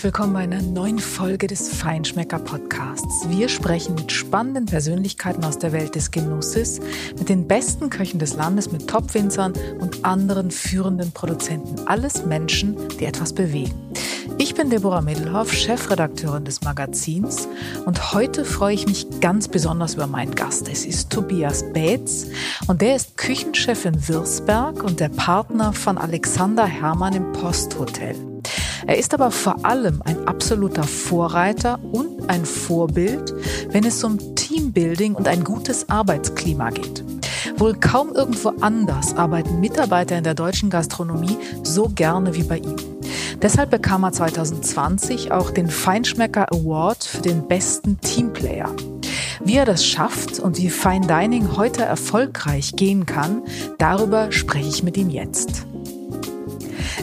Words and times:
Herzlich 0.00 0.14
willkommen 0.14 0.32
bei 0.32 0.40
einer 0.40 0.62
neuen 0.62 0.98
Folge 0.98 1.46
des 1.46 1.68
Feinschmecker 1.68 2.38
Podcasts. 2.38 3.28
Wir 3.28 3.50
sprechen 3.50 3.96
mit 3.96 4.10
spannenden 4.10 4.64
Persönlichkeiten 4.64 5.44
aus 5.44 5.58
der 5.58 5.72
Welt 5.72 5.94
des 5.94 6.10
Genusses, 6.10 6.80
mit 7.18 7.28
den 7.28 7.46
besten 7.46 7.90
Köchen 7.90 8.18
des 8.18 8.32
Landes, 8.32 8.72
mit 8.72 8.88
Topwinzern 8.88 9.52
und 9.78 10.02
anderen 10.06 10.50
führenden 10.50 11.12
Produzenten. 11.12 11.86
Alles 11.86 12.24
Menschen, 12.24 12.78
die 12.98 13.04
etwas 13.04 13.34
bewegen. 13.34 13.74
Ich 14.38 14.54
bin 14.54 14.70
Deborah 14.70 15.02
Middelhoff, 15.02 15.52
Chefredakteurin 15.52 16.46
des 16.46 16.62
Magazins 16.62 17.46
und 17.84 18.14
heute 18.14 18.46
freue 18.46 18.72
ich 18.72 18.86
mich 18.86 19.06
ganz 19.20 19.48
besonders 19.48 19.96
über 19.96 20.06
meinen 20.06 20.34
Gast. 20.34 20.66
Es 20.72 20.86
ist 20.86 21.10
Tobias 21.10 21.62
Beetz 21.74 22.26
und 22.68 22.80
der 22.80 22.96
ist 22.96 23.18
Küchenchef 23.18 23.84
in 23.84 24.08
Würzberg 24.08 24.82
und 24.82 24.98
der 24.98 25.10
Partner 25.10 25.74
von 25.74 25.98
Alexander 25.98 26.64
Hermann 26.64 27.12
im 27.12 27.32
Posthotel. 27.32 28.29
Er 28.90 28.98
ist 28.98 29.14
aber 29.14 29.30
vor 29.30 29.64
allem 29.64 30.02
ein 30.04 30.26
absoluter 30.26 30.82
Vorreiter 30.82 31.78
und 31.92 32.28
ein 32.28 32.44
Vorbild, 32.44 33.32
wenn 33.70 33.84
es 33.84 34.02
um 34.02 34.18
Teambuilding 34.34 35.14
und 35.14 35.28
ein 35.28 35.44
gutes 35.44 35.88
Arbeitsklima 35.88 36.70
geht. 36.70 37.04
Wohl 37.56 37.74
kaum 37.74 38.12
irgendwo 38.12 38.48
anders 38.60 39.14
arbeiten 39.14 39.60
Mitarbeiter 39.60 40.18
in 40.18 40.24
der 40.24 40.34
deutschen 40.34 40.70
Gastronomie 40.70 41.36
so 41.62 41.88
gerne 41.88 42.34
wie 42.34 42.42
bei 42.42 42.58
ihm. 42.58 42.74
Deshalb 43.40 43.70
bekam 43.70 44.02
er 44.02 44.10
2020 44.10 45.30
auch 45.30 45.52
den 45.52 45.70
Feinschmecker 45.70 46.52
Award 46.52 47.04
für 47.04 47.22
den 47.22 47.46
besten 47.46 48.00
Teamplayer. 48.00 48.74
Wie 49.44 49.54
er 49.54 49.66
das 49.66 49.86
schafft 49.86 50.40
und 50.40 50.58
wie 50.58 50.68
Fine 50.68 51.06
Dining 51.06 51.56
heute 51.56 51.84
erfolgreich 51.84 52.72
gehen 52.74 53.06
kann, 53.06 53.42
darüber 53.78 54.32
spreche 54.32 54.68
ich 54.68 54.82
mit 54.82 54.96
ihm 54.96 55.10
jetzt. 55.10 55.64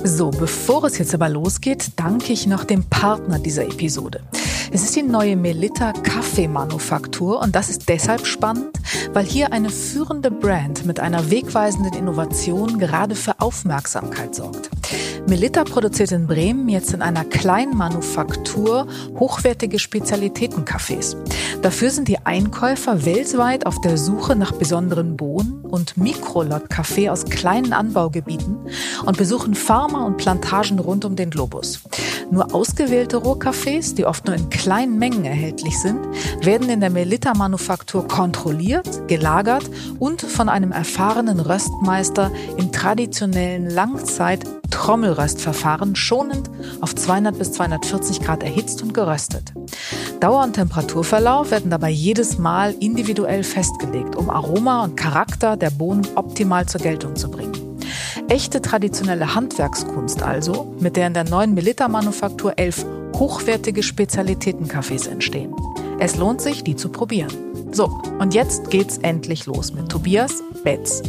So, 0.08 0.30
bevor 0.32 0.86
es 0.86 0.98
jetzt 1.00 1.14
aber 1.14 1.28
losgeht, 1.28 1.92
danke 1.98 2.32
ich 2.32 2.48
noch 2.48 2.64
dem 2.64 2.86
Partner 2.86 3.40
dieser 3.40 3.66
Episode. 3.66 4.22
Es 4.72 4.82
ist 4.84 4.96
die 4.96 5.04
neue 5.04 5.36
Melitta 5.36 5.92
Kaffeemanufaktur 5.92 7.42
und 7.42 7.54
das 7.54 7.70
ist 7.70 7.90
deshalb 7.90 8.26
spannend, 8.26 8.70
weil 9.12 9.26
hier 9.26 9.52
eine 9.52 9.70
führende 9.70 10.32
Brand 10.32 10.86
mit 10.86 11.02
einer 11.02 11.30
wegweisenden 11.30 11.94
Innovation 11.94 12.80
gerade 12.80 13.16
für 13.16 13.42
Aufmerksamkeit 13.42 14.34
sorgt. 14.34 14.70
Melitta 15.28 15.64
produziert 15.64 16.12
in 16.12 16.28
Bremen 16.28 16.70
jetzt 16.70 16.94
in 16.94 17.02
einer 17.02 17.26
kleinen 17.26 17.76
Manufaktur 17.76 18.88
hochwertige 19.20 19.80
Spezialitätenkaffees. 19.80 21.18
Dafür 21.62 21.90
sind 21.90 22.08
die 22.08 22.26
Einkäufer 22.26 23.06
weltweit 23.06 23.66
auf 23.66 23.82
der 23.82 23.98
Suche 23.98 24.36
nach 24.36 24.54
besonderen 24.54 25.18
Bohnen 25.18 25.62
und 25.62 25.98
Mikrolot-Kaffee 25.98 27.10
aus 27.10 27.26
kleinen 27.26 27.74
Anbaugebieten 27.74 28.58
und 29.06 29.18
besuchen 29.18 29.56
Farmer 29.56 30.06
und 30.06 30.18
Plantagen 30.18 30.80
rund 30.80 31.04
um 31.06 31.16
den 31.16 31.30
Globus. 31.30 31.82
Nur 32.30 32.54
ausgewählte 32.54 33.18
Rohkaffees, 33.18 33.96
die 33.96 34.06
oft 34.06 34.28
nur 34.28 34.36
in 34.36 34.50
kleinen 34.50 34.98
Mengen 34.98 35.24
erhältlich 35.24 35.80
sind, 35.80 36.00
werden 36.42 36.70
in 36.70 36.82
der 36.82 36.90
Melitta-Manufaktur 36.90 38.08
kontrolliert, 38.08 39.08
gelagert 39.08 39.64
und 40.00 40.22
von 40.22 40.50
einem 40.50 40.72
erfahrenen 40.72 41.40
Röstmeister 41.40 42.32
im 42.58 42.72
traditionellen 42.72 43.70
Langzeit 43.70 44.44
Trommelröstverfahren 44.70 45.96
schonend 45.96 46.50
auf 46.82 46.96
200 46.96 47.38
bis 47.38 47.52
240 47.54 48.22
Grad 48.22 48.44
erhitzt 48.44 48.82
und 48.82 48.94
geröstet. 48.94 49.54
Dauer 50.20 50.44
und 50.44 50.54
Temperaturverlauf 50.54 51.52
werden 51.52 51.72
dabei 51.72 51.90
jedes 51.90 52.38
Mal 52.38 52.74
individuell 52.80 53.44
festgelegt, 53.44 54.16
um 54.16 54.30
Aroma 54.30 54.84
und 54.84 54.96
Charakter 54.98 55.58
der 55.58 55.70
Bohnen 55.70 56.08
optimal 56.16 56.66
zur 56.66 56.82
Geltung 56.82 57.16
zu 57.16 57.30
bringen. 57.30 57.54
Echte 58.30 58.62
traditionelle 58.62 59.36
Handwerkskunst 59.36 60.22
also, 60.22 60.76
mit 60.80 60.98
der 60.98 61.08
in 61.08 61.14
der 61.14 61.24
neuen 61.24 61.54
Melitta-Manufaktur 61.54 62.54
elf 62.58 62.86
hochwertige 63.16 63.82
Spezialitätencafés 63.82 65.10
entstehen. 65.10 65.54
Es 66.00 66.18
lohnt 66.18 66.42
sich, 66.42 66.64
die 66.64 66.76
zu 66.76 66.90
probieren. 66.90 67.32
So, 67.72 68.02
und 68.20 68.34
jetzt 68.34 68.70
geht's 68.70 68.98
endlich 69.00 69.46
los 69.46 69.74
mit 69.74 69.90
Tobias 69.90 70.44
Betz. 70.64 71.02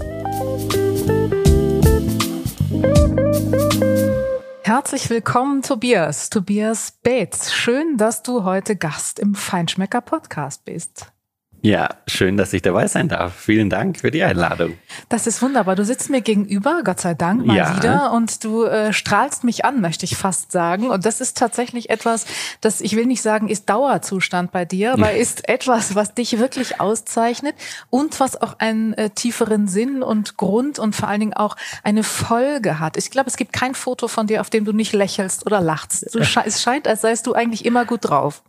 Herzlich 4.63 5.11
willkommen, 5.11 5.63
Tobias. 5.63 6.31
Tobias 6.31 6.93
Bates. 7.03 7.53
Schön, 7.53 7.97
dass 7.97 8.23
du 8.23 8.45
heute 8.45 8.77
Gast 8.77 9.19
im 9.19 9.35
Feinschmecker 9.35 10.01
Podcast 10.01 10.65
bist. 10.65 11.13
Ja, 11.61 11.89
schön, 12.07 12.37
dass 12.37 12.53
ich 12.53 12.63
dabei 12.63 12.87
sein 12.87 13.09
darf. 13.09 13.35
Vielen 13.35 13.69
Dank 13.69 13.99
für 13.99 14.13
die 14.13 14.23
Einladung. 14.23 14.79
Das 15.09 15.27
ist 15.27 15.43
wunderbar. 15.43 15.75
Du 15.75 15.85
sitzt 15.85 16.09
mir 16.09 16.21
gegenüber, 16.21 16.83
Gott 16.85 17.01
sei 17.01 17.15
Dank, 17.15 17.45
mal 17.45 17.57
ja. 17.57 17.77
wieder 17.77 18.13
und 18.13 18.45
du 18.45 18.65
äh, 18.65 18.93
strahlst 18.93 19.43
mich 19.43 19.65
an, 19.65 19.81
möchte 19.81 20.05
ich 20.05 20.17
fast 20.17 20.53
sagen. 20.53 20.89
Und 20.91 21.05
das 21.05 21.21
ist 21.21 21.37
tatsächlich 21.37 21.91
etwas, 21.91 22.27
das 22.61 22.81
ich 22.81 22.95
will 22.95 23.07
nicht 23.07 23.23
sagen, 23.23 23.49
ist 23.49 23.69
Dauerzustand 23.69 24.53
bei 24.53 24.65
dir, 24.65 24.93
aber 24.93 25.13
ist 25.13 25.49
etwas, 25.49 25.97
was 25.97 26.15
dich 26.15 26.39
wirklich 26.39 26.81
auszeichnet 26.81 27.57
und 27.91 28.21
was 28.21 28.41
auch 28.41 28.61
einen 28.61 28.93
äh, 28.93 29.11
tieferen 29.11 29.67
Sinn 29.67 30.03
und 30.05 30.37
Grund 30.37 30.79
und 30.79 30.95
vor 30.95 31.09
allen 31.09 31.21
Dingen 31.21 31.35
auch 31.35 31.57
eine 31.83 32.05
Folge 32.05 32.79
hat. 32.79 32.97
Ich 32.97 33.11
glaube, 33.11 33.29
es 33.29 33.37
gibt 33.37 33.53
kein 33.53 33.75
Foto 33.75 34.07
von 34.07 34.29
dir, 34.29 34.41
auf 34.43 34.51
dem 34.51 34.65
du 34.65 34.73
nicht 34.73 34.93
lächelst 34.93 35.45
oder 35.45 35.61
lachst. 35.61 36.15
Du, 36.15 36.19
es 36.45 36.63
scheint, 36.63 36.87
als 36.87 37.01
seist 37.01 37.27
du 37.27 37.33
eigentlich 37.33 37.65
immer 37.65 37.85
gut 37.85 38.09
drauf. 38.09 38.43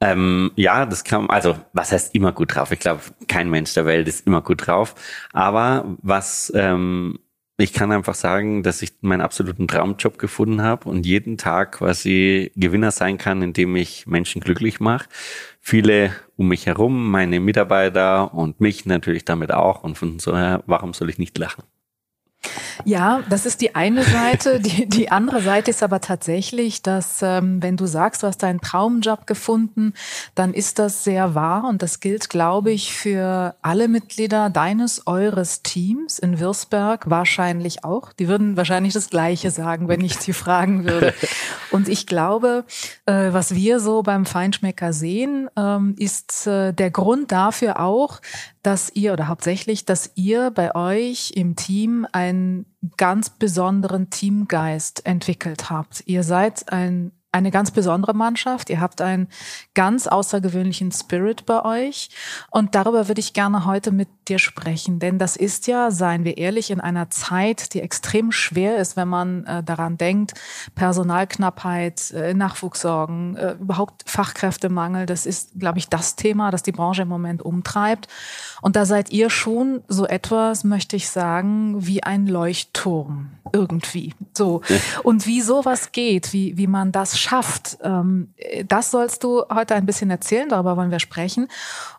Ähm, 0.00 0.50
ja, 0.56 0.86
das 0.86 1.04
kann, 1.04 1.30
also 1.30 1.56
was 1.72 1.92
heißt 1.92 2.14
immer 2.14 2.32
gut 2.32 2.54
drauf? 2.54 2.72
Ich 2.72 2.80
glaube, 2.80 3.00
kein 3.28 3.48
Mensch 3.48 3.74
der 3.74 3.86
Welt 3.86 4.08
ist 4.08 4.26
immer 4.26 4.42
gut 4.42 4.66
drauf. 4.66 4.94
Aber 5.32 5.96
was 6.02 6.52
ähm, 6.54 7.18
ich 7.56 7.72
kann 7.72 7.92
einfach 7.92 8.14
sagen, 8.14 8.64
dass 8.64 8.82
ich 8.82 8.94
meinen 9.00 9.20
absoluten 9.20 9.68
Traumjob 9.68 10.18
gefunden 10.18 10.62
habe 10.62 10.88
und 10.88 11.06
jeden 11.06 11.38
Tag 11.38 11.72
quasi 11.72 12.50
Gewinner 12.56 12.90
sein 12.90 13.16
kann, 13.16 13.42
indem 13.42 13.76
ich 13.76 14.06
Menschen 14.08 14.40
glücklich 14.40 14.80
mache. 14.80 15.08
Viele 15.60 16.12
um 16.36 16.48
mich 16.48 16.66
herum, 16.66 17.10
meine 17.10 17.38
Mitarbeiter 17.38 18.34
und 18.34 18.60
mich 18.60 18.86
natürlich 18.86 19.24
damit 19.24 19.52
auch. 19.52 19.84
Und 19.84 19.96
von 19.96 20.18
so 20.18 20.36
her, 20.36 20.64
warum 20.66 20.94
soll 20.94 21.10
ich 21.10 21.18
nicht 21.18 21.38
lachen? 21.38 21.62
Ja, 22.84 23.22
das 23.30 23.46
ist 23.46 23.60
die 23.60 23.74
eine 23.74 24.02
Seite. 24.02 24.60
Die, 24.60 24.86
die 24.86 25.10
andere 25.10 25.40
Seite 25.40 25.70
ist 25.70 25.82
aber 25.82 26.00
tatsächlich, 26.00 26.82
dass 26.82 27.22
ähm, 27.22 27.62
wenn 27.62 27.76
du 27.76 27.86
sagst, 27.86 28.22
du 28.22 28.26
hast 28.26 28.42
deinen 28.42 28.60
Traumjob 28.60 29.26
gefunden, 29.26 29.94
dann 30.34 30.52
ist 30.52 30.78
das 30.78 31.04
sehr 31.04 31.34
wahr 31.34 31.64
und 31.68 31.82
das 31.82 32.00
gilt, 32.00 32.28
glaube 32.28 32.72
ich, 32.72 32.92
für 32.94 33.54
alle 33.62 33.88
Mitglieder 33.88 34.50
deines, 34.50 35.06
eures 35.06 35.62
Teams 35.62 36.18
in 36.18 36.40
Würzberg 36.40 37.08
wahrscheinlich 37.08 37.84
auch. 37.84 38.12
Die 38.12 38.28
würden 38.28 38.56
wahrscheinlich 38.56 38.92
das 38.92 39.10
Gleiche 39.10 39.50
sagen, 39.50 39.88
wenn 39.88 40.00
ich 40.00 40.18
sie 40.18 40.32
fragen 40.32 40.84
würde. 40.84 41.14
Und 41.70 41.88
ich 41.88 42.06
glaube, 42.06 42.64
äh, 43.06 43.32
was 43.32 43.54
wir 43.54 43.80
so 43.80 44.02
beim 44.02 44.26
Feinschmecker 44.26 44.92
sehen, 44.92 45.48
ähm, 45.56 45.94
ist 45.98 46.46
äh, 46.46 46.72
der 46.72 46.90
Grund 46.90 47.32
dafür 47.32 47.80
auch, 47.80 48.20
dass 48.64 48.90
ihr 48.94 49.12
oder 49.12 49.28
hauptsächlich, 49.28 49.84
dass 49.84 50.10
ihr 50.14 50.50
bei 50.50 50.74
euch 50.74 51.32
im 51.36 51.54
Team 51.54 52.06
einen 52.12 52.64
ganz 52.96 53.30
besonderen 53.30 54.10
Teamgeist 54.10 55.06
entwickelt 55.06 55.70
habt. 55.70 56.02
Ihr 56.06 56.24
seid 56.24 56.72
ein 56.72 57.12
eine 57.34 57.50
ganz 57.50 57.72
besondere 57.72 58.14
Mannschaft. 58.14 58.70
Ihr 58.70 58.80
habt 58.80 59.00
einen 59.00 59.28
ganz 59.74 60.06
außergewöhnlichen 60.06 60.92
Spirit 60.92 61.44
bei 61.46 61.64
euch. 61.64 62.10
Und 62.52 62.76
darüber 62.76 63.08
würde 63.08 63.20
ich 63.20 63.32
gerne 63.32 63.64
heute 63.64 63.90
mit 63.90 64.08
dir 64.28 64.38
sprechen. 64.38 64.98
Denn 64.98 65.18
das 65.18 65.36
ist 65.36 65.66
ja, 65.66 65.90
seien 65.90 66.24
wir 66.24 66.38
ehrlich, 66.38 66.70
in 66.70 66.80
einer 66.80 67.10
Zeit, 67.10 67.74
die 67.74 67.80
extrem 67.80 68.32
schwer 68.32 68.78
ist, 68.78 68.96
wenn 68.96 69.08
man 69.08 69.44
äh, 69.44 69.62
daran 69.62 69.96
denkt, 69.96 70.34
Personalknappheit, 70.74 72.10
äh, 72.12 72.34
Nachwuchssorgen, 72.34 73.36
äh, 73.36 73.52
überhaupt 73.52 74.02
Fachkräftemangel. 74.06 75.06
Das 75.06 75.26
ist, 75.26 75.58
glaube 75.58 75.78
ich, 75.78 75.88
das 75.88 76.16
Thema, 76.16 76.50
das 76.50 76.62
die 76.62 76.72
Branche 76.72 77.02
im 77.02 77.08
Moment 77.08 77.42
umtreibt. 77.42 78.08
Und 78.62 78.76
da 78.76 78.86
seid 78.86 79.10
ihr 79.10 79.30
schon 79.30 79.82
so 79.88 80.06
etwas, 80.06 80.64
möchte 80.64 80.96
ich 80.96 81.08
sagen, 81.08 81.86
wie 81.86 82.02
ein 82.02 82.26
Leuchtturm 82.26 83.30
irgendwie. 83.52 84.14
So. 84.32 84.62
Und 85.02 85.26
wie 85.26 85.40
sowas 85.40 85.92
geht, 85.92 86.32
wie, 86.32 86.56
wie 86.56 86.66
man 86.66 86.92
das 86.92 87.18
schafft, 87.18 87.78
ähm, 87.82 88.34
das 88.66 88.90
sollst 88.90 89.24
du 89.24 89.42
heute 89.52 89.74
ein 89.74 89.86
bisschen 89.86 90.10
erzählen, 90.10 90.48
darüber 90.48 90.76
wollen 90.76 90.90
wir 90.90 90.98
sprechen. 90.98 91.48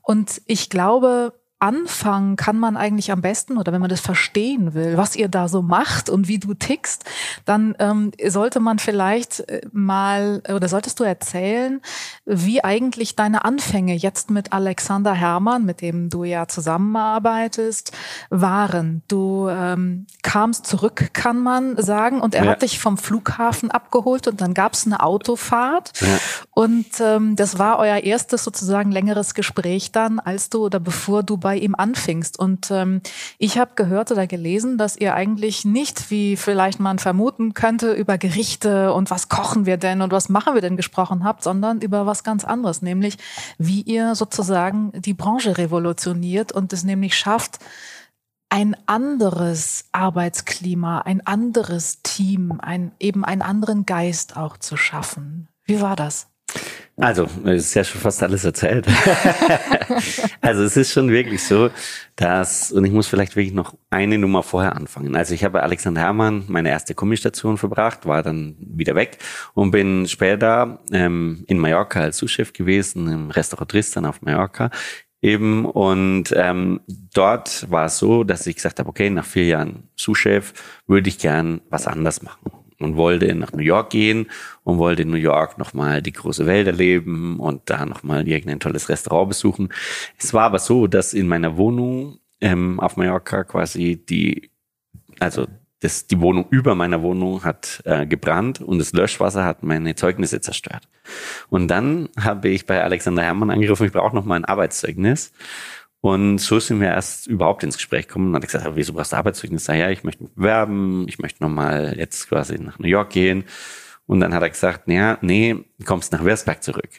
Und 0.02 0.42
ich 0.46 0.70
glaube, 0.70 1.34
anfangen 1.60 2.36
kann 2.36 2.60
man 2.60 2.76
eigentlich 2.76 3.12
am 3.14 3.22
besten 3.22 3.58
oder 3.58 3.72
wenn 3.72 3.80
man 3.80 3.90
das 3.90 4.02
verstehen 4.02 4.74
will, 4.74 4.98
was 4.98 5.16
ihr 5.16 5.30
da 5.30 5.48
so 5.48 5.62
macht 5.62 6.10
und 6.10 6.28
wie 6.28 6.38
du 6.38 6.54
tickst, 6.54 7.06
dann 7.46 7.76
ähm, 7.80 8.12
sollte 8.28 8.60
man 8.60 8.78
vielleicht 8.78 9.40
äh, 9.50 9.62
mal 9.72 10.44
oder 10.54 10.68
solltest 10.68 11.00
du 11.00 11.06
erzählen, 11.06 11.82
wie 12.26 12.62
eigentlich 12.62 13.16
deine 13.16 13.46
Anfänge 13.46 13.96
jetzt 13.96 14.30
mit 14.30 14.52
Alexander 14.52 15.14
Hermann, 15.14 15.64
mit 15.64 15.80
dem 15.80 16.10
du 16.10 16.26
ja 16.26 16.48
zusammenarbeitest, 16.48 17.94
waren. 18.30 19.02
Du 19.08 19.48
ähm, 19.48 20.08
kamst 20.24 20.66
zurück, 20.66 21.12
kann 21.14 21.42
man 21.42 21.82
sagen, 21.82 22.20
und 22.20 22.36
er 22.36 22.46
ja. 22.46 22.52
hat 22.52 22.64
dich 22.64 22.80
vom 22.80 22.98
Flughafen 22.98 23.72
abgeholt 23.72 24.28
und 24.28 24.42
dann 24.42 24.54
gab 24.54 24.74
es 24.74 24.86
eine 24.86 25.02
Autofahrt 25.02 25.94
ja. 26.02 26.18
und 26.52 26.86
ähm, 27.00 27.38
das 27.38 27.58
war 27.58 27.80
euer 27.80 28.00
erstes 28.00 28.44
sozusagen 28.44 28.92
längeres 28.92 29.34
Gespräch 29.34 29.94
dann, 29.94 30.20
als 30.20 30.50
du 30.50 30.66
oder 30.66 30.82
bevor 30.82 31.24
du 31.24 31.38
bei 31.46 31.58
ihm 31.58 31.76
anfingst. 31.76 32.40
Und 32.40 32.72
ähm, 32.72 33.02
ich 33.38 33.60
habe 33.60 33.74
gehört 33.76 34.10
oder 34.10 34.26
gelesen, 34.26 34.80
dass 34.80 34.98
ihr 34.98 35.14
eigentlich 35.14 35.64
nicht, 35.64 36.10
wie 36.10 36.38
vielleicht 36.38 36.80
man 36.80 36.98
vermuten 36.98 37.54
könnte, 37.54 37.94
über 37.94 38.18
Gerichte 38.18 38.92
und 38.94 39.12
was 39.12 39.30
kochen 39.30 39.68
wir 39.68 39.78
denn 39.78 40.02
und 40.02 40.12
was 40.12 40.28
machen 40.28 40.56
wir 40.56 40.62
denn 40.62 40.76
gesprochen 40.76 41.24
habt, 41.24 41.44
sondern 41.44 41.82
über 41.82 42.08
was 42.08 42.24
ganz 42.24 42.46
anderes, 42.46 42.82
nämlich 42.82 43.20
wie 43.60 43.82
ihr 43.84 44.16
sozusagen 44.16 44.92
die 44.96 45.14
Branche 45.14 45.60
revolutioniert 45.60 46.52
und 46.52 46.74
es 46.74 46.84
nämlich 46.84 47.16
schafft, 47.16 47.60
ein 48.50 48.76
anderes 48.88 49.86
Arbeitsklima, 49.92 51.02
ein 51.02 51.28
anderes 51.28 52.02
Team, 52.02 52.60
ein, 52.60 52.92
eben 53.00 53.24
einen 53.24 53.44
anderen 53.44 53.86
Geist 53.86 54.36
auch 54.36 54.58
zu 54.58 54.78
schaffen. 54.78 55.48
Wie 55.64 55.80
war 55.80 55.96
das? 55.96 56.26
Also, 56.98 57.28
es 57.44 57.66
ist 57.66 57.74
ja 57.74 57.84
schon 57.84 58.00
fast 58.00 58.24
alles 58.24 58.46
erzählt. 58.46 58.88
also 60.42 60.64
es 60.64 60.78
ist 60.78 60.94
schon 60.94 61.10
wirklich 61.10 61.44
so, 61.44 61.70
dass, 62.16 62.72
und 62.72 62.86
ich 62.86 62.92
muss 62.94 63.08
vielleicht 63.08 63.36
wirklich 63.36 63.54
noch 63.54 63.76
eine 63.90 64.18
Nummer 64.18 64.44
vorher 64.44 64.78
anfangen. 64.78 65.14
Also 65.18 65.34
ich 65.34 65.44
habe 65.44 65.62
Alexander 65.62 66.02
Herrmann 66.02 66.46
meine 66.48 66.70
erste 66.70 66.96
Kommistation 66.96 67.58
verbracht, 67.58 68.06
war 68.06 68.24
dann 68.24 68.56
wieder 68.60 68.96
weg 68.96 69.18
und 69.54 69.72
bin 69.72 70.08
später 70.08 70.80
ähm, 70.94 71.44
in 71.48 71.60
Mallorca 71.60 72.00
als 72.00 72.18
Sous-Chef 72.18 72.54
gewesen, 72.54 73.10
im 73.12 73.30
Restaurant 73.30 73.72
Tristan 73.72 74.06
auf 74.06 74.22
Mallorca 74.22 74.72
eben. 75.22 75.66
Und 75.66 76.34
ähm, 76.34 76.80
dort 77.14 77.70
war 77.70 77.88
es 77.88 77.98
so, 77.98 78.24
dass 78.24 78.48
ich 78.48 78.56
gesagt 78.56 78.80
habe, 78.80 78.88
okay, 78.88 79.10
nach 79.10 79.26
vier 79.26 79.46
Jahren 79.48 79.90
Sous-Chef 79.98 80.54
würde 80.88 81.10
ich 81.10 81.18
gern 81.18 81.60
was 81.70 81.88
anders 81.88 82.22
machen 82.22 82.65
und 82.80 82.96
wollte 82.96 83.34
nach 83.36 83.52
New 83.54 83.64
York 83.64 83.90
gehen 83.90 84.28
und 84.64 84.78
wollte 84.78 85.04
in 85.04 85.10
New 85.10 85.18
York 85.18 85.58
nochmal 85.58 86.02
die 86.02 86.12
große 86.12 86.46
Welt 86.46 86.68
erleben 86.68 87.40
und 87.40 87.62
da 87.70 87.86
nochmal 87.86 88.28
irgendein 88.28 88.60
tolles 88.60 88.90
Restaurant 88.90 89.30
besuchen. 89.30 89.70
Es 90.18 90.34
war 90.34 90.44
aber 90.44 90.60
so, 90.60 90.88
dass 90.88 91.14
in 91.14 91.28
meiner 91.28 91.58
Wohnung 91.58 92.20
ähm, 92.42 92.80
auf 92.80 92.98
Mallorca 92.98 93.44
quasi 93.44 94.04
die, 94.06 94.52
also 95.20 95.48
das, 95.80 96.08
die 96.08 96.20
Wohnung 96.20 96.48
über 96.50 96.74
meiner 96.76 97.02
Wohnung 97.02 97.44
hat 97.44 97.82
äh, 97.86 98.06
gebrannt 98.06 98.62
und 98.62 98.80
das 98.80 98.94
Löschwasser 98.94 99.46
hat 99.46 99.64
meine 99.64 99.96
Zeugnisse 99.96 100.42
zerstört. 100.42 100.88
Und 101.50 101.68
dann 101.68 102.10
habe 102.20 102.50
ich 102.50 102.66
bei 102.66 102.84
Alexander 102.84 103.24
Herrmann 103.24 103.52
angerufen, 103.52 103.86
ich 103.86 103.94
brauche 103.94 104.16
noch 104.16 104.26
mal 104.26 104.36
ein 104.36 104.46
Arbeitszeugnis. 104.46 105.32
Und 106.06 106.38
so 106.38 106.60
sind 106.60 106.82
wir 106.82 106.90
erst 106.90 107.26
überhaupt 107.26 107.64
ins 107.64 107.78
Gespräch 107.78 108.08
gekommen 108.08 108.28
und 108.28 108.36
hat 108.36 108.44
gesagt, 108.44 108.70
wieso 108.76 108.94
brauchst 108.94 109.12
du 109.12 109.16
Arbeitszeugnis? 109.16 109.66
Ja, 109.66 109.90
ich 109.90 110.04
möchte 110.04 110.22
mich 110.22 110.34
bewerben, 110.36 111.08
ich 111.08 111.18
möchte 111.18 111.42
nochmal 111.42 111.96
jetzt 111.98 112.30
quasi 112.30 112.60
nach 112.60 112.78
New 112.78 112.88
York 112.88 113.10
gehen. 113.10 113.44
Und 114.06 114.20
dann 114.20 114.32
hat 114.32 114.44
er 114.44 114.52
gesagt, 114.52 114.88
naja, 114.88 115.18
nee, 115.22 115.56
kommst 115.84 116.12
nach 116.12 116.24
Würzberg 116.24 116.62
zurück. 116.62 116.90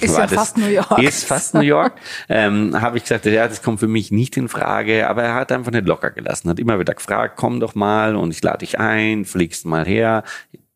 Ist 0.00 0.16
ja 0.16 0.26
fast 0.28 0.56
New 0.56 0.66
York. 0.66 0.98
Ist 0.98 1.26
fast 1.26 1.52
New 1.52 1.60
York. 1.60 2.00
ähm, 2.30 2.80
habe 2.80 2.96
ich 2.96 3.02
gesagt, 3.02 3.26
ja, 3.26 3.46
das 3.46 3.62
kommt 3.62 3.80
für 3.80 3.86
mich 3.86 4.12
nicht 4.12 4.34
in 4.38 4.48
Frage, 4.48 5.10
aber 5.10 5.24
er 5.24 5.34
hat 5.34 5.52
einfach 5.52 5.70
nicht 5.72 5.86
locker 5.86 6.10
gelassen, 6.10 6.48
hat 6.48 6.58
immer 6.58 6.80
wieder 6.80 6.94
gefragt, 6.94 7.34
komm 7.36 7.60
doch 7.60 7.74
mal 7.74 8.16
und 8.16 8.30
ich 8.30 8.42
lade 8.42 8.60
dich 8.60 8.78
ein, 8.78 9.26
fliegst 9.26 9.66
mal 9.66 9.84
her. 9.84 10.24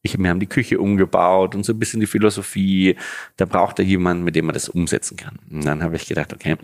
Ich, 0.03 0.19
wir 0.19 0.29
haben 0.29 0.41
die 0.41 0.49
Küche 0.49 0.81
umgebaut 0.81 1.55
und 1.55 1.65
so 1.65 1.73
ein 1.73 1.79
bisschen 1.79 2.01
die 2.01 2.07
Philosophie. 2.07 2.97
Da 3.37 3.45
braucht 3.45 3.79
er 3.79 3.85
jemanden, 3.85 4.25
mit 4.25 4.35
dem 4.35 4.49
er 4.49 4.53
das 4.53 4.69
umsetzen 4.69 5.17
kann. 5.17 5.39
Und 5.49 5.65
dann 5.65 5.83
habe 5.83 5.95
ich 5.95 6.07
gedacht, 6.07 6.33
okay, 6.33 6.57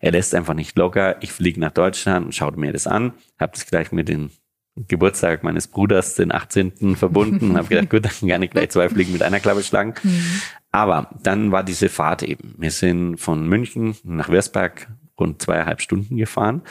er 0.00 0.12
lässt 0.12 0.34
einfach 0.34 0.54
nicht 0.54 0.76
locker. 0.76 1.16
Ich 1.22 1.32
fliege 1.32 1.58
nach 1.58 1.70
Deutschland 1.70 2.26
und 2.26 2.34
schaue 2.34 2.56
mir 2.56 2.72
das 2.72 2.86
an. 2.86 3.14
Habe 3.38 3.52
das 3.52 3.66
gleich 3.66 3.92
mit 3.92 4.08
den 4.08 4.30
Geburtstag 4.76 5.42
meines 5.42 5.68
Bruders, 5.68 6.14
den 6.14 6.32
18. 6.32 6.96
verbunden 6.96 7.50
und 7.50 7.56
habe 7.56 7.68
gedacht, 7.68 7.90
gut, 7.90 8.04
dann 8.04 8.28
kann 8.28 8.42
ich 8.42 8.50
gleich 8.50 8.70
zwei 8.70 8.88
Fliegen 8.88 9.12
mit 9.12 9.22
einer 9.22 9.40
Klappe 9.40 9.62
schlagen. 9.62 9.94
Mhm. 10.02 10.42
Aber 10.74 11.10
dann 11.22 11.52
war 11.52 11.62
diese 11.62 11.90
Fahrt 11.90 12.22
eben. 12.22 12.54
Wir 12.56 12.70
sind 12.70 13.18
von 13.18 13.46
München 13.46 13.94
nach 14.04 14.30
Würzberg 14.30 14.88
rund 15.20 15.42
zweieinhalb 15.42 15.82
Stunden 15.82 16.16
gefahren 16.16 16.62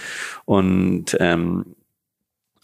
und 0.46 1.16
ähm, 1.20 1.76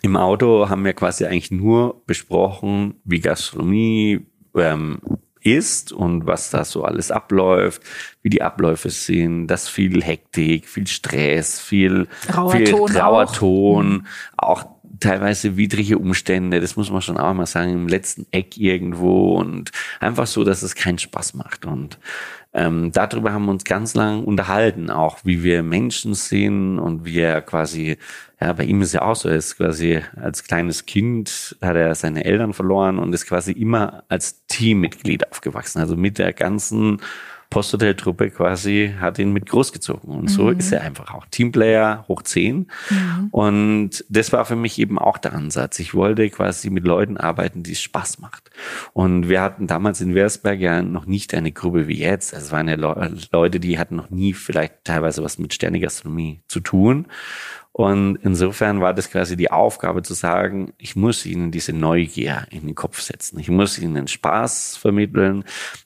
im 0.07 0.15
Auto 0.15 0.69
haben 0.69 0.86
wir 0.86 0.94
quasi 0.94 1.25
eigentlich 1.25 1.51
nur 1.51 2.01
besprochen, 2.06 2.95
wie 3.04 3.19
Gastronomie 3.19 4.25
ähm, 4.56 5.00
ist 5.42 5.92
und 5.92 6.25
was 6.25 6.50
da 6.50 6.65
so 6.65 6.83
alles 6.83 7.12
abläuft, 7.12 7.81
wie 8.21 8.30
die 8.30 8.42
Abläufe 8.42 8.89
sind, 8.89 9.48
dass 9.48 9.69
viel 9.69 10.01
Hektik, 10.01 10.68
viel 10.68 10.88
Stress, 10.88 11.59
viel, 11.59 12.07
rauer 12.36 12.51
viel 12.51 12.65
Ton 12.71 12.92
rauer 12.95 13.25
auch. 13.25 14.07
Auch 14.38 14.65
teilweise 15.00 15.58
widrige 15.58 15.98
Umstände, 15.98 16.60
das 16.60 16.76
muss 16.76 16.92
man 16.92 17.02
schon 17.02 17.18
auch 17.18 17.34
mal 17.34 17.46
sagen, 17.46 17.74
im 17.74 17.88
letzten 17.88 18.26
Eck 18.32 18.58
irgendwo 18.58 19.38
und 19.38 19.72
einfach 20.00 20.28
so, 20.28 20.44
dass 20.44 20.62
es 20.62 20.76
keinen 20.76 20.98
Spaß 20.98 21.34
macht. 21.34 21.66
Und 21.66 22.00
ähm, 22.54 22.92
darüber 22.92 23.34
haben 23.34 23.46
wir 23.46 23.52
uns 23.52 23.66
ganz 23.66 23.94
lang 23.94 24.24
unterhalten, 24.24 24.90
auch 24.90 25.20
wie 25.24 25.44
wir 25.44 25.64
Menschen 25.64 26.14
sehen 26.14 26.80
und 26.80 27.06
wie 27.06 27.20
er 27.20 27.42
quasi, 27.42 27.98
ja, 28.42 28.54
bei 28.54 28.64
ihm 28.64 28.82
ist 28.82 28.94
ja 28.94 29.04
auch 29.04 29.16
so, 29.16 29.30
er 29.30 29.36
ist 29.36 29.58
quasi 29.58 30.02
als 30.16 30.44
kleines 30.44 30.86
Kind 30.86 31.56
hat 31.62 31.76
er 31.76 31.94
seine 31.94 32.26
Eltern 32.26 32.54
verloren 32.54 33.00
und 33.00 33.14
ist 33.14 33.28
quasi 33.28 33.52
immer 33.52 34.04
als 34.10 34.46
Teammitglied 34.48 35.30
aufgewachsen, 35.32 35.80
also 35.80 35.96
mit 35.96 36.18
der 36.18 36.34
ganzen 36.34 37.02
Posthotel-Truppe 37.50 38.32
quasi 38.32 38.94
hat 39.00 39.20
ihn 39.20 39.32
mit 39.32 39.46
großgezogen. 39.46 40.14
Und 40.14 40.30
so 40.30 40.50
ist 40.50 40.72
er 40.72 40.82
einfach 40.82 41.14
auch 41.14 41.26
Teamplayer 41.32 42.06
hoch 42.08 42.22
10. 42.22 42.70
Und 43.32 44.04
das 44.10 44.34
war 44.34 44.46
für 44.46 44.56
mich 44.56 44.80
eben 44.80 45.00
auch 45.00 45.18
der 45.18 45.34
Ansatz. 45.34 45.80
Ich 45.80 45.94
wollte 45.94 46.30
quasi 46.30 46.70
mit 46.70 46.84
Leuten 46.84 47.18
arbeiten, 47.18 47.64
die 47.64 47.72
es 47.72 47.82
Spaß 47.82 48.20
macht. 48.20 48.52
Und 48.94 49.30
wir 49.30 49.42
hatten 49.42 49.68
damals 49.68 50.02
in 50.02 50.14
Versberg 50.14 50.60
ja 50.60 50.82
noch 50.82 51.06
nicht 51.06 51.34
eine 51.34 51.52
Gruppe 51.52 51.88
wie 51.88 52.00
jetzt. 52.00 52.34
Es 52.34 52.52
waren 52.52 52.68
ja 52.68 52.76
Le 52.76 53.14
Leute, 53.32 53.60
die 53.60 53.80
hatten 53.80 53.96
noch 53.96 54.10
nie 54.10 54.34
vielleicht 54.34 54.84
teilweise 54.84 55.24
was 55.24 55.38
mit 55.38 55.54
Sternegastronomie 55.54 56.42
zu 56.48 56.60
tun. 56.60 57.08
Und 57.78 58.18
insofern 58.24 58.82
war 58.82 58.96
das 58.96 59.12
quasi 59.12 59.38
die 59.38 59.52
Aufgabe 59.52 60.02
zu 60.02 60.16
sagen, 60.16 60.74
ich 60.80 60.96
muss 60.96 61.28
ihnen 61.28 61.52
diese 61.52 61.74
Neugier 61.74 62.48
in 62.50 62.66
den 62.66 62.74
Kopf 62.74 63.00
setzen. 63.02 63.38
Ich 63.38 63.50
muss 63.50 63.78
ihnen 63.78 64.08
Spaß 64.08 64.78
vermitteln 64.78 65.44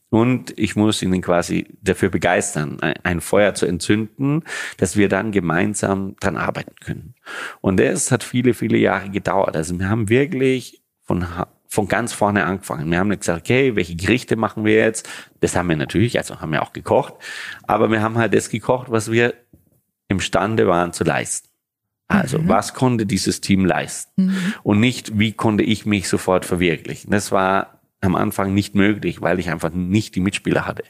und 0.09 0.57
ich 0.57 0.77
muss 0.77 1.01
ihnen 1.01 1.21
quasi 1.21 1.67
dafür 1.81 2.07
begeistern, 2.07 2.79
ein- 2.79 3.19
Feuer 3.19 3.55
zu 3.55 3.65
entzünden, 3.65 4.45
dass 4.77 4.95
wir 4.95 5.09
dann 5.09 5.33
gemeinsam 5.33 6.15
dran 6.21 6.37
arbeiten 6.37 6.75
können. 6.79 7.13
Und 7.59 7.77
das 7.77 8.09
hat 8.09 8.23
viele, 8.23 8.53
viele 8.53 8.77
Jahre 8.77 9.09
gedauert. 9.09 9.57
Also 9.57 9.77
wir 9.77 9.89
haben 9.89 10.07
wirklich 10.07 10.81
von, 11.01 11.25
von 11.67 11.89
ganz 11.89 12.13
vorne 12.13 12.45
angefangen. 12.45 12.89
Wir 12.89 12.99
haben 12.99 13.09
nicht 13.09 13.19
gesagt, 13.19 13.41
okay, 13.41 13.75
welche 13.75 13.97
Gerichte 13.97 14.37
machen 14.37 14.63
wir 14.63 14.75
jetzt? 14.75 15.09
Das 15.41 15.57
haben 15.57 15.67
wir 15.67 15.75
natürlich, 15.75 16.17
also 16.17 16.39
haben 16.39 16.53
wir 16.53 16.61
auch 16.61 16.71
gekocht. 16.71 17.15
Aber 17.63 17.91
wir 17.91 18.01
haben 18.01 18.17
halt 18.17 18.33
das 18.33 18.49
gekocht, 18.49 18.89
was 18.89 19.11
wir 19.11 19.33
imstande 20.07 20.67
waren 20.67 20.93
zu 20.93 21.03
leisten. 21.03 21.50
Also, 22.11 22.47
was 22.47 22.73
konnte 22.73 23.05
dieses 23.05 23.41
Team 23.41 23.65
leisten? 23.65 24.29
Und 24.63 24.79
nicht, 24.79 25.17
wie 25.17 25.31
konnte 25.31 25.63
ich 25.63 25.85
mich 25.85 26.07
sofort 26.07 26.45
verwirklichen? 26.45 27.11
Das 27.11 27.31
war 27.31 27.79
am 28.01 28.15
Anfang 28.15 28.53
nicht 28.53 28.75
möglich, 28.75 29.21
weil 29.21 29.39
ich 29.39 29.49
einfach 29.49 29.71
nicht 29.71 30.15
die 30.15 30.21
Mitspieler 30.21 30.65
hatte. 30.65 30.83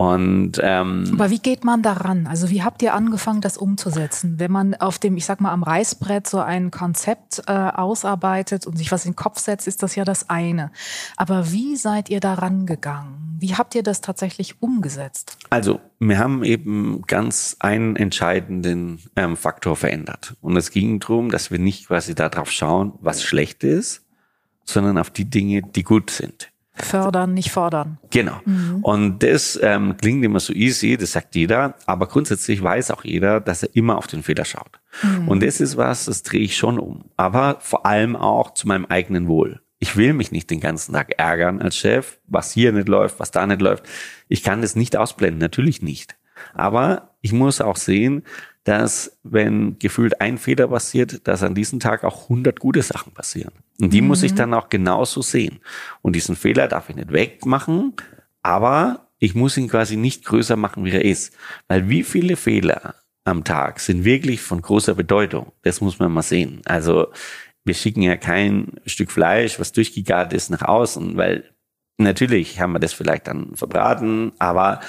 Und 0.00 0.52
ähm, 0.62 1.10
Aber 1.12 1.28
wie 1.28 1.40
geht 1.40 1.62
man 1.62 1.82
daran? 1.82 2.26
Also 2.26 2.48
wie 2.48 2.62
habt 2.62 2.80
ihr 2.80 2.94
angefangen, 2.94 3.42
das 3.42 3.58
umzusetzen? 3.58 4.38
Wenn 4.38 4.50
man 4.50 4.74
auf 4.74 4.98
dem, 4.98 5.14
ich 5.18 5.26
sag 5.26 5.42
mal, 5.42 5.52
am 5.52 5.62
Reißbrett 5.62 6.26
so 6.26 6.38
ein 6.38 6.70
Konzept 6.70 7.42
äh, 7.46 7.52
ausarbeitet 7.52 8.66
und 8.66 8.78
sich 8.78 8.90
was 8.92 9.04
in 9.04 9.10
den 9.10 9.16
Kopf 9.16 9.40
setzt, 9.40 9.68
ist 9.68 9.82
das 9.82 9.96
ja 9.96 10.06
das 10.06 10.30
eine. 10.30 10.72
Aber 11.18 11.52
wie 11.52 11.76
seid 11.76 12.08
ihr 12.08 12.20
daran 12.20 12.64
gegangen? 12.64 13.36
Wie 13.40 13.56
habt 13.56 13.74
ihr 13.74 13.82
das 13.82 14.00
tatsächlich 14.00 14.62
umgesetzt? 14.62 15.36
Also, 15.50 15.80
wir 15.98 16.18
haben 16.18 16.44
eben 16.44 17.02
ganz 17.06 17.56
einen 17.58 17.94
entscheidenden 17.96 19.00
ähm, 19.16 19.36
Faktor 19.36 19.76
verändert. 19.76 20.34
Und 20.40 20.56
es 20.56 20.70
ging 20.70 20.98
darum, 20.98 21.30
dass 21.30 21.50
wir 21.50 21.58
nicht 21.58 21.88
quasi 21.88 22.14
darauf 22.14 22.50
schauen, 22.50 22.94
was 23.02 23.22
schlecht 23.22 23.64
ist, 23.64 24.06
sondern 24.64 24.96
auf 24.96 25.10
die 25.10 25.28
Dinge, 25.28 25.60
die 25.60 25.82
gut 25.82 26.08
sind. 26.08 26.50
Fördern, 26.72 27.34
nicht 27.34 27.50
fordern. 27.50 27.98
Genau. 28.10 28.40
Und 28.82 29.22
das 29.22 29.58
ähm, 29.62 29.96
klingt 29.96 30.24
immer 30.24 30.40
so 30.40 30.52
easy, 30.52 30.96
das 30.96 31.12
sagt 31.12 31.34
jeder, 31.34 31.74
aber 31.86 32.06
grundsätzlich 32.06 32.62
weiß 32.62 32.90
auch 32.90 33.04
jeder, 33.04 33.40
dass 33.40 33.62
er 33.62 33.74
immer 33.74 33.98
auf 33.98 34.06
den 34.06 34.22
Fehler 34.22 34.44
schaut. 34.44 34.80
Und 35.26 35.42
das 35.42 35.60
ist 35.60 35.76
was, 35.76 36.06
das 36.06 36.22
drehe 36.22 36.40
ich 36.40 36.56
schon 36.56 36.78
um. 36.78 37.04
Aber 37.16 37.58
vor 37.60 37.86
allem 37.86 38.16
auch 38.16 38.54
zu 38.54 38.66
meinem 38.66 38.86
eigenen 38.86 39.28
Wohl. 39.28 39.60
Ich 39.78 39.96
will 39.96 40.12
mich 40.12 40.30
nicht 40.30 40.50
den 40.50 40.60
ganzen 40.60 40.92
Tag 40.92 41.14
ärgern 41.18 41.60
als 41.60 41.76
Chef, 41.76 42.18
was 42.26 42.52
hier 42.52 42.72
nicht 42.72 42.88
läuft, 42.88 43.18
was 43.18 43.30
da 43.30 43.46
nicht 43.46 43.62
läuft. 43.62 43.84
Ich 44.28 44.42
kann 44.42 44.62
das 44.62 44.76
nicht 44.76 44.96
ausblenden, 44.96 45.38
natürlich 45.38 45.80
nicht. 45.80 46.16
Aber 46.54 47.14
ich 47.20 47.32
muss 47.32 47.60
auch 47.60 47.76
sehen, 47.76 48.22
dass 48.64 49.18
wenn 49.22 49.78
gefühlt 49.78 50.20
ein 50.20 50.38
Fehler 50.38 50.68
passiert, 50.68 51.26
dass 51.26 51.42
an 51.42 51.54
diesem 51.54 51.80
Tag 51.80 52.04
auch 52.04 52.24
100 52.24 52.60
gute 52.60 52.82
Sachen 52.82 53.12
passieren. 53.12 53.52
Und 53.80 53.92
die 53.92 54.02
muss 54.02 54.22
ich 54.22 54.34
dann 54.34 54.52
auch 54.52 54.68
genauso 54.68 55.22
sehen. 55.22 55.60
Und 56.02 56.14
diesen 56.14 56.36
Fehler 56.36 56.68
darf 56.68 56.90
ich 56.90 56.96
nicht 56.96 57.12
wegmachen, 57.12 57.94
aber 58.42 59.08
ich 59.18 59.34
muss 59.34 59.56
ihn 59.56 59.68
quasi 59.68 59.96
nicht 59.96 60.24
größer 60.24 60.56
machen, 60.56 60.84
wie 60.84 60.90
er 60.90 61.04
ist. 61.04 61.34
Weil 61.68 61.88
wie 61.88 62.02
viele 62.02 62.36
Fehler 62.36 62.94
am 63.24 63.44
Tag 63.44 63.80
sind 63.80 64.04
wirklich 64.04 64.40
von 64.42 64.60
großer 64.60 64.94
Bedeutung? 64.94 65.52
Das 65.62 65.80
muss 65.80 65.98
man 65.98 66.12
mal 66.12 66.22
sehen. 66.22 66.60
Also 66.66 67.08
wir 67.64 67.74
schicken 67.74 68.02
ja 68.02 68.16
kein 68.16 68.72
Stück 68.86 69.10
Fleisch, 69.10 69.58
was 69.58 69.72
durchgegart 69.72 70.32
ist, 70.32 70.50
nach 70.50 70.62
außen, 70.62 71.16
weil 71.16 71.44
natürlich 71.98 72.60
haben 72.60 72.72
wir 72.72 72.78
das 72.78 72.92
vielleicht 72.92 73.26
dann 73.26 73.54
verbraten, 73.54 74.32
aber 74.38 74.80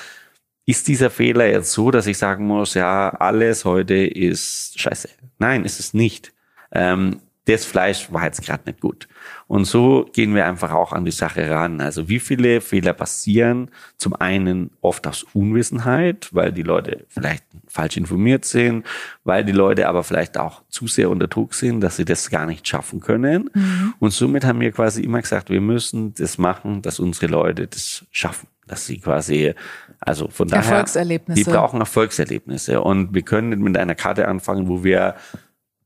ist 0.72 0.88
dieser 0.88 1.10
Fehler 1.10 1.48
jetzt 1.48 1.74
so, 1.74 1.92
dass 1.92 2.08
ich 2.08 2.18
sagen 2.18 2.48
muss, 2.48 2.76
ja, 2.76 3.10
alles 3.10 3.66
heute 3.66 3.94
ist 3.94 4.80
scheiße? 4.80 5.10
Nein, 5.38 5.66
ist 5.66 5.82
es 5.82 5.94
nicht. 5.94 6.34
Ähm, 6.72 7.20
das 7.46 7.66
Fleisch 7.66 8.12
war 8.12 8.26
jetzt 8.26 8.46
gerade 8.46 8.64
nicht 8.68 8.82
gut. 8.82 9.08
Und 9.48 9.66
so 9.66 10.08
gehen 10.14 10.36
wir 10.36 10.46
einfach 10.46 10.72
auch 10.72 10.94
an 10.94 11.06
die 11.06 11.12
Sache 11.12 11.50
ran. 11.50 11.82
Also 11.82 12.08
wie 12.08 12.20
viele 12.20 12.62
Fehler 12.62 12.94
passieren? 12.94 13.72
Zum 13.98 14.16
einen 14.16 14.70
oft 14.82 15.08
aus 15.08 15.26
Unwissenheit, 15.34 16.30
weil 16.32 16.52
die 16.52 16.62
Leute 16.62 17.06
vielleicht 17.10 17.44
falsch 17.68 17.98
informiert 17.98 18.46
sind, 18.46 18.86
weil 19.24 19.44
die 19.44 19.54
Leute 19.54 19.88
aber 19.88 20.04
vielleicht 20.04 20.38
auch 20.38 20.62
zu 20.70 20.86
sehr 20.88 21.10
unter 21.10 21.28
Druck 21.28 21.56
sind, 21.56 21.82
dass 21.82 21.96
sie 21.96 22.06
das 22.06 22.30
gar 22.30 22.46
nicht 22.46 22.68
schaffen 22.68 23.00
können. 23.00 23.50
Mhm. 23.54 23.94
Und 23.98 24.12
somit 24.12 24.46
haben 24.46 24.60
wir 24.60 24.72
quasi 24.72 25.02
immer 25.02 25.22
gesagt, 25.22 25.50
wir 25.50 25.62
müssen 25.62 26.14
das 26.14 26.38
machen, 26.38 26.84
dass 26.84 27.00
unsere 27.00 27.28
Leute 27.28 27.68
das 27.68 28.06
schaffen 28.12 28.48
dass 28.68 28.86
sie 28.86 29.00
quasi, 29.00 29.54
also 30.00 30.30
von 30.30 30.48
daher, 30.48 30.64
Erfolgserlebnisse. 30.64 31.44
die 31.44 31.50
brauchen 31.50 31.82
Erfolgserlebnisse 31.82 32.80
und 32.80 33.14
wir 33.14 33.22
können 33.24 33.62
mit 33.62 33.76
einer 33.76 33.96
Karte 33.96 34.30
anfangen, 34.30 34.70
wo 34.70 34.86
wir 34.86 35.16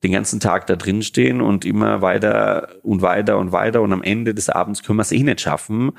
den 0.04 0.12
ganzen 0.12 0.40
Tag 0.40 0.68
da 0.68 0.76
drin 0.76 1.02
stehen 1.02 1.42
und 1.42 1.66
immer 1.66 2.02
weiter 2.02 2.70
und 2.84 3.02
weiter 3.02 3.38
und 3.38 3.52
weiter 3.52 3.82
und 3.82 3.94
am 3.94 4.04
Ende 4.04 4.34
des 4.34 4.50
Abends 4.50 4.84
können 4.84 4.98
wir 4.98 5.04
es 5.04 5.12
eh 5.12 5.24
nicht 5.24 5.42
schaffen 5.42 5.94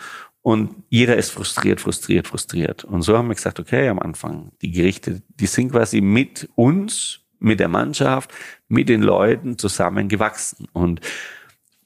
und 0.46 0.84
jeder 0.90 1.16
ist 1.16 1.30
frustriert, 1.30 1.80
frustriert, 1.80 2.28
frustriert. 2.28 2.84
Und 2.84 3.02
so 3.02 3.18
haben 3.18 3.26
wir 3.26 3.34
gesagt, 3.34 3.58
okay, 3.58 3.88
am 3.88 3.98
Anfang, 3.98 4.52
die 4.62 4.70
Gerichte, 4.70 5.20
die 5.40 5.46
sind 5.46 5.72
quasi 5.72 6.00
mit 6.00 6.48
uns, 6.54 7.18
mit 7.40 7.58
der 7.58 7.66
Mannschaft, 7.66 8.30
mit 8.68 8.88
den 8.88 9.02
Leuten 9.02 9.58
zusammen 9.58 10.08
gewachsen. 10.08 10.68
Und 10.72 11.00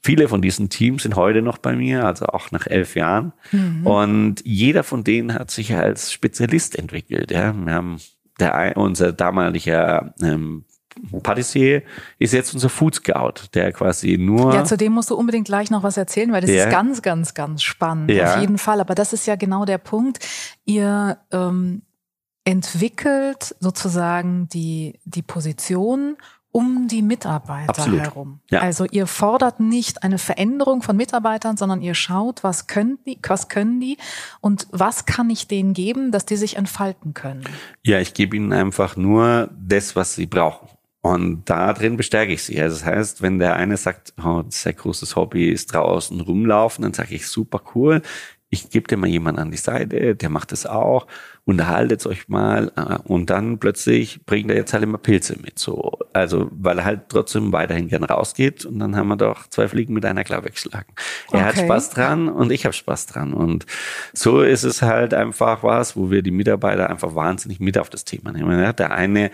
viele 0.02 0.28
von 0.28 0.42
diesen 0.42 0.68
Teams 0.68 1.04
sind 1.04 1.16
heute 1.16 1.40
noch 1.40 1.56
bei 1.56 1.74
mir, 1.74 2.04
also 2.04 2.26
auch 2.26 2.50
nach 2.50 2.66
elf 2.66 2.96
Jahren. 2.96 3.32
Mhm. 3.50 3.86
Und 3.86 4.42
jeder 4.44 4.82
von 4.82 5.04
denen 5.04 5.32
hat 5.32 5.50
sich 5.50 5.72
als 5.74 6.12
Spezialist 6.12 6.78
entwickelt. 6.78 7.30
Ja. 7.30 7.54
Wir 7.54 7.72
haben 7.72 7.96
der, 8.40 8.76
unser 8.76 9.14
damaliger 9.14 10.12
ähm, 10.20 10.66
Patissier 11.22 11.82
ist 12.18 12.32
jetzt 12.32 12.54
unser 12.54 12.68
Food 12.68 12.96
Scout, 12.96 13.48
der 13.54 13.72
quasi 13.72 14.18
nur. 14.18 14.54
Ja, 14.54 14.64
zu 14.64 14.76
dem 14.76 14.92
musst 14.92 15.10
du 15.10 15.14
unbedingt 15.16 15.46
gleich 15.46 15.70
noch 15.70 15.82
was 15.82 15.96
erzählen, 15.96 16.32
weil 16.32 16.40
das 16.40 16.50
ja. 16.50 16.64
ist 16.64 16.70
ganz, 16.70 17.02
ganz, 17.02 17.34
ganz 17.34 17.62
spannend. 17.62 18.10
Ja. 18.10 18.34
Auf 18.34 18.40
jeden 18.40 18.58
Fall. 18.58 18.80
Aber 18.80 18.94
das 18.94 19.12
ist 19.12 19.26
ja 19.26 19.36
genau 19.36 19.64
der 19.64 19.78
Punkt. 19.78 20.18
Ihr 20.64 21.18
ähm, 21.32 21.82
entwickelt 22.44 23.54
sozusagen 23.60 24.48
die, 24.48 24.98
die 25.04 25.22
Position 25.22 26.16
um 26.52 26.88
die 26.88 27.02
Mitarbeiter 27.02 27.70
Absolut. 27.70 28.00
herum. 28.00 28.40
Ja. 28.50 28.60
Also 28.60 28.84
ihr 28.84 29.06
fordert 29.06 29.60
nicht 29.60 30.02
eine 30.02 30.18
Veränderung 30.18 30.82
von 30.82 30.96
Mitarbeitern, 30.96 31.56
sondern 31.56 31.80
ihr 31.80 31.94
schaut, 31.94 32.42
was 32.42 32.66
können 32.66 32.98
die, 33.06 33.18
was 33.26 33.48
können 33.48 33.80
die 33.80 33.98
und 34.40 34.66
was 34.72 35.06
kann 35.06 35.30
ich 35.30 35.46
denen 35.46 35.74
geben, 35.74 36.10
dass 36.10 36.26
die 36.26 36.36
sich 36.36 36.56
entfalten 36.56 37.14
können. 37.14 37.44
Ja, 37.84 38.00
ich 38.00 38.14
gebe 38.14 38.36
ihnen 38.36 38.52
einfach 38.52 38.96
nur 38.96 39.50
das, 39.56 39.94
was 39.94 40.14
sie 40.14 40.26
brauchen. 40.26 40.68
Und 41.02 41.48
da 41.48 41.72
drin 41.72 41.96
bestärke 41.96 42.32
ich 42.32 42.42
sie. 42.42 42.60
Also 42.60 42.76
das 42.76 42.84
heißt, 42.84 43.22
wenn 43.22 43.38
der 43.38 43.56
eine 43.56 43.76
sagt, 43.76 44.12
oh, 44.22 44.42
sehr 44.48 44.74
großes 44.74 45.16
Hobby 45.16 45.48
ist 45.48 45.72
draußen 45.72 46.20
rumlaufen, 46.20 46.82
dann 46.82 46.92
sage 46.92 47.14
ich, 47.14 47.26
super 47.26 47.62
cool. 47.74 48.02
Ich 48.50 48.68
gebe 48.68 48.88
dir 48.88 48.96
mal 48.96 49.06
jemanden 49.06 49.40
an 49.40 49.50
die 49.50 49.56
Seite, 49.56 50.14
der 50.16 50.28
macht 50.28 50.52
das 50.52 50.66
auch, 50.66 51.06
unterhaltet 51.50 52.06
euch 52.06 52.28
mal 52.28 52.72
äh, 52.76 52.96
und 53.04 53.28
dann 53.28 53.58
plötzlich 53.58 54.24
bringt 54.24 54.50
er 54.50 54.56
jetzt 54.56 54.72
halt 54.72 54.82
immer 54.82 54.98
Pilze 54.98 55.36
mit. 55.42 55.58
So, 55.58 55.98
also 56.12 56.48
weil 56.52 56.78
er 56.78 56.84
halt 56.84 57.08
trotzdem 57.08 57.52
weiterhin 57.52 57.88
gern 57.88 58.04
rausgeht 58.04 58.64
und 58.64 58.78
dann 58.78 58.96
haben 58.96 59.08
wir 59.08 59.16
doch 59.16 59.48
zwei 59.48 59.68
Fliegen 59.68 59.92
mit 59.92 60.06
einer 60.06 60.24
Klappe 60.24 60.50
geschlagen. 60.50 60.92
Er 61.32 61.40
okay. 61.40 61.44
hat 61.44 61.58
Spaß 61.58 61.90
dran 61.90 62.28
und 62.28 62.52
ich 62.52 62.64
habe 62.64 62.72
Spaß 62.72 63.06
dran. 63.06 63.34
Und 63.34 63.66
so 64.12 64.42
ist 64.42 64.64
es 64.64 64.82
halt 64.82 65.12
einfach 65.12 65.62
was, 65.62 65.96
wo 65.96 66.10
wir 66.10 66.22
die 66.22 66.30
Mitarbeiter 66.30 66.88
einfach 66.88 67.14
wahnsinnig 67.14 67.60
mit 67.60 67.76
auf 67.76 67.90
das 67.90 68.04
Thema 68.04 68.32
nehmen. 68.32 68.74
Der 68.76 68.92
eine 68.92 69.30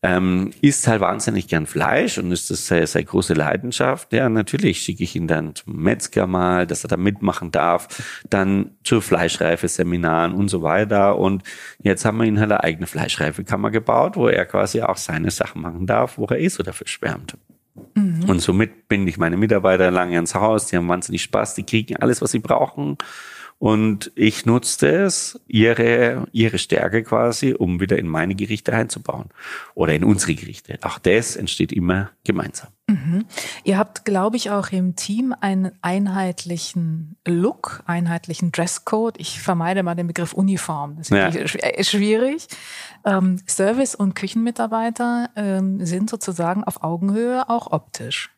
ähm, 0.00 0.52
isst 0.60 0.86
halt 0.86 1.00
wahnsinnig 1.00 1.48
gern 1.48 1.66
Fleisch 1.66 2.18
und 2.18 2.30
ist 2.30 2.50
das 2.50 2.68
seine, 2.68 2.86
seine 2.86 3.04
große 3.04 3.34
Leidenschaft. 3.34 4.12
Ja, 4.12 4.28
natürlich 4.28 4.80
schicke 4.80 5.02
ich 5.02 5.16
ihn 5.16 5.26
dann 5.26 5.56
zum 5.56 5.82
Metzger 5.82 6.28
mal, 6.28 6.68
dass 6.68 6.84
er 6.84 6.88
da 6.88 6.96
mitmachen 6.96 7.50
darf, 7.50 7.88
dann 8.30 8.76
zu 8.84 9.00
Fleischreife-Seminaren 9.00 10.34
und 10.34 10.48
so 10.48 10.62
weiter. 10.62 11.18
Und 11.18 11.42
jetzt 11.80 12.04
haben 12.04 12.18
wir 12.18 12.24
ihn 12.24 12.40
halt 12.40 12.50
eine 12.50 12.62
eigene 12.62 12.86
Fleischreifekammer 12.86 13.70
gebaut, 13.70 14.16
wo 14.16 14.28
er 14.28 14.44
quasi 14.46 14.82
auch 14.82 14.96
seine 14.96 15.30
Sachen 15.30 15.62
machen 15.62 15.86
darf, 15.86 16.18
wo 16.18 16.26
er 16.26 16.38
eh 16.38 16.48
so 16.48 16.62
dafür 16.62 16.86
schwärmt. 16.86 17.36
Mhm. 17.94 18.24
Und 18.28 18.40
somit 18.40 18.88
binde 18.88 19.10
ich 19.10 19.18
meine 19.18 19.36
Mitarbeiter 19.36 19.90
lange 19.90 20.16
ans 20.16 20.34
Haus, 20.34 20.66
die 20.66 20.76
haben 20.76 20.88
wahnsinnig 20.88 21.22
Spaß, 21.22 21.54
die 21.54 21.64
kriegen 21.64 21.96
alles, 21.96 22.20
was 22.22 22.32
sie 22.32 22.38
brauchen. 22.38 22.98
Und 23.58 24.12
ich 24.14 24.46
nutzte 24.46 24.88
es, 24.88 25.40
ihre, 25.48 26.26
ihre 26.30 26.58
Stärke 26.58 27.02
quasi, 27.02 27.54
um 27.54 27.80
wieder 27.80 27.98
in 27.98 28.06
meine 28.06 28.36
Gerichte 28.36 28.72
einzubauen. 28.72 29.30
Oder 29.74 29.94
in 29.94 30.04
unsere 30.04 30.34
Gerichte. 30.34 30.78
Auch 30.82 30.98
das 31.00 31.34
entsteht 31.34 31.72
immer 31.72 32.10
gemeinsam. 32.22 32.68
Mhm. 32.86 33.26
Ihr 33.64 33.76
habt, 33.76 34.04
glaube 34.04 34.36
ich, 34.36 34.50
auch 34.50 34.70
im 34.70 34.94
Team 34.94 35.34
einen 35.40 35.72
einheitlichen 35.82 37.16
Look, 37.26 37.82
einheitlichen 37.86 38.52
Dresscode. 38.52 39.18
Ich 39.18 39.40
vermeide 39.40 39.82
mal 39.82 39.96
den 39.96 40.06
Begriff 40.06 40.34
Uniform. 40.34 40.96
Das 40.96 41.10
ist 41.10 41.54
ja. 41.56 41.84
schwierig. 41.84 42.46
Ähm, 43.04 43.40
Service- 43.48 43.96
und 43.96 44.14
Küchenmitarbeiter 44.14 45.30
ähm, 45.34 45.84
sind 45.84 46.10
sozusagen 46.10 46.62
auf 46.62 46.84
Augenhöhe 46.84 47.50
auch 47.50 47.72
optisch. 47.72 48.30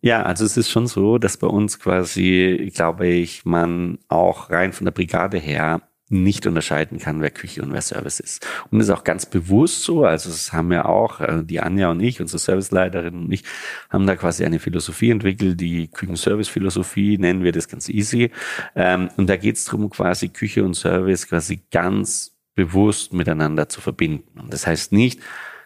Ja, 0.00 0.22
also 0.22 0.44
es 0.44 0.56
ist 0.56 0.70
schon 0.70 0.86
so, 0.86 1.18
dass 1.18 1.36
bei 1.36 1.48
uns 1.48 1.80
quasi, 1.80 2.70
glaube 2.74 3.08
ich, 3.08 3.44
man 3.44 3.98
auch 4.08 4.50
rein 4.50 4.72
von 4.72 4.84
der 4.84 4.92
Brigade 4.92 5.38
her 5.38 5.82
nicht 6.10 6.46
unterscheiden 6.46 6.98
kann, 6.98 7.20
wer 7.20 7.30
Küche 7.30 7.62
und 7.62 7.72
wer 7.72 7.82
Service 7.82 8.20
ist. 8.20 8.46
Und 8.70 8.78
das 8.78 8.88
ist 8.88 8.94
auch 8.94 9.04
ganz 9.04 9.26
bewusst 9.26 9.82
so. 9.82 10.04
Also 10.04 10.30
das 10.30 10.52
haben 10.52 10.70
wir 10.70 10.86
auch, 10.86 11.20
äh, 11.20 11.42
die 11.44 11.60
Anja 11.60 11.90
und 11.90 12.00
ich, 12.00 12.20
unsere 12.20 12.38
Serviceleiterin 12.38 13.14
und 13.24 13.32
ich, 13.32 13.44
haben 13.90 14.06
da 14.06 14.16
quasi 14.16 14.44
eine 14.44 14.58
Philosophie 14.58 15.10
entwickelt, 15.10 15.60
die 15.60 15.88
Küchen-Service-Philosophie, 15.88 17.18
nennen 17.18 17.44
wir 17.44 17.52
das 17.52 17.68
ganz 17.68 17.88
easy. 17.88 18.30
Ähm, 18.74 19.10
und 19.16 19.28
da 19.28 19.36
geht 19.36 19.56
es 19.56 19.64
darum, 19.64 19.90
quasi 19.90 20.28
Küche 20.28 20.64
und 20.64 20.74
Service 20.74 21.28
quasi 21.28 21.60
ganz 21.70 22.34
bewusst 22.54 23.12
miteinander 23.12 23.68
zu 23.68 23.80
verbinden. 23.80 24.40
Und 24.40 24.52
das 24.52 24.66
heißt 24.66 24.92
nicht, 24.92 25.20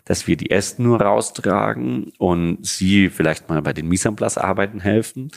dass 0.04 0.26
wir 0.26 0.36
die 0.36 0.50
Ästen 0.50 0.84
nur 0.84 1.00
raustragen 1.00 2.12
und 2.18 2.66
sie 2.66 3.08
vielleicht 3.08 3.48
mal 3.48 3.62
bei 3.62 3.72
den 3.72 3.88
Mise 3.88 4.10
arbeiten 4.36 4.80
helfen. 4.80 5.30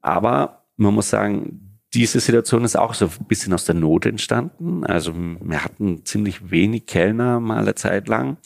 Aber 0.00 0.64
man 0.76 0.94
muss 0.94 1.10
sagen, 1.10 1.74
diese 1.94 2.18
Situation 2.18 2.64
ist 2.64 2.76
auch 2.76 2.92
so 2.92 3.06
ein 3.06 3.26
bisschen 3.28 3.52
aus 3.52 3.66
der 3.66 3.76
Not 3.76 4.04
entstanden. 4.04 4.84
Also 4.84 5.14
wir 5.14 5.64
hatten 5.64 6.04
ziemlich 6.04 6.50
wenig 6.50 6.86
Kellner 6.86 7.38
mal 7.38 7.60
eine 7.60 7.76
Zeit 7.76 8.08
lang 8.08 8.36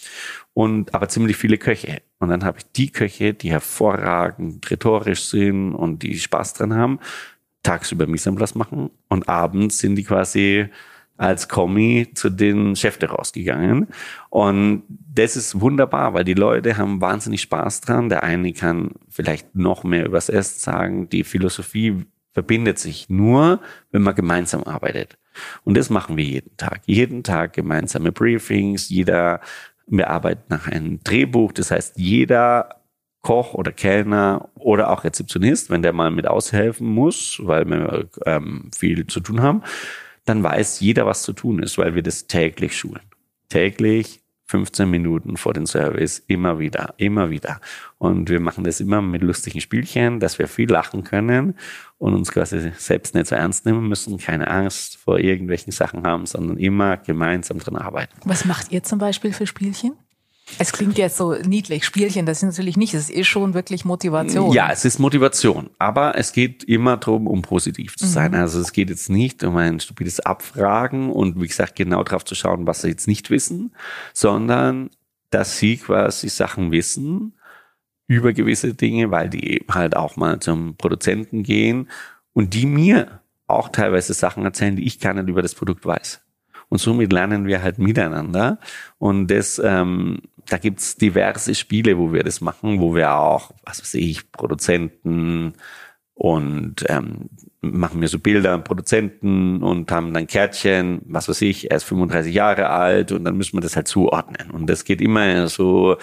und 0.52 0.94
aber 0.94 1.08
ziemlich 1.08 1.36
viele 1.36 1.56
Köche. 1.56 2.02
Und 2.18 2.28
dann 2.28 2.44
habe 2.44 2.58
ich 2.58 2.70
die 2.72 2.92
Köche, 2.92 3.32
die 3.32 3.50
hervorragend 3.50 4.70
rhetorisch 4.70 5.24
sind 5.24 5.74
und 5.74 6.02
die 6.02 6.18
Spaß 6.18 6.54
dran 6.54 6.74
haben, 6.74 6.98
tagsüber 7.62 8.06
Mise 8.06 8.32
machen 8.32 8.90
und 9.08 9.28
abends 9.28 9.78
sind 9.78 9.96
die 9.96 10.04
quasi 10.04 10.68
als 11.18 11.48
Kommi 11.48 12.08
zu 12.14 12.30
den 12.30 12.76
Chefs 12.76 12.98
rausgegangen. 13.02 13.88
Und 14.30 14.84
das 14.88 15.36
ist 15.36 15.60
wunderbar, 15.60 16.14
weil 16.14 16.24
die 16.24 16.34
Leute 16.34 16.78
haben 16.78 17.00
wahnsinnig 17.00 17.42
Spaß 17.42 17.82
dran. 17.82 18.08
Der 18.08 18.22
eine 18.22 18.52
kann 18.52 18.92
vielleicht 19.10 19.54
noch 19.54 19.84
mehr 19.84 20.06
übers 20.06 20.28
Essen 20.28 20.60
sagen. 20.60 21.08
Die 21.10 21.24
Philosophie 21.24 22.06
verbindet 22.32 22.78
sich 22.78 23.10
nur, 23.10 23.60
wenn 23.90 24.02
man 24.02 24.14
gemeinsam 24.14 24.62
arbeitet. 24.62 25.18
Und 25.64 25.76
das 25.76 25.90
machen 25.90 26.16
wir 26.16 26.24
jeden 26.24 26.56
Tag. 26.56 26.82
Jeden 26.86 27.24
Tag 27.24 27.52
gemeinsame 27.52 28.12
Briefings. 28.12 28.88
Jeder, 28.88 29.40
wir 29.88 30.08
arbeiten 30.10 30.44
nach 30.48 30.68
einem 30.68 31.02
Drehbuch. 31.02 31.52
Das 31.52 31.72
heißt, 31.72 31.98
jeder 31.98 32.78
Koch 33.22 33.54
oder 33.54 33.72
Kellner 33.72 34.50
oder 34.54 34.90
auch 34.90 35.02
Rezeptionist, 35.02 35.70
wenn 35.70 35.82
der 35.82 35.92
mal 35.92 36.10
mit 36.12 36.28
aushelfen 36.28 36.86
muss, 36.86 37.40
weil 37.42 37.64
wir 37.64 38.08
ähm, 38.24 38.70
viel 38.76 39.06
zu 39.08 39.18
tun 39.20 39.42
haben, 39.42 39.62
dann 40.28 40.42
weiß 40.42 40.80
jeder, 40.80 41.06
was 41.06 41.22
zu 41.22 41.32
tun 41.32 41.62
ist, 41.62 41.78
weil 41.78 41.94
wir 41.94 42.02
das 42.02 42.26
täglich 42.26 42.76
schulen. 42.76 43.02
Täglich 43.48 44.20
15 44.48 44.88
Minuten 44.88 45.36
vor 45.36 45.52
dem 45.52 45.66
Service, 45.66 46.22
immer 46.26 46.58
wieder, 46.58 46.94
immer 46.96 47.28
wieder. 47.28 47.60
Und 47.98 48.30
wir 48.30 48.40
machen 48.40 48.64
das 48.64 48.80
immer 48.80 49.02
mit 49.02 49.22
lustigen 49.22 49.60
Spielchen, 49.60 50.20
dass 50.20 50.38
wir 50.38 50.48
viel 50.48 50.70
lachen 50.70 51.04
können 51.04 51.54
und 51.98 52.14
uns 52.14 52.32
quasi 52.32 52.72
selbst 52.76 53.14
nicht 53.14 53.26
so 53.26 53.34
ernst 53.34 53.66
nehmen 53.66 53.88
müssen, 53.88 54.16
keine 54.16 54.48
Angst 54.48 54.96
vor 54.96 55.18
irgendwelchen 55.18 55.70
Sachen 55.70 56.04
haben, 56.04 56.24
sondern 56.24 56.56
immer 56.56 56.96
gemeinsam 56.96 57.58
dran 57.58 57.76
arbeiten. 57.76 58.14
Was 58.24 58.46
macht 58.46 58.72
ihr 58.72 58.82
zum 58.82 58.98
Beispiel 58.98 59.34
für 59.34 59.46
Spielchen? 59.46 59.92
Es 60.58 60.72
klingt 60.72 60.98
jetzt 60.98 61.16
so 61.16 61.34
niedlich, 61.34 61.84
Spielchen, 61.84 62.26
das 62.26 62.38
ist 62.38 62.44
natürlich 62.44 62.76
nicht, 62.76 62.94
es 62.94 63.10
ist 63.10 63.26
schon 63.26 63.54
wirklich 63.54 63.84
Motivation. 63.84 64.52
Ja, 64.52 64.70
es 64.72 64.84
ist 64.84 64.98
Motivation, 64.98 65.70
aber 65.78 66.16
es 66.16 66.32
geht 66.32 66.64
immer 66.64 66.96
darum, 66.96 67.26
um 67.26 67.42
positiv 67.42 67.96
zu 67.96 68.06
sein. 68.06 68.32
Mhm. 68.32 68.38
Also 68.38 68.60
es 68.60 68.72
geht 68.72 68.90
jetzt 68.90 69.10
nicht 69.10 69.44
um 69.44 69.56
ein 69.56 69.80
stupides 69.80 70.20
Abfragen 70.20 71.10
und 71.10 71.40
wie 71.40 71.46
gesagt, 71.46 71.76
genau 71.76 72.02
darauf 72.02 72.24
zu 72.24 72.34
schauen, 72.34 72.66
was 72.66 72.82
sie 72.82 72.88
jetzt 72.88 73.06
nicht 73.06 73.30
wissen, 73.30 73.74
sondern 74.12 74.90
dass 75.30 75.58
sie 75.58 75.76
quasi 75.76 76.28
Sachen 76.28 76.72
wissen 76.72 77.34
über 78.06 78.32
gewisse 78.32 78.74
Dinge, 78.74 79.10
weil 79.10 79.28
die 79.28 79.64
halt 79.70 79.94
auch 79.94 80.16
mal 80.16 80.40
zum 80.40 80.76
Produzenten 80.76 81.42
gehen 81.42 81.88
und 82.32 82.54
die 82.54 82.66
mir 82.66 83.20
auch 83.46 83.68
teilweise 83.68 84.14
Sachen 84.14 84.44
erzählen, 84.44 84.76
die 84.76 84.86
ich 84.86 85.00
gar 85.00 85.14
nicht 85.14 85.28
über 85.28 85.42
das 85.42 85.54
Produkt 85.54 85.84
weiß. 85.84 86.20
Und 86.68 86.78
somit 86.78 87.12
lernen 87.12 87.46
wir 87.46 87.62
halt 87.62 87.78
miteinander. 87.78 88.58
Und 88.98 89.28
das, 89.28 89.60
ähm, 89.64 90.20
da 90.46 90.58
gibt's 90.58 90.96
diverse 90.96 91.54
Spiele, 91.54 91.98
wo 91.98 92.12
wir 92.12 92.22
das 92.22 92.40
machen, 92.40 92.80
wo 92.80 92.94
wir 92.94 93.14
auch, 93.14 93.52
was 93.64 93.80
weiß 93.80 93.94
ich, 93.94 94.30
Produzenten 94.32 95.54
und 96.14 96.84
ähm, 96.88 97.30
machen 97.60 98.00
mir 98.00 98.08
so 98.08 98.18
Bilder, 98.18 98.58
Produzenten 98.58 99.62
und 99.62 99.90
haben 99.92 100.12
dann 100.12 100.26
Kärtchen, 100.26 101.00
was 101.06 101.28
weiß 101.28 101.42
ich, 101.42 101.70
er 101.70 101.76
ist 101.76 101.84
35 101.84 102.34
Jahre 102.34 102.70
alt 102.70 103.12
und 103.12 103.24
dann 103.24 103.36
müssen 103.36 103.56
wir 103.56 103.60
das 103.60 103.76
halt 103.76 103.88
zuordnen. 103.88 104.50
Und 104.50 104.66
das 104.68 104.84
geht 104.84 105.00
immer 105.00 105.46
so, 105.48 105.96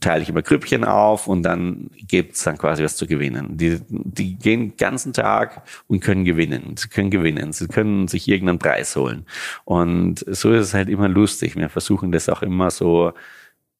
teile 0.00 0.22
ich 0.22 0.28
immer 0.28 0.42
Grüppchen 0.42 0.84
auf 0.84 1.26
und 1.26 1.42
dann 1.42 1.90
gibt's 1.94 2.44
dann 2.44 2.58
quasi 2.58 2.82
was 2.84 2.96
zu 2.96 3.06
gewinnen. 3.06 3.56
Die, 3.56 3.80
die 3.88 4.36
gehen 4.36 4.70
den 4.70 4.76
ganzen 4.76 5.12
Tag 5.12 5.62
und 5.86 6.00
können 6.00 6.24
gewinnen. 6.24 6.76
Sie 6.76 6.88
können 6.88 7.10
gewinnen. 7.10 7.52
Sie 7.52 7.68
können 7.68 8.08
sich 8.08 8.28
irgendeinen 8.28 8.58
Preis 8.58 8.94
holen. 8.96 9.26
Und 9.64 10.24
so 10.28 10.52
ist 10.52 10.66
es 10.66 10.74
halt 10.74 10.88
immer 10.88 11.08
lustig. 11.08 11.56
Wir 11.56 11.68
versuchen 11.68 12.12
das 12.12 12.28
auch 12.28 12.42
immer 12.42 12.70
so 12.70 13.12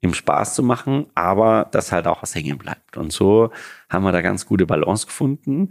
im 0.01 0.15
Spaß 0.15 0.55
zu 0.55 0.63
machen, 0.63 1.07
aber 1.15 1.69
dass 1.71 1.93
halt 1.93 2.07
auch 2.07 2.23
was 2.23 2.35
hängen 2.35 2.59
bleibt. 2.59 2.97
Und 2.97 3.13
so 3.13 3.51
haben 3.89 4.05
wir 4.05 4.13
da 4.13 4.21
ganz 4.21 4.47
gute 4.47 4.67
Balance 4.67 5.07
gefunden. 5.07 5.69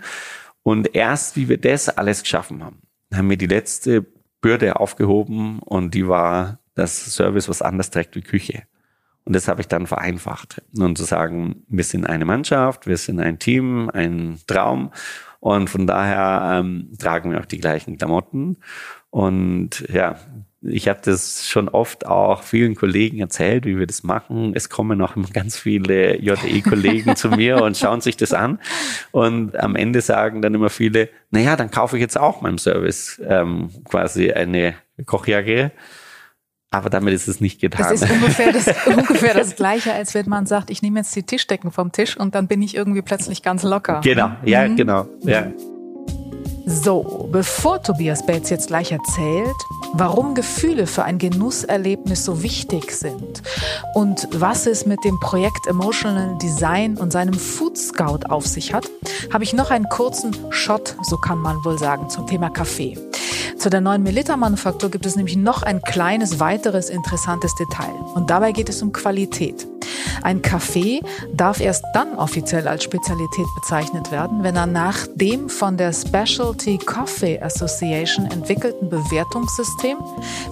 Und 0.64 0.96
erst 0.96 1.38
wie 1.38 1.48
wir 1.48 1.58
das 1.58 1.90
alles 1.90 2.24
geschaffen 2.24 2.64
haben, 2.64 2.82
haben 3.14 3.30
wir 3.30 3.38
die 3.38 3.48
letzte 3.48 4.06
Bürde 4.42 4.80
aufgehoben 4.80 5.60
und 5.60 5.94
die 5.94 6.08
war, 6.08 6.60
dass 6.76 7.16
Service 7.16 7.50
was 7.50 7.62
anders 7.62 7.90
trägt 7.90 8.16
wie 8.16 8.22
Küche. 8.22 8.64
Und 9.28 9.36
das 9.36 9.50
habe 9.50 9.60
ich 9.60 9.68
dann 9.68 9.88
vereinfacht. 9.88 10.62
Und 10.78 10.98
zu 10.98 11.04
sagen, 11.04 11.66
wir 11.68 11.84
sind 11.84 12.08
eine 12.08 12.24
Mannschaft, 12.24 12.88
wir 12.88 12.96
sind 12.96 13.20
ein 13.20 13.40
Team, 13.40 13.90
ein 13.94 14.40
Traum. 14.48 14.94
Und 15.42 15.70
von 15.70 15.86
daher 15.86 16.60
ähm, 16.62 16.94
tragen 16.98 17.32
wir 17.32 17.42
auch 17.42 17.46
die 17.46 17.60
gleichen 17.60 17.98
Klamotten. 17.98 18.56
Und 19.10 19.84
ja, 19.90 20.16
ich 20.62 20.88
habe 20.88 21.02
das 21.04 21.46
schon 21.46 21.68
oft 21.68 22.06
auch 22.06 22.42
vielen 22.42 22.76
Kollegen 22.76 23.20
erzählt, 23.20 23.66
wie 23.66 23.78
wir 23.78 23.86
das 23.86 24.04
machen. 24.04 24.54
Es 24.56 24.70
kommen 24.70 25.02
auch 25.02 25.16
ganz 25.34 25.58
viele 25.58 26.22
JE-Kollegen 26.22 27.18
zu 27.18 27.28
mir 27.28 27.62
und 27.62 27.76
schauen 27.76 28.00
sich 28.00 28.16
das 28.16 28.32
an. 28.32 28.60
Und 29.12 29.60
am 29.60 29.76
Ende 29.76 30.00
sagen 30.00 30.42
dann 30.42 30.54
immer 30.54 30.70
viele, 30.70 31.10
naja, 31.32 31.58
dann 31.58 31.70
kaufe 31.70 31.98
ich 31.98 32.02
jetzt 32.02 32.18
auch 32.18 32.40
meinem 32.40 32.60
Service 32.60 33.22
ähm, 33.28 33.72
quasi 33.84 34.32
eine 34.32 34.76
Kochjacke. 35.06 35.74
Aber 36.70 36.90
damit 36.90 37.14
ist 37.14 37.28
es 37.28 37.40
nicht 37.40 37.62
getan. 37.62 37.88
Das 37.90 38.02
ist 38.02 38.12
ungefähr 38.12 38.52
das, 38.52 38.68
ungefähr 38.86 39.34
das 39.34 39.56
Gleiche, 39.56 39.94
als 39.94 40.14
wenn 40.14 40.28
man 40.28 40.46
sagt, 40.46 40.70
ich 40.70 40.82
nehme 40.82 41.00
jetzt 41.00 41.16
die 41.16 41.24
Tischdecken 41.24 41.72
vom 41.72 41.92
Tisch 41.92 42.18
und 42.18 42.36
dann 42.36 42.48
bin 42.48 42.62
ich 42.62 42.76
irgendwie 42.76 43.02
plötzlich 43.02 43.42
ganz 43.42 43.64
locker. 43.64 44.02
Genau, 44.04 44.32
ja, 44.44 44.68
mhm. 44.68 44.76
genau, 44.76 45.08
ja. 45.22 45.48
So, 46.70 47.30
bevor 47.32 47.82
Tobias 47.82 48.26
Bates 48.26 48.50
jetzt 48.50 48.68
gleich 48.68 48.92
erzählt, 48.92 49.56
warum 49.94 50.36
Gefühle 50.36 50.86
für 50.86 51.06
ein 51.06 51.18
Genusserlebnis 51.18 52.26
so 52.26 52.44
wichtig 52.44 52.92
sind 52.92 53.42
und 53.94 54.28
was 54.34 54.68
es 54.68 54.86
mit 54.86 55.02
dem 55.06 55.18
Projekt 55.22 55.66
Emotional 55.68 56.38
Design 56.40 56.98
und 56.98 57.14
seinem 57.14 57.36
Food 57.36 57.78
Scout 57.78 58.28
auf 58.28 58.46
sich 58.46 58.74
hat, 58.74 58.90
habe 59.32 59.46
ich 59.46 59.54
noch 59.54 59.72
einen 59.72 59.88
kurzen 59.88 60.36
Shot, 60.50 60.98
so 61.04 61.16
kann 61.16 61.38
man 61.38 61.64
wohl 61.64 61.80
sagen, 61.80 62.10
zum 62.10 62.28
Thema 62.28 62.50
Kaffee. 62.50 62.98
Zu 63.58 63.72
der 63.72 63.82
neuen 63.82 64.04
Melita-Manufaktur 64.04 64.92
gibt 64.92 65.08
es 65.08 65.16
nämlich 65.16 65.36
noch 65.36 65.64
ein 65.64 65.82
kleines 65.82 66.40
weiteres 66.40 66.90
interessantes 66.90 67.56
Detail. 67.56 67.96
Und 68.14 68.30
dabei 68.30 68.52
geht 68.52 68.70
es 68.70 68.84
um 68.84 68.92
Qualität. 68.92 69.68
Ein 70.24 70.42
Kaffee 70.42 71.02
darf 71.34 71.60
erst 71.60 71.84
dann 71.94 72.16
offiziell 72.16 72.68
als 72.68 72.84
Spezialität 72.84 73.46
bezeichnet 73.56 74.12
werden, 74.12 74.44
wenn 74.44 74.56
er 74.56 74.68
nach 74.68 75.08
dem 75.16 75.50
von 75.50 75.78
der 75.78 75.94
Specialty 75.94 76.78
Coffee 76.78 77.40
Association 77.42 78.26
entwickelten 78.26 78.90
Bewertungssystem 78.90 79.98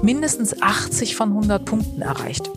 mindestens 0.02 0.62
80 0.62 1.16
von 1.16 1.30
100 1.30 1.66
Punkten 1.66 2.02
erreicht. 2.02 2.50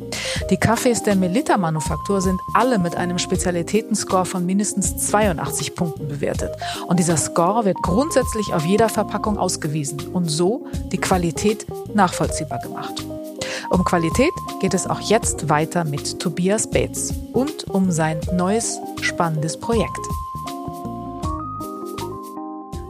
Die 0.50 0.56
Kaffees 0.56 1.02
der 1.02 1.16
Melita-Manufaktur 1.16 2.20
sind 2.20 2.40
alle 2.54 2.78
mit 2.78 2.96
einem 2.96 3.18
Spezialitätenscore 3.18 4.24
von 4.24 4.46
mindestens 4.46 4.96
82 5.08 5.74
Punkten 5.74 6.08
bewertet. 6.08 6.52
Und 6.86 6.98
dieser 6.98 7.16
Score 7.16 7.64
wird 7.64 7.82
grundsätzlich 7.82 8.52
auf 8.54 8.64
jeder 8.64 8.88
Verpackung 8.88 9.38
ausgewiesen 9.38 10.00
und 10.12 10.30
so 10.30 10.66
die 10.92 10.98
Qualität 10.98 11.66
nachvollziehbar 11.94 12.60
gemacht. 12.60 13.04
Um 13.70 13.84
Qualität 13.84 14.32
geht 14.60 14.74
es 14.74 14.86
auch 14.86 15.00
jetzt 15.00 15.48
weiter 15.48 15.84
mit 15.84 16.20
Tobias 16.20 16.70
Bates 16.70 17.12
und 17.32 17.64
um 17.70 17.90
sein 17.90 18.20
neues 18.32 18.78
spannendes 19.00 19.58
Projekt. 19.58 19.98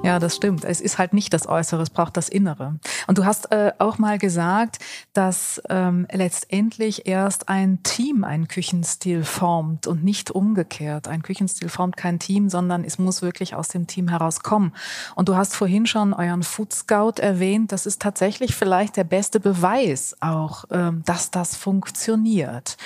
Ja, 0.09 0.18
das 0.18 0.37
stimmt. 0.37 0.64
Es 0.64 0.81
ist 0.81 0.97
halt 0.97 1.12
nicht 1.12 1.35
das 1.35 1.47
Äußere, 1.47 1.83
es 1.83 1.90
braucht 1.90 2.16
das 2.16 2.31
Innere. 2.31 2.77
Und 3.09 3.18
du 3.18 3.27
hast 3.27 3.53
äh, 3.53 3.73
auch 3.77 3.99
mal 3.99 4.16
gesagt, 4.16 4.79
dass 5.12 5.61
ähm, 5.68 6.07
letztendlich 6.11 7.07
erst 7.07 7.51
ein 7.51 7.83
Team 7.83 8.25
einen 8.25 8.49
Küchenstil 8.49 9.23
formt 9.23 9.87
und 9.87 10.05
nicht 10.05 10.31
umgekehrt. 10.31 11.09
Ein 11.09 11.21
Küchenstil 11.21 11.68
formt 11.68 11.99
kein 11.99 12.18
Team, 12.18 12.49
sondern 12.49 12.85
es 12.85 12.99
muss 12.99 13.21
wirklich 13.21 13.55
aus 13.55 13.68
dem 13.68 13.87
Team 13.87 14.09
herauskommen. 14.09 14.73
Und 15.14 15.29
du 15.29 15.37
hast 15.37 15.55
vorhin 15.55 15.85
schon 15.85 16.14
euren 16.14 16.42
Food 16.42 16.73
Scout 16.73 17.21
erwähnt. 17.21 17.71
Das 17.71 17.85
ist 17.85 18.01
tatsächlich 18.01 18.55
vielleicht 18.55 18.97
der 18.97 19.05
beste 19.05 19.40
Beweis 19.40 20.16
auch, 20.21 20.64
ähm, 20.71 21.03
dass 21.05 21.31
das 21.31 21.55
funktioniert. 21.55 22.79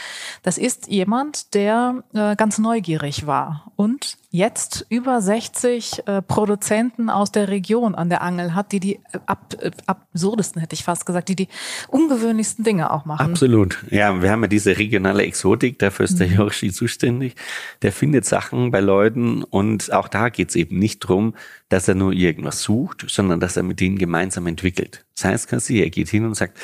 Das 0.43 0.59
ist 0.59 0.89
jemand, 0.89 1.55
der 1.55 2.03
äh, 2.15 2.35
ganz 2.35 2.59
neugierig 2.59 3.29
war 3.29 3.71
und 3.77 4.19
jetzt 4.33 4.87
über 4.89 5.21
60 5.21 6.09
äh, 6.09 6.23
Produzenten 6.23 7.11
aus 7.13 7.33
der 7.33 7.49
Region 7.49 7.95
an 7.95 8.09
der 8.09 8.23
Angel 8.23 8.55
hat, 8.55 8.73
die 8.73 8.81
die 8.81 9.01
ab, 9.27 9.55
äh, 9.61 9.71
absurdesten, 9.87 10.61
hätte 10.61 10.75
ich 10.75 10.85
fast 10.85 11.07
gesagt, 11.07 11.29
die 11.29 11.37
die 11.37 11.49
ungewöhnlichsten 11.89 12.65
Dinge 12.65 12.91
auch 12.91 13.05
machen. 13.05 13.31
Absolut. 13.31 13.85
Ja, 13.91 14.23
wir 14.23 14.31
haben 14.31 14.43
ja 14.43 14.49
diese 14.49 14.79
regionale 14.79 15.23
Exotik, 15.23 15.79
dafür 15.79 16.05
ist 16.05 16.19
der 16.19 16.29
mhm. 16.29 16.35
Yoshi 16.35 16.73
zuständig. 16.73 17.35
Der 17.83 17.93
findet 17.93 18.25
Sachen 18.25 18.71
bei 18.71 18.81
Leuten 18.81 19.45
und 19.45 19.93
auch 19.93 20.09
da 20.09 20.29
geht 20.29 20.51
es 20.51 20.57
eben 20.57 20.79
nicht 20.79 21.01
drum, 21.01 21.35
dass 21.69 21.89
er 21.89 21.95
nur 21.95 22.13
irgendwas 22.13 22.63
sucht, 22.63 23.05
sondern 23.09 23.41
dass 23.41 23.57
er 23.57 23.63
mit 23.63 23.81
denen 23.81 23.99
gemeinsam 23.99 24.47
entwickelt. 24.47 25.05
Das 25.15 25.25
heißt, 25.25 25.49
quasi, 25.49 25.81
er 25.81 25.91
geht 25.91 26.09
hin 26.09 26.25
und 26.25 26.35
sagt, 26.35 26.59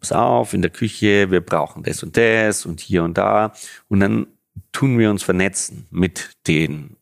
pass 0.00 0.12
auf, 0.12 0.54
in 0.54 0.62
der 0.62 0.70
Küche, 0.70 1.30
wir 1.30 1.40
brauchen 1.40 1.82
das 1.82 2.02
und 2.02 2.16
das 2.16 2.66
und 2.66 2.80
hier 2.80 3.04
und 3.04 3.16
da. 3.18 3.52
Und 3.88 4.00
dann 4.00 4.26
tun 4.72 4.98
wir 4.98 5.10
uns 5.10 5.22
vernetzen 5.22 5.86
mit 5.90 6.30
den 6.46 6.96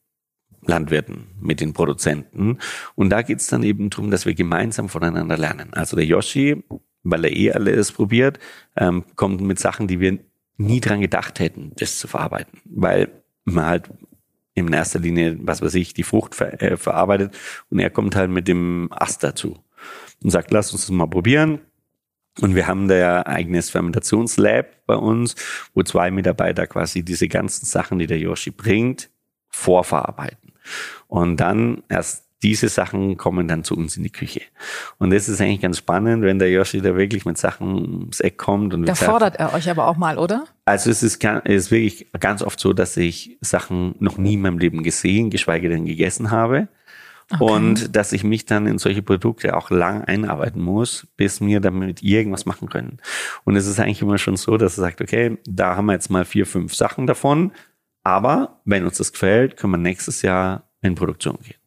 Landwirten, 0.69 1.27
mit 1.41 1.61
den 1.61 1.73
Produzenten. 1.73 2.59
Und 2.95 3.11
da 3.11 3.23
geht's 3.23 3.49
dann 3.49 3.63
eben 3.63 3.91
darum, 3.91 4.11
dass 4.11 4.27
wir 4.27 4.35
gemeinsam 4.35 4.89
voneinander 4.89 5.37
lernen. 5.37 5.73
Also 5.73 5.97
der 5.97 6.05
Yoshi, 6.05 6.63
weil 7.03 7.25
er 7.25 7.37
eh 7.37 7.53
alles 7.53 7.91
probiert, 7.91 8.39
ähm, 8.77 9.05
kommt 9.17 9.41
mit 9.41 9.59
Sachen, 9.59 9.89
die 9.89 9.99
wir 9.99 10.19
nie 10.59 10.81
dran 10.81 11.01
gedacht 11.01 11.41
hätten, 11.41 11.73
das 11.77 11.99
zu 11.99 12.07
verarbeiten. 12.07 12.61
Weil 12.65 13.11
man 13.45 13.67
halt 13.67 13.91
in 14.55 14.73
erster 14.73 14.99
Linie, 14.99 15.39
was 15.41 15.63
weiß 15.63 15.75
ich, 15.75 15.95
die 15.95 16.03
Frucht 16.03 16.35
ver 16.35 16.61
äh, 16.61 16.77
verarbeitet 16.77 17.37
und 17.71 17.79
er 17.79 17.91
kommt 17.91 18.17
halt 18.17 18.31
mit 18.31 18.49
dem 18.49 18.89
Ast 18.91 19.23
dazu 19.23 19.57
und 20.23 20.31
sagt, 20.31 20.51
lass 20.51 20.73
uns 20.73 20.83
das 20.83 20.91
mal 20.91 21.07
probieren. 21.07 21.61
Und 22.41 22.55
wir 22.55 22.67
haben 22.67 22.87
da 22.87 22.95
ja 22.95 23.27
eigenes 23.27 23.71
Fermentationslab 23.71 24.87
bei 24.87 24.95
uns, 24.95 25.35
wo 25.75 25.83
zwei 25.83 26.11
Mitarbeiter 26.11 26.67
quasi 26.67 27.03
diese 27.03 27.27
ganzen 27.27 27.67
Sachen, 27.67 27.99
die 27.99 28.07
der 28.07 28.19
Yoshi 28.19 28.51
bringt, 28.51 29.11
vorverarbeiten. 29.49 30.53
Und 31.07 31.39
dann 31.39 31.83
erst 31.89 32.29
diese 32.43 32.69
Sachen 32.69 33.17
kommen 33.17 33.49
dann 33.49 33.65
zu 33.65 33.77
uns 33.77 33.97
in 33.97 34.05
die 34.05 34.13
Küche. 34.13 34.43
Und 34.99 35.11
das 35.11 35.29
ist 35.29 35.41
eigentlich 35.41 35.61
ganz 35.61 35.79
spannend, 35.79 36.23
wenn 36.23 36.39
der 36.39 36.51
Yoshi 36.51 36.81
da 36.81 36.97
wirklich 36.97 37.25
mit 37.25 37.37
Sachen 37.37 37.75
ums 37.75 38.21
Eck 38.21 38.39
kommt. 38.39 38.75
Und 38.75 38.87
da 38.87 38.95
sagt, 38.95 39.11
fordert 39.11 39.37
er 39.37 39.55
euch 39.55 39.69
aber 39.69 39.89
auch 39.89 39.97
mal, 39.97 40.19
oder? 40.19 40.45
Also 40.65 40.91
es 40.91 41.03
ist, 41.03 41.25
es 41.25 41.41
ist 41.45 41.71
wirklich 41.71 42.07
ganz 42.21 42.43
oft 42.43 42.61
so, 42.61 42.73
dass 42.73 42.97
ich 42.97 43.37
Sachen 43.41 43.97
noch 43.99 44.19
nie 44.19 44.35
in 44.35 44.43
meinem 44.43 44.59
Leben 44.59 44.83
gesehen, 44.85 45.31
geschweige 45.31 45.69
denn 45.69 45.85
gegessen 45.85 46.31
habe. 46.31 46.69
Okay. 47.31 47.45
Und 47.45 47.95
dass 47.97 48.13
ich 48.13 48.25
mich 48.25 48.47
dann 48.47 48.67
in 48.67 48.79
solche 48.79 49.03
Produkte 49.03 49.55
auch 49.55 49.71
lang 49.71 50.05
einarbeiten 50.05 50.63
muss, 50.63 51.07
bis 51.17 51.41
wir 51.43 51.61
damit 51.61 52.03
irgendwas 52.03 52.47
machen 52.47 52.71
können. 52.71 52.99
Und 53.45 53.57
es 53.57 53.67
ist 53.67 53.81
eigentlich 53.81 54.01
immer 54.01 54.17
schon 54.17 54.37
so, 54.37 54.57
dass 54.57 54.79
er 54.79 54.83
sagt, 54.83 55.03
okay, 55.03 55.37
da 55.45 55.77
haben 55.77 55.87
wir 55.87 55.93
jetzt 55.93 56.09
mal 56.09 56.25
vier, 56.25 56.47
fünf 56.47 56.75
Sachen 56.75 57.07
davon. 57.07 57.53
Aber 58.03 58.61
wenn 58.65 58.85
uns 58.85 58.99
das 58.99 59.13
gefällt, 59.13 59.57
können 59.57 59.73
wir 59.75 59.79
nächstes 59.79 60.23
Jahr 60.23 60.69
in 60.81 60.95
Produktion 60.95 61.39
gehen. 61.43 61.59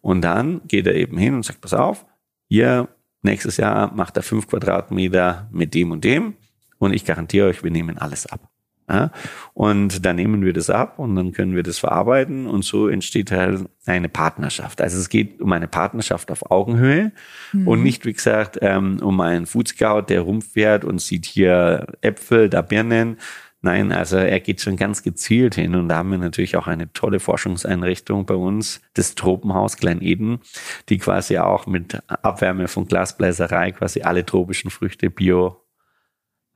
Und 0.00 0.22
dann 0.22 0.60
geht 0.66 0.86
er 0.86 0.94
eben 0.94 1.18
hin 1.18 1.34
und 1.34 1.44
sagt, 1.44 1.60
pass 1.60 1.74
auf, 1.74 2.06
ihr 2.48 2.88
nächstes 3.22 3.56
Jahr 3.56 3.92
macht 3.94 4.16
er 4.16 4.22
fünf 4.22 4.46
Quadratmeter 4.46 5.48
mit 5.50 5.74
dem 5.74 5.90
und 5.90 6.04
dem 6.04 6.34
und 6.78 6.92
ich 6.92 7.04
garantiere 7.04 7.48
euch, 7.48 7.62
wir 7.62 7.70
nehmen 7.70 7.98
alles 7.98 8.26
ab. 8.26 8.40
Ja? 8.88 9.10
Und 9.54 10.04
dann 10.04 10.16
nehmen 10.16 10.44
wir 10.44 10.52
das 10.52 10.68
ab 10.68 10.98
und 10.98 11.14
dann 11.14 11.32
können 11.32 11.54
wir 11.54 11.62
das 11.62 11.78
verarbeiten 11.78 12.46
und 12.46 12.64
so 12.64 12.88
entsteht 12.88 13.30
halt 13.30 13.68
eine 13.86 14.08
Partnerschaft. 14.08 14.80
Also 14.80 14.98
es 14.98 15.08
geht 15.08 15.40
um 15.40 15.52
eine 15.52 15.68
Partnerschaft 15.68 16.30
auf 16.30 16.50
Augenhöhe 16.50 17.12
mhm. 17.52 17.68
und 17.68 17.82
nicht, 17.82 18.04
wie 18.04 18.12
gesagt, 18.12 18.58
ähm, 18.62 18.98
um 19.00 19.20
einen 19.20 19.46
Food 19.46 19.68
Scout, 19.68 20.06
der 20.08 20.22
rumfährt 20.22 20.84
und 20.84 21.00
sieht 21.00 21.26
hier 21.26 21.86
Äpfel, 22.00 22.48
da 22.48 22.62
Birnen, 22.62 23.18
Nein, 23.62 23.92
also 23.92 24.16
er 24.16 24.40
geht 24.40 24.62
schon 24.62 24.76
ganz 24.76 25.02
gezielt 25.02 25.54
hin 25.54 25.74
und 25.74 25.88
da 25.88 25.98
haben 25.98 26.10
wir 26.10 26.18
natürlich 26.18 26.56
auch 26.56 26.66
eine 26.66 26.90
tolle 26.94 27.20
Forschungseinrichtung 27.20 28.24
bei 28.24 28.34
uns, 28.34 28.80
das 28.94 29.14
Tropenhaus 29.14 29.76
Klein 29.76 30.00
Eden, 30.00 30.40
die 30.88 30.96
quasi 30.96 31.36
auch 31.36 31.66
mit 31.66 32.02
Abwärme 32.06 32.68
von 32.68 32.86
Glasbläserei 32.86 33.72
quasi 33.72 34.00
alle 34.00 34.24
tropischen 34.24 34.70
Früchte 34.70 35.10
bio 35.10 35.59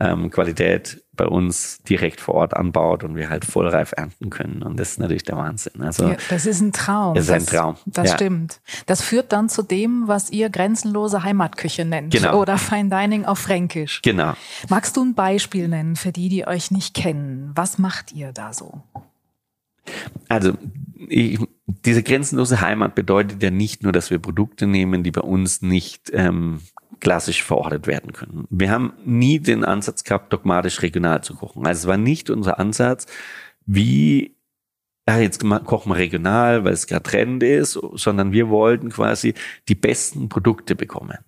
ähm, 0.00 0.30
Qualität 0.30 1.04
bei 1.12 1.26
uns 1.26 1.78
direkt 1.88 2.20
vor 2.20 2.34
Ort 2.34 2.56
anbaut 2.56 3.04
und 3.04 3.14
wir 3.14 3.30
halt 3.30 3.44
vollreif 3.44 3.92
ernten 3.96 4.30
können. 4.30 4.62
Und 4.62 4.78
das 4.78 4.92
ist 4.92 4.98
natürlich 4.98 5.22
der 5.22 5.36
Wahnsinn. 5.36 5.80
Also 5.80 6.08
ja, 6.08 6.16
das 6.28 6.46
ist 6.46 6.60
ein 6.60 6.72
Traum. 6.72 7.14
Das 7.14 7.24
ist 7.26 7.30
ein 7.30 7.46
Traum. 7.46 7.76
Das, 7.86 8.10
ja. 8.10 8.14
stimmt. 8.16 8.60
Das 8.86 9.00
führt 9.00 9.32
dann 9.32 9.48
zu 9.48 9.62
dem, 9.62 10.08
was 10.08 10.30
ihr 10.30 10.50
grenzenlose 10.50 11.22
Heimatküche 11.22 11.84
nennt. 11.84 12.12
Genau. 12.12 12.40
Oder 12.40 12.58
Fine 12.58 12.90
Dining 12.90 13.24
auf 13.24 13.38
Fränkisch. 13.38 14.02
Genau. 14.02 14.34
Magst 14.68 14.96
du 14.96 15.04
ein 15.04 15.14
Beispiel 15.14 15.68
nennen 15.68 15.94
für 15.94 16.10
die, 16.10 16.28
die 16.28 16.46
euch 16.46 16.70
nicht 16.72 16.94
kennen? 16.94 17.52
Was 17.54 17.78
macht 17.78 18.12
ihr 18.12 18.32
da 18.32 18.52
so? 18.52 18.82
Also 20.28 20.54
ich, 21.08 21.38
diese 21.66 22.02
grenzenlose 22.02 22.60
Heimat 22.60 22.94
bedeutet 22.94 23.42
ja 23.42 23.50
nicht 23.50 23.82
nur, 23.82 23.92
dass 23.92 24.10
wir 24.10 24.18
Produkte 24.18 24.66
nehmen, 24.66 25.02
die 25.02 25.10
bei 25.10 25.20
uns 25.20 25.62
nicht 25.62 26.10
ähm, 26.12 26.60
klassisch 27.00 27.42
verortet 27.42 27.86
werden 27.86 28.12
können. 28.12 28.46
Wir 28.50 28.70
haben 28.70 28.94
nie 29.04 29.38
den 29.38 29.64
Ansatz 29.64 30.04
gehabt, 30.04 30.32
dogmatisch 30.32 30.82
regional 30.82 31.22
zu 31.22 31.34
kochen. 31.34 31.66
Also 31.66 31.80
es 31.80 31.86
war 31.86 31.96
nicht 31.96 32.30
unser 32.30 32.58
Ansatz, 32.58 33.06
wie 33.66 34.34
ja, 35.06 35.18
jetzt 35.18 35.40
kochen 35.40 35.92
wir 35.92 35.96
regional, 35.96 36.64
weil 36.64 36.72
es 36.72 36.86
gerade 36.86 37.02
Trend 37.02 37.42
ist, 37.42 37.78
sondern 37.92 38.32
wir 38.32 38.48
wollten 38.48 38.88
quasi 38.88 39.34
die 39.68 39.74
besten 39.74 40.30
Produkte 40.30 40.74
bekommen. 40.74 41.18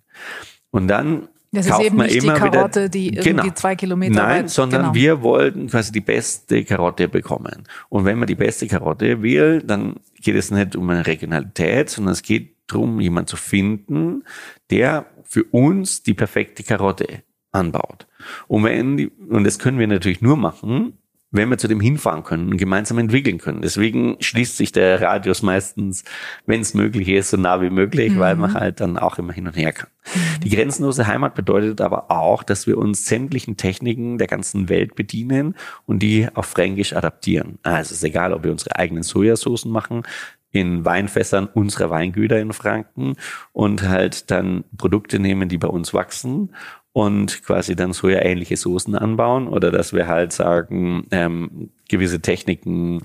Und 0.71 0.87
dann 0.87 1.29
das 1.51 1.67
ist 1.67 1.79
eben 1.79 1.97
nicht 1.97 2.21
die 2.21 2.27
Karotte, 2.27 2.81
wieder, 2.81 2.89
die 2.89 3.07
irgendwie 3.15 3.41
genau. 3.41 3.53
zwei 3.53 3.75
Kilometer 3.75 4.15
Nein, 4.15 4.43
weit, 4.43 4.49
sondern 4.49 4.81
genau. 4.81 4.93
wir 4.93 5.21
wollten 5.21 5.67
quasi 5.67 5.91
die 5.91 6.01
beste 6.01 6.63
Karotte 6.63 7.07
bekommen. 7.07 7.63
Und 7.89 8.05
wenn 8.05 8.19
man 8.19 8.27
die 8.27 8.35
beste 8.35 8.67
Karotte 8.67 9.21
will, 9.21 9.61
dann 9.61 9.95
geht 10.21 10.35
es 10.35 10.51
nicht 10.51 10.75
um 10.75 10.89
eine 10.89 11.07
Regionalität, 11.07 11.89
sondern 11.89 12.13
es 12.13 12.21
geht 12.21 12.55
darum, 12.67 12.99
jemanden 12.99 13.27
zu 13.27 13.37
finden, 13.37 14.23
der 14.69 15.05
für 15.23 15.43
uns 15.45 16.03
die 16.03 16.13
perfekte 16.13 16.63
Karotte 16.63 17.23
anbaut. 17.51 18.07
Und, 18.47 18.63
wenn 18.63 19.07
und 19.29 19.43
das 19.45 19.59
können 19.59 19.79
wir 19.79 19.87
natürlich 19.87 20.21
nur 20.21 20.37
machen, 20.37 20.97
wenn 21.29 21.49
wir 21.49 21.57
zu 21.57 21.67
dem 21.67 21.81
hinfahren 21.81 22.23
können 22.23 22.51
und 22.51 22.57
gemeinsam 22.57 22.97
entwickeln 22.99 23.37
können. 23.37 23.61
Deswegen 23.61 24.15
schließt 24.19 24.55
sich 24.55 24.71
der 24.71 25.01
Radius 25.01 25.41
meistens, 25.41 26.03
wenn 26.45 26.61
es 26.61 26.73
möglich 26.73 27.09
ist, 27.09 27.31
so 27.31 27.37
nah 27.37 27.61
wie 27.61 27.69
möglich, 27.69 28.13
mhm. 28.13 28.19
weil 28.19 28.35
man 28.35 28.53
halt 28.53 28.79
dann 28.79 28.97
auch 28.97 29.17
immer 29.17 29.33
hin 29.33 29.47
und 29.47 29.57
her 29.57 29.73
kann. 29.73 29.89
Mhm. 30.15 30.39
Die 30.43 30.49
grenzenlose 30.49 31.05
Heimat 31.05 31.35
bedeutet 31.35 31.81
aber 31.81 32.11
auch, 32.11 32.43
dass 32.43 32.65
wir 32.65 32.77
uns 32.77 33.05
sämtlichen 33.05 33.57
Techniken 33.57 34.17
der 34.17 34.27
ganzen 34.27 34.69
Welt 34.69 34.95
bedienen 34.95 35.55
und 35.85 35.99
die 35.99 36.27
auf 36.33 36.45
Fränkisch 36.45 36.93
adaptieren. 36.93 37.59
Also 37.63 37.91
es 37.91 37.91
ist 37.91 38.03
egal, 38.03 38.31
ob 38.31 38.43
wir 38.43 38.51
unsere 38.51 38.77
eigenen 38.77 39.03
Sojasoßen 39.03 39.69
machen, 39.69 40.03
in 40.51 40.85
Weinfässern 40.85 41.45
unserer 41.45 41.89
Weingüter 41.89 42.39
in 42.39 42.53
Franken 42.53 43.15
und 43.51 43.83
halt 43.83 44.31
dann 44.31 44.63
Produkte 44.77 45.19
nehmen, 45.19 45.49
die 45.49 45.57
bei 45.57 45.67
uns 45.67 45.93
wachsen 45.93 46.53
und 46.97 47.43
quasi 47.43 47.75
dann 47.75 47.93
so 47.93 48.09
ja 48.09 48.23
ähnliche 48.23 48.57
Soßen 48.57 48.95
anbauen 48.95 49.47
oder 49.47 49.69
dass 49.69 49.93
wir 49.93 50.07
halt 50.07 50.33
sagen, 50.33 51.05
ähm, 51.11 51.69
gewisse 51.87 52.21
Techniken, 52.21 53.03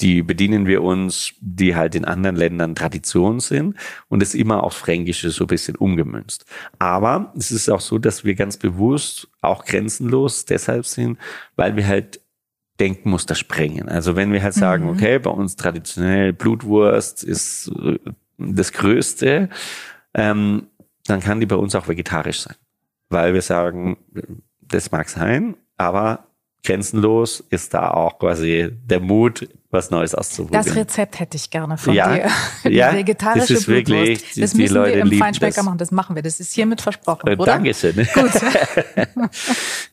die 0.00 0.24
bedienen 0.24 0.66
wir 0.66 0.82
uns, 0.82 1.34
die 1.40 1.76
halt 1.76 1.94
in 1.94 2.04
anderen 2.04 2.34
Ländern 2.34 2.74
Tradition 2.74 3.38
sind 3.38 3.76
und 4.08 4.24
es 4.24 4.34
immer 4.34 4.64
aufs 4.64 4.78
Fränkische 4.78 5.30
so 5.30 5.44
ein 5.44 5.46
bisschen 5.46 5.76
umgemünzt. 5.76 6.46
Aber 6.80 7.32
es 7.38 7.52
ist 7.52 7.70
auch 7.70 7.78
so, 7.80 7.98
dass 7.98 8.24
wir 8.24 8.34
ganz 8.34 8.56
bewusst 8.56 9.28
auch 9.40 9.64
grenzenlos 9.64 10.44
deshalb 10.44 10.84
sind, 10.84 11.16
weil 11.54 11.76
wir 11.76 11.86
halt 11.86 12.20
Denkmuster 12.80 13.36
sprengen. 13.36 13.88
Also 13.88 14.16
wenn 14.16 14.32
wir 14.32 14.42
halt 14.42 14.54
sagen, 14.54 14.86
mhm. 14.86 14.90
okay, 14.90 15.20
bei 15.20 15.30
uns 15.30 15.54
traditionell 15.54 16.32
Blutwurst 16.32 17.22
ist 17.22 17.70
äh, 17.84 18.00
das 18.36 18.72
Größte, 18.72 19.48
ähm, 20.14 20.66
dann 21.06 21.20
kann 21.20 21.38
die 21.38 21.46
bei 21.46 21.54
uns 21.54 21.76
auch 21.76 21.86
vegetarisch 21.86 22.40
sein. 22.40 22.56
Weil 23.10 23.34
wir 23.34 23.42
sagen, 23.42 23.96
das 24.60 24.90
mag 24.90 25.08
sein, 25.08 25.56
aber 25.76 26.24
grenzenlos 26.64 27.42
ist 27.50 27.72
da 27.72 27.90
auch 27.90 28.18
quasi 28.18 28.70
der 28.84 29.00
Mut, 29.00 29.48
was 29.70 29.90
Neues 29.90 30.14
auszuprobieren. 30.14 30.64
Das 30.64 30.74
Rezept 30.76 31.18
hätte 31.20 31.36
ich 31.36 31.50
gerne 31.50 31.76
von 31.78 31.94
ja, 31.94 32.14
dir. 32.14 32.30
Die 32.64 32.74
ja, 32.74 32.92
vegetarische 32.92 33.54
das 33.54 33.60
ist 33.60 33.66
Blutwurst. 33.66 33.90
wirklich, 33.90 34.34
das 34.34 34.52
die 34.52 34.62
müssen 34.62 34.74
Leute 34.74 34.94
wir 34.96 35.02
im 35.02 35.12
Feinschmecker 35.12 35.56
das. 35.56 35.64
machen. 35.64 35.78
Das 35.78 35.90
machen 35.90 36.16
wir. 36.16 36.22
Das 36.22 36.40
ist 36.40 36.52
hiermit 36.52 36.80
versprochen, 36.80 37.28
Äh, 37.28 37.36
oder? 37.36 37.44
Dankeschön. 37.52 37.94
Gut. 38.14 38.30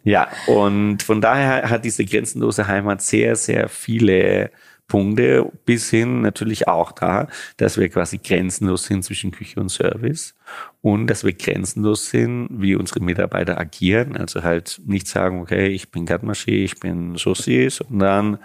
ja, 0.04 0.28
und 0.47 1.04
von 1.04 1.21
daher 1.21 1.69
hat 1.69 1.86
diese 1.86 2.06
grenzenlose 2.06 2.67
Heimat 2.67 3.01
sehr, 3.01 3.36
sehr 3.36 3.69
viele 3.69 4.49
Punkte 4.88 5.51
bis 5.65 5.89
hin 5.89 6.21
natürlich 6.21 6.67
auch 6.67 6.91
da, 6.91 7.28
dass 7.58 7.78
wir 7.78 7.89
quasi 7.89 8.19
grenzenlos 8.19 8.86
sind 8.86 9.04
zwischen 9.04 9.32
Küche 9.32 9.60
und 9.60 9.69
Service 9.69 10.36
und 10.85 11.07
dass 11.07 11.23
wir 11.23 11.33
grenzenlos 11.33 12.11
sind, 12.11 12.47
wie 12.51 12.75
unsere 12.75 12.99
Mitarbeiter 12.99 13.59
agieren. 13.59 14.15
Also 14.15 14.43
halt 14.43 14.79
nicht 14.85 15.07
sagen, 15.07 15.41
okay, 15.41 15.69
ich 15.69 15.89
bin 15.89 16.05
Gatmaché, 16.05 16.51
ich 16.63 16.79
bin 16.79 17.15
Saucier, 17.17 17.71
sondern 17.71 18.37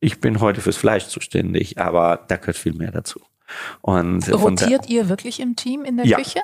ich 0.00 0.20
bin 0.20 0.40
heute 0.40 0.60
fürs 0.60 0.76
Fleisch 0.76 1.06
zuständig, 1.06 1.78
aber 1.78 2.24
da 2.26 2.36
gehört 2.36 2.56
viel 2.56 2.74
mehr 2.74 2.90
dazu. 2.90 3.20
Und 3.80 4.28
Rotiert 4.28 4.88
ihr 4.88 5.08
wirklich 5.08 5.38
im 5.38 5.54
Team 5.54 5.84
in 5.84 5.98
der 5.98 6.06
Ja. 6.06 6.16
Küche? 6.16 6.40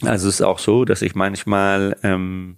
also 0.00 0.28
es 0.30 0.36
ist 0.36 0.40
auch 0.42 0.60
so, 0.60 0.86
dass 0.86 1.02
ich 1.02 1.14
manchmal 1.14 1.98
ähm, 2.02 2.56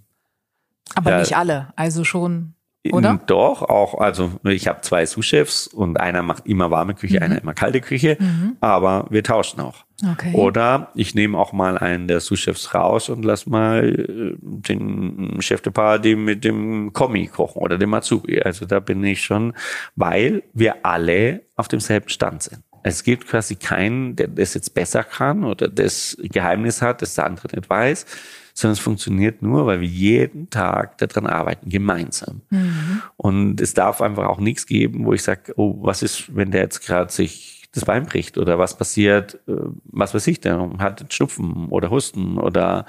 Aber 0.95 1.09
Ja. 1.11 1.19
nicht 1.19 1.35
alle. 1.35 1.73
Also 1.75 2.05
schon, 2.05 2.53
oder? 2.91 3.19
Doch, 3.27 3.61
auch, 3.61 3.99
also 3.99 4.31
ich 4.43 4.67
habe 4.67 4.81
zwei 4.81 5.05
Sous-Chefs 5.05 5.67
und 5.67 5.99
einer 5.99 6.23
macht 6.23 6.47
immer 6.47 6.71
warme 6.71 6.95
Küche, 6.95 7.17
Mhm. 7.17 7.23
einer 7.23 7.41
immer 7.41 7.53
kalte 7.53 7.79
Küche, 7.81 8.17
Mhm. 8.19 8.57
aber 8.59 9.05
wir 9.09 9.23
tauschen 9.23 9.59
auch. 9.59 9.85
Okay. 10.13 10.33
Oder 10.33 10.89
ich 10.95 11.13
nehme 11.13 11.37
auch 11.37 11.53
mal 11.53 11.77
einen 11.77 12.07
der 12.07 12.19
Sous-Chefs 12.21 12.73
raus 12.73 13.09
und 13.09 13.23
lass 13.23 13.45
mal 13.45 13.83
äh, 13.87 14.35
den 14.41 15.37
Chef 15.41 15.61
de 15.61 15.71
Party 15.71 16.15
mit 16.15 16.43
dem 16.43 16.91
Kommi 16.91 17.27
kochen 17.27 17.61
oder 17.61 17.77
dem 17.77 17.93
Azubi. 17.93 18.41
Also 18.41 18.65
da 18.65 18.79
bin 18.79 19.03
ich 19.03 19.21
schon, 19.21 19.53
weil 19.95 20.41
wir 20.53 20.83
alle 20.85 21.41
auf 21.55 21.67
demselben 21.67 22.09
Stand 22.09 22.41
sind. 22.43 22.63
Es 22.83 23.03
gibt 23.03 23.27
quasi 23.27 23.57
keinen, 23.57 24.15
der 24.15 24.27
das 24.27 24.55
jetzt 24.55 24.73
besser 24.73 25.03
kann 25.03 25.43
oder 25.43 25.67
das 25.67 26.17
Geheimnis 26.19 26.81
hat, 26.81 27.03
das 27.03 27.13
der 27.13 27.27
andere 27.27 27.47
nicht 27.55 27.69
weiß, 27.69 28.07
sondern 28.53 28.73
es 28.73 28.79
funktioniert 28.79 29.41
nur, 29.41 29.65
weil 29.65 29.81
wir 29.81 29.87
jeden 29.87 30.49
Tag 30.49 30.97
daran 30.97 31.27
arbeiten, 31.27 31.69
gemeinsam. 31.69 32.41
Mhm. 32.49 33.01
Und 33.17 33.61
es 33.61 33.73
darf 33.73 34.01
einfach 34.01 34.27
auch 34.27 34.39
nichts 34.39 34.65
geben, 34.65 35.05
wo 35.05 35.13
ich 35.13 35.23
sage, 35.23 35.53
oh, 35.57 35.77
was 35.81 36.03
ist, 36.03 36.35
wenn 36.35 36.51
der 36.51 36.61
jetzt 36.61 36.85
gerade 36.85 37.11
sich 37.11 37.69
das 37.73 37.85
Bein 37.85 38.05
bricht 38.05 38.37
oder 38.37 38.59
was 38.59 38.77
passiert, 38.77 39.35
äh, 39.47 39.53
was 39.85 40.13
weiß 40.13 40.27
ich, 40.27 40.41
der 40.41 40.69
hat 40.79 41.13
Schnupfen 41.13 41.67
oder 41.69 41.89
Husten 41.89 42.37
oder 42.37 42.85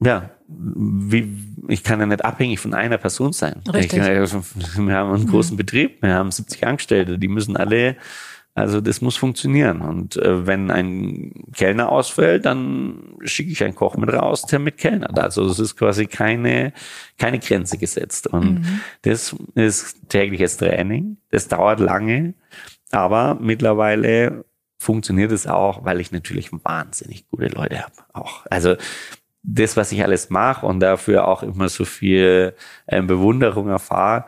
ja, 0.00 0.30
wie, 0.46 1.36
ich 1.66 1.82
kann 1.82 1.98
ja 2.00 2.06
nicht 2.06 2.24
abhängig 2.24 2.60
von 2.60 2.72
einer 2.72 2.98
Person 2.98 3.32
sein. 3.32 3.62
Richtig. 3.72 3.98
Ich, 3.98 4.06
wir 4.06 4.94
haben 4.94 5.12
einen 5.12 5.26
großen 5.26 5.56
Betrieb, 5.56 6.02
wir 6.02 6.14
haben 6.14 6.30
70 6.30 6.66
Angestellte, 6.66 7.18
die 7.18 7.28
müssen 7.28 7.56
alle, 7.56 7.96
also 8.58 8.80
das 8.80 9.00
muss 9.00 9.16
funktionieren. 9.16 9.80
Und 9.80 10.16
äh, 10.16 10.46
wenn 10.46 10.70
ein 10.70 11.44
Kellner 11.54 11.90
ausfällt, 11.90 12.44
dann 12.44 13.16
schicke 13.22 13.52
ich 13.52 13.62
einen 13.62 13.74
Koch 13.74 13.96
mit 13.96 14.12
raus, 14.12 14.42
der 14.42 14.58
mit 14.58 14.78
Kellnert. 14.78 15.18
Also 15.18 15.44
es 15.46 15.58
ist 15.58 15.76
quasi 15.76 16.06
keine, 16.06 16.72
keine 17.18 17.38
Grenze 17.38 17.78
gesetzt. 17.78 18.26
Und 18.26 18.64
das 19.02 19.34
ist 19.54 20.08
tägliches 20.08 20.56
Training, 20.56 21.18
das 21.30 21.48
dauert 21.48 21.80
lange, 21.80 22.34
aber 22.90 23.38
mittlerweile 23.40 24.44
funktioniert 24.78 25.32
es 25.32 25.46
auch, 25.46 25.84
weil 25.84 26.00
ich 26.00 26.12
natürlich 26.12 26.50
wahnsinnig 26.52 27.28
gute 27.28 27.48
Leute 27.48 27.82
habe. 27.82 27.92
Auch. 28.12 28.46
Also 28.48 28.76
das, 29.42 29.76
was 29.76 29.92
ich 29.92 30.02
alles 30.02 30.30
mache 30.30 30.66
und 30.66 30.80
dafür 30.80 31.26
auch 31.26 31.42
immer 31.42 31.68
so 31.68 31.84
viel 31.84 32.54
ähm, 32.86 33.06
Bewunderung 33.06 33.68
erfahre, 33.68 34.24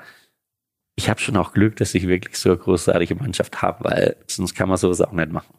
ich 1.01 1.09
habe 1.09 1.19
schon 1.19 1.37
auch 1.39 1.53
Glück, 1.55 1.77
dass 1.77 1.95
ich 1.95 2.07
wirklich 2.07 2.37
so 2.37 2.51
eine 2.51 2.59
großartige 2.59 3.15
Mannschaft 3.15 3.63
habe, 3.63 3.85
weil 3.85 4.17
sonst 4.27 4.55
kann 4.55 4.69
man 4.69 4.77
sowas 4.77 5.01
auch 5.01 5.13
nicht 5.13 5.33
machen. 5.33 5.55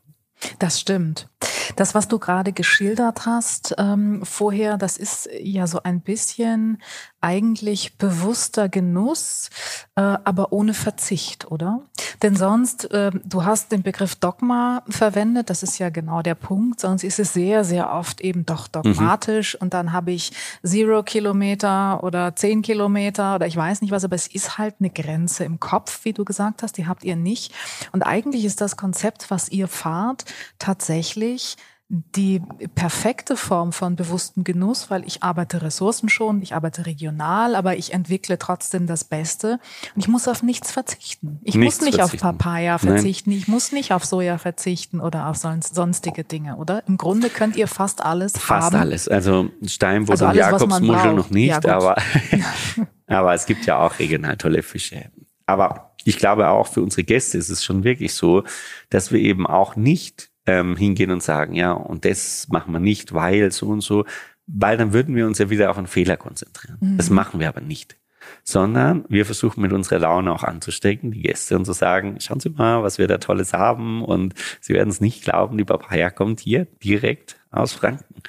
Das 0.60 0.80
stimmt. 0.80 1.30
Das, 1.76 1.96
was 1.96 2.08
du 2.08 2.20
gerade 2.20 2.54
geschildert 2.54 3.26
hast 3.26 3.74
ähm, 3.80 4.22
vorher, 4.24 4.78
das 4.78 4.98
ist 4.98 5.30
ja 5.40 5.66
so 5.66 5.82
ein 5.82 6.02
bisschen 6.02 6.82
eigentlich 7.22 7.98
bewusster 7.98 8.68
Genuss, 8.70 9.50
äh, 9.96 10.02
aber 10.02 10.52
ohne 10.52 10.74
Verzicht, 10.74 11.50
oder? 11.52 11.82
Denn 12.22 12.36
sonst, 12.36 12.92
äh, 12.92 13.12
du 13.24 13.46
hast 13.46 13.72
den 13.72 13.84
Begriff 13.84 14.16
Dogma 14.16 14.84
verwendet, 14.90 15.50
das 15.50 15.64
ist 15.64 15.80
ja 15.80 15.90
genau 15.90 16.22
der 16.22 16.36
Punkt, 16.36 16.80
sonst 16.80 17.04
ist 17.04 17.20
es 17.20 17.34
sehr, 17.34 17.64
sehr 17.64 17.92
oft 17.92 18.22
eben 18.22 18.46
doch 18.46 18.68
dogmatisch 18.68 19.56
und 19.60 19.74
dann 19.74 19.94
habe 19.94 20.12
ich 20.12 20.32
Zero 20.64 21.04
Kilometer 21.04 22.04
oder 22.04 22.36
zehn 22.36 22.62
Kilometer 22.62 23.36
oder 23.36 23.48
ich 23.48 23.56
weiß 23.56 23.82
nicht 23.82 23.92
was, 23.92 24.04
aber 24.04 24.16
es 24.16 24.28
ist 24.28 24.58
halt 24.58 24.76
eine 24.80 24.90
Grenze 24.90 25.44
im 25.44 25.60
Kopf, 25.60 26.04
wie 26.04 26.14
du 26.14 26.26
gesagt 26.26 26.64
hast, 26.64 26.78
die 26.78 26.88
habt 26.88 27.04
ihr 27.04 27.16
nicht. 27.16 27.54
Und 27.92 28.04
eigentlich 28.04 28.46
ist 28.46 28.62
das 28.62 28.78
Konzept, 28.78 29.30
was 29.30 29.50
ihr 29.50 29.68
fahrt, 29.68 30.26
tatsächlich 30.60 31.58
die 31.94 32.42
perfekte 32.74 33.36
Form 33.36 33.74
von 33.74 33.98
bewusstem 33.98 34.46
Genuss, 34.46 34.90
weil 34.90 35.06
ich 35.06 35.24
arbeite 35.24 35.62
ressourcenschonend, 35.62 36.42
ich 36.42 36.56
arbeite 36.56 36.86
regional, 36.86 37.54
aber 37.54 37.76
ich 37.76 37.94
entwickle 37.94 38.40
trotzdem 38.40 38.88
das 38.88 39.04
Beste. 39.04 39.60
Und 39.94 40.00
ich 40.02 40.08
muss 40.08 40.30
auf 40.30 40.42
nichts 40.42 40.72
verzichten. 40.72 41.42
Ich 41.44 41.56
Nichts 41.56 41.80
muss 41.80 41.86
nicht 41.86 42.00
verzichten. 42.00 42.26
auf 42.26 42.38
Papaya 42.38 42.78
verzichten, 42.78 43.32
ich 43.32 43.50
muss 43.50 43.74
nicht 43.74 43.92
auf 43.92 44.06
Soja 44.06 44.38
verzichten 44.38 45.02
oder 45.02 45.28
auf 45.28 45.36
sonst, 45.36 45.76
sonstige 45.76 46.24
Dinge, 46.24 46.56
oder? 46.56 46.82
Im 46.88 46.96
Grunde 46.96 47.30
könnt 47.30 47.58
ihr 47.58 47.68
fast 47.68 48.02
alles 48.02 48.38
Fast 48.38 48.68
haben. 48.68 48.78
alles. 48.78 49.10
Also 49.10 49.50
Steinbutt 49.66 50.12
Also 50.12 50.28
und 50.28 50.36
Jakobsmuschel 50.36 51.14
noch 51.14 51.30
nicht, 51.30 51.66
Ja, 51.66 51.76
aber, 51.76 51.98
aber 53.08 53.34
es 53.34 53.46
gibt 53.46 53.66
ja 53.66 53.80
auch 53.80 54.00
regional 54.00 54.38
tolle 54.38 54.64
Fische. 54.64 55.12
Aber 55.46 55.92
ich 56.06 56.18
glaube 56.18 56.48
auch 56.48 56.68
für 56.68 56.82
unsere 56.82 57.04
Gäste 57.04 57.38
ist 57.38 57.50
es 57.50 57.66
schon 57.66 57.84
wirklich 57.84 58.14
so, 58.14 58.44
dass 58.90 59.12
wir 59.12 59.20
eben 59.20 59.46
auch 59.46 59.76
nicht 59.76 60.31
ähm, 60.46 60.76
hingehen 60.76 61.12
und 61.12 61.24
sagen, 61.24 61.54
ja, 61.54 61.72
und 61.72 62.06
das 62.06 62.48
machen 62.50 62.74
wir 62.74 62.80
nicht, 62.80 63.14
weil 63.14 63.52
so 63.52 63.68
und 63.68 63.82
so, 63.82 64.06
weil 64.48 64.78
dann 64.78 64.94
würden 64.94 65.16
wir 65.16 65.28
uns 65.28 65.38
ja 65.38 65.50
wieder 65.50 65.70
auf 65.70 65.78
einen 65.78 65.88
Fehler 65.88 66.18
konzentrieren. 66.18 66.78
Das 66.98 67.10
machen 67.10 67.40
wir 67.40 67.48
aber 67.48 67.62
nicht. 67.62 67.98
Sondern 68.44 69.06
wir 69.08 69.26
versuchen 69.26 69.62
mit 69.62 69.74
unserer 69.74 70.00
Laune 70.00 70.32
auch 70.32 70.44
anzustecken, 70.44 71.12
die 71.12 71.22
Gäste 71.22 71.56
und 71.56 71.66
zu 71.66 71.74
sagen, 71.74 72.20
schauen 72.20 72.40
Sie 72.40 72.50
mal, 72.50 72.84
was 72.84 72.98
wir 72.98 73.08
da 73.08 73.18
Tolles 73.18 73.54
haben 73.54 74.04
und 74.04 74.34
Sie 74.60 74.74
werden 74.74 74.90
es 74.90 75.02
nicht 75.02 75.24
glauben, 75.24 75.58
die 75.58 75.64
Papaya 75.64 76.10
kommt 76.10 76.40
hier 76.40 76.66
direkt 76.84 77.40
aus 77.52 77.74
Franken. 77.74 78.22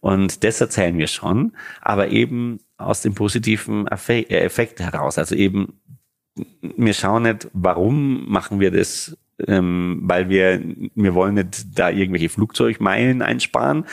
Und 0.00 0.44
das 0.44 0.60
erzählen 0.60 0.98
wir 0.98 1.06
schon, 1.06 1.52
aber 1.80 2.08
eben 2.08 2.60
aus 2.76 3.02
dem 3.02 3.14
positiven 3.14 3.86
äh, 3.86 4.22
Effekt 4.22 4.80
heraus. 4.80 5.18
Also 5.18 5.34
eben, 5.34 5.80
wir 6.60 6.94
schauen 6.94 7.22
nicht, 7.22 7.48
warum 7.52 8.28
machen 8.28 8.60
wir 8.60 8.70
das, 8.70 9.16
ähm, 9.46 10.00
weil 10.04 10.28
wir, 10.28 10.62
wir 10.94 11.14
wollen 11.14 11.34
nicht 11.34 11.78
da 11.78 11.90
irgendwelche 11.90 12.28
Flugzeugmeilen 12.28 13.22
einsparen. 13.22 13.84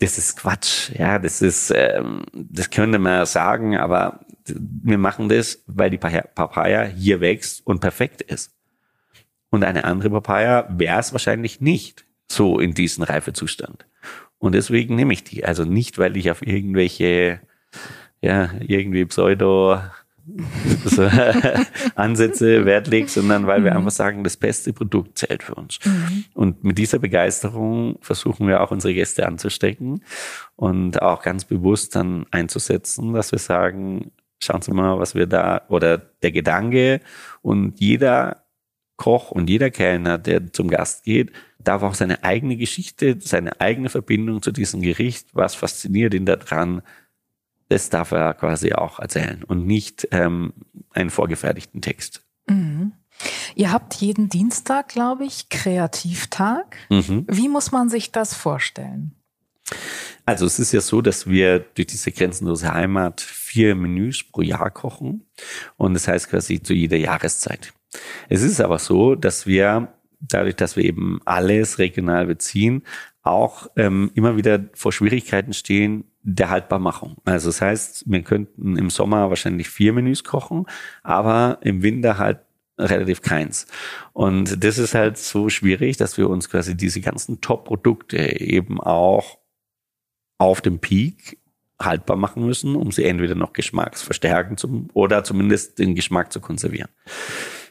Das 0.00 0.16
ist 0.16 0.36
Quatsch, 0.38 0.90
ja, 0.96 1.18
das 1.18 1.42
ist, 1.42 1.72
ähm, 1.74 2.22
das 2.32 2.70
könnte 2.70 2.98
man 2.98 3.26
sagen, 3.26 3.76
aber 3.76 4.20
wir 4.46 4.98
machen 4.98 5.28
das, 5.28 5.62
weil 5.66 5.90
die 5.90 5.98
Pa- 5.98 6.24
Papaya 6.34 6.84
hier 6.84 7.20
wächst 7.20 7.66
und 7.66 7.80
perfekt 7.80 8.22
ist. 8.22 8.54
Und 9.50 9.64
eine 9.64 9.84
andere 9.84 10.10
Papaya 10.10 10.68
wäre 10.70 11.00
es 11.00 11.12
wahrscheinlich 11.12 11.60
nicht 11.60 12.06
so 12.30 12.58
in 12.58 12.74
diesem 12.74 13.04
Reifezustand. 13.04 13.86
Und 14.38 14.54
deswegen 14.54 14.94
nehme 14.94 15.12
ich 15.12 15.24
die. 15.24 15.44
Also 15.44 15.64
nicht, 15.64 15.98
weil 15.98 16.16
ich 16.16 16.30
auf 16.30 16.46
irgendwelche, 16.46 17.40
ja, 18.20 18.50
irgendwie 18.60 19.04
Pseudo 19.06 19.80
so, 20.84 21.02
Ansätze 21.94 22.64
Wert 22.64 22.88
lege, 22.88 23.08
sondern 23.08 23.46
weil 23.46 23.64
wir 23.64 23.74
einfach 23.74 23.90
sagen, 23.90 24.24
das 24.24 24.36
beste 24.36 24.72
Produkt 24.72 25.18
zählt 25.18 25.42
für 25.42 25.54
uns. 25.54 25.78
Und 26.34 26.64
mit 26.64 26.78
dieser 26.78 26.98
Begeisterung 26.98 27.98
versuchen 28.00 28.46
wir 28.46 28.60
auch 28.60 28.70
unsere 28.70 28.94
Gäste 28.94 29.26
anzustecken 29.26 30.02
und 30.56 31.00
auch 31.02 31.22
ganz 31.22 31.44
bewusst 31.44 31.96
dann 31.96 32.26
einzusetzen, 32.30 33.12
dass 33.12 33.32
wir 33.32 33.38
sagen, 33.38 34.12
schauen 34.42 34.62
Sie 34.62 34.72
mal, 34.72 34.98
was 34.98 35.14
wir 35.14 35.26
da, 35.26 35.62
oder 35.68 35.98
der 35.98 36.32
Gedanke 36.32 37.00
und 37.42 37.80
jeder 37.80 38.44
Koch 38.96 39.30
und 39.30 39.48
jeder 39.48 39.70
Kellner, 39.70 40.18
der 40.18 40.52
zum 40.52 40.68
Gast 40.68 41.04
geht, 41.04 41.32
darf 41.58 41.82
auch 41.82 41.94
seine 41.94 42.24
eigene 42.24 42.56
Geschichte, 42.56 43.16
seine 43.20 43.60
eigene 43.60 43.88
Verbindung 43.88 44.42
zu 44.42 44.52
diesem 44.52 44.82
Gericht, 44.82 45.28
was 45.34 45.54
fasziniert 45.54 46.14
ihn 46.14 46.26
daran, 46.26 46.82
das 47.68 47.90
darf 47.90 48.12
er 48.12 48.34
quasi 48.34 48.72
auch 48.72 48.98
erzählen 48.98 49.44
und 49.44 49.66
nicht 49.66 50.08
ähm, 50.10 50.52
einen 50.90 51.10
vorgefertigten 51.10 51.82
Text. 51.82 52.22
Mhm. 52.48 52.92
Ihr 53.54 53.72
habt 53.72 53.94
jeden 53.94 54.28
Dienstag, 54.28 54.88
glaube 54.88 55.24
ich, 55.24 55.48
Kreativtag. 55.48 56.76
Mhm. 56.88 57.26
Wie 57.28 57.48
muss 57.48 57.72
man 57.72 57.88
sich 57.88 58.12
das 58.12 58.34
vorstellen? 58.34 59.12
Also 60.24 60.46
es 60.46 60.58
ist 60.58 60.72
ja 60.72 60.80
so, 60.80 61.00
dass 61.00 61.26
wir 61.26 61.60
durch 61.60 61.88
diese 61.88 62.12
grenzenlose 62.12 62.72
Heimat 62.72 63.20
vier 63.20 63.74
Menüs 63.74 64.22
pro 64.22 64.42
Jahr 64.42 64.70
kochen 64.70 65.26
und 65.76 65.94
das 65.94 66.06
heißt 66.06 66.28
quasi 66.28 66.62
zu 66.62 66.74
jeder 66.74 66.96
Jahreszeit. 66.96 67.72
Es 68.28 68.42
ist 68.42 68.60
aber 68.60 68.78
so, 68.78 69.14
dass 69.14 69.46
wir 69.46 69.88
dadurch, 70.20 70.56
dass 70.56 70.76
wir 70.76 70.84
eben 70.84 71.20
alles 71.24 71.78
regional 71.78 72.26
beziehen, 72.26 72.82
auch 73.28 73.68
ähm, 73.76 74.10
immer 74.14 74.36
wieder 74.36 74.64
vor 74.74 74.92
Schwierigkeiten 74.92 75.52
stehen 75.52 76.04
der 76.22 76.50
Haltbarmachung. 76.50 77.16
Also 77.24 77.48
das 77.48 77.60
heißt, 77.60 78.04
wir 78.06 78.22
könnten 78.22 78.76
im 78.76 78.90
Sommer 78.90 79.30
wahrscheinlich 79.30 79.68
vier 79.68 79.92
Menüs 79.92 80.24
kochen, 80.24 80.66
aber 81.02 81.58
im 81.62 81.82
Winter 81.82 82.18
halt 82.18 82.40
relativ 82.78 83.22
keins. 83.22 83.66
Und 84.12 84.62
das 84.62 84.78
ist 84.78 84.94
halt 84.94 85.18
so 85.18 85.48
schwierig, 85.48 85.96
dass 85.96 86.16
wir 86.16 86.28
uns 86.28 86.48
quasi 86.48 86.76
diese 86.76 87.00
ganzen 87.00 87.40
Top-Produkte 87.40 88.40
eben 88.40 88.80
auch 88.80 89.38
auf 90.38 90.60
dem 90.60 90.78
Peak 90.78 91.38
haltbar 91.80 92.16
machen 92.16 92.44
müssen, 92.44 92.76
um 92.76 92.90
sie 92.90 93.04
entweder 93.04 93.34
noch 93.34 93.52
geschmacksverstärken 93.52 94.56
zum, 94.56 94.88
oder 94.94 95.24
zumindest 95.24 95.78
den 95.78 95.94
Geschmack 95.94 96.32
zu 96.32 96.40
konservieren. 96.40 96.90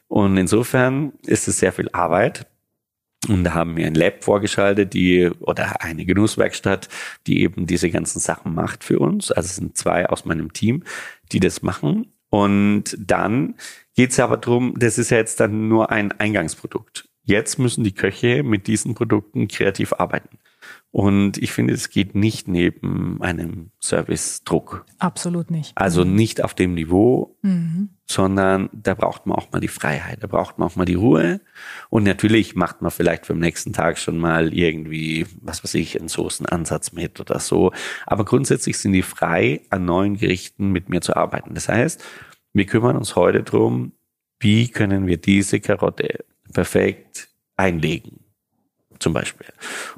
Und 0.07 0.37
insofern 0.37 1.13
ist 1.25 1.47
es 1.47 1.59
sehr 1.59 1.73
viel 1.73 1.89
Arbeit. 1.91 2.47
Und 3.27 3.43
da 3.43 3.53
haben 3.53 3.75
wir 3.75 3.87
ein 3.87 3.95
Lab 3.95 4.23
vorgeschaltet, 4.23 4.93
die, 4.93 5.29
oder 5.39 5.81
eine 5.81 6.05
Genusswerkstatt, 6.05 6.87
die 7.25 7.41
eben 7.41 7.65
diese 7.65 7.89
ganzen 7.89 8.19
Sachen 8.19 8.53
macht 8.53 8.83
für 8.83 8.99
uns. 8.99 9.31
Also 9.31 9.47
es 9.47 9.55
sind 9.55 9.77
zwei 9.77 10.07
aus 10.07 10.25
meinem 10.25 10.53
Team, 10.53 10.83
die 11.31 11.39
das 11.39 11.61
machen. 11.61 12.13
Und 12.29 12.95
dann 12.99 13.55
geht 13.95 14.11
es 14.11 14.19
aber 14.19 14.37
drum, 14.37 14.75
das 14.77 14.97
ist 14.97 15.09
ja 15.09 15.17
jetzt 15.17 15.39
dann 15.39 15.67
nur 15.67 15.91
ein 15.91 16.11
Eingangsprodukt. 16.11 17.09
Jetzt 17.23 17.57
müssen 17.57 17.83
die 17.83 17.93
Köche 17.93 18.43
mit 18.43 18.67
diesen 18.67 18.95
Produkten 18.95 19.47
kreativ 19.47 19.93
arbeiten. 19.93 20.37
Und 20.91 21.37
ich 21.37 21.51
finde, 21.51 21.73
es 21.73 21.89
geht 21.89 22.15
nicht 22.15 22.47
neben 22.47 23.21
einem 23.21 23.71
Service-Druck. 23.83 24.85
Absolut 24.97 25.51
nicht. 25.51 25.73
Also 25.75 26.03
nicht 26.03 26.43
auf 26.43 26.53
dem 26.53 26.73
Niveau, 26.73 27.37
Mhm. 27.43 27.89
sondern 28.05 28.69
da 28.73 28.93
braucht 28.93 29.25
man 29.25 29.37
auch 29.37 29.51
mal 29.51 29.59
die 29.59 29.67
Freiheit, 29.67 30.23
da 30.23 30.27
braucht 30.27 30.57
man 30.57 30.67
auch 30.69 30.75
mal 30.75 30.85
die 30.85 30.95
Ruhe. 30.95 31.41
Und 31.89 32.03
natürlich 32.03 32.55
macht 32.55 32.81
man 32.81 32.89
vielleicht 32.89 33.25
für 33.25 33.33
den 33.33 33.41
nächsten 33.41 33.73
Tag 33.73 33.99
schon 33.99 34.17
mal 34.17 34.53
irgendwie, 34.53 35.27
was 35.41 35.63
weiß 35.63 35.75
ich, 35.75 35.99
einen 35.99 36.07
Soßenansatz 36.07 36.93
mit 36.93 37.19
oder 37.19 37.39
so. 37.39 37.71
Aber 38.05 38.25
grundsätzlich 38.25 38.77
sind 38.77 38.93
die 38.93 39.03
frei, 39.03 39.61
an 39.69 39.85
neuen 39.85 40.17
Gerichten 40.17 40.71
mit 40.71 40.89
mir 40.89 41.01
zu 41.01 41.15
arbeiten. 41.15 41.53
Das 41.53 41.69
heißt, 41.69 42.03
wir 42.53 42.65
kümmern 42.65 42.97
uns 42.97 43.15
heute 43.15 43.43
drum, 43.43 43.91
wie 44.39 44.69
können 44.69 45.05
wir 45.05 45.17
diese 45.17 45.59
Karotte 45.59 46.25
perfekt 46.53 47.29
einlegen 47.55 48.26
zum 48.99 49.13
Beispiel. 49.13 49.47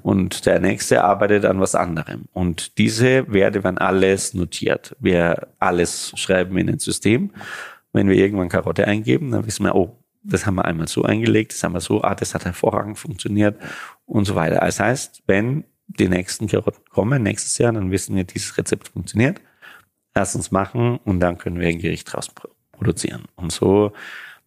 Und 0.01 0.45
der 0.45 0.59
nächste 0.59 1.03
arbeitet 1.03 1.45
an 1.45 1.59
was 1.59 1.75
anderem. 1.75 2.25
Und 2.33 2.77
diese 2.77 3.31
Werte 3.31 3.63
werden 3.63 3.77
alles 3.77 4.33
notiert. 4.33 4.95
Wir 4.99 5.47
alles 5.59 6.13
schreiben 6.15 6.57
in 6.57 6.69
ein 6.69 6.79
System. 6.79 7.31
Wenn 7.93 8.07
wir 8.07 8.15
irgendwann 8.15 8.49
Karotte 8.49 8.85
eingeben, 8.87 9.31
dann 9.31 9.45
wissen 9.45 9.63
wir, 9.65 9.75
oh, 9.75 9.95
das 10.21 10.45
haben 10.45 10.55
wir 10.55 10.65
einmal 10.65 10.87
so 10.87 11.03
eingelegt, 11.03 11.53
das 11.53 11.63
haben 11.63 11.73
wir 11.73 11.81
so, 11.81 12.01
ah, 12.03 12.13
das 12.13 12.35
hat 12.35 12.45
hervorragend 12.45 12.99
funktioniert 12.99 13.57
und 14.05 14.25
so 14.25 14.35
weiter. 14.35 14.59
Das 14.59 14.79
heißt, 14.79 15.23
wenn 15.27 15.63
die 15.87 16.09
nächsten 16.09 16.47
Karotten 16.47 16.83
kommen 16.89 17.23
nächstes 17.23 17.57
Jahr, 17.57 17.71
dann 17.71 17.89
wissen 17.89 18.15
wir, 18.15 18.25
dieses 18.25 18.57
Rezept 18.57 18.89
funktioniert. 18.89 19.41
Lass 20.13 20.35
uns 20.35 20.51
machen 20.51 20.99
und 21.05 21.19
dann 21.19 21.37
können 21.37 21.59
wir 21.59 21.67
ein 21.67 21.79
Gericht 21.79 22.11
draus 22.11 22.29
pro- 22.29 22.49
produzieren. 22.71 23.23
Und 23.35 23.51
so 23.51 23.93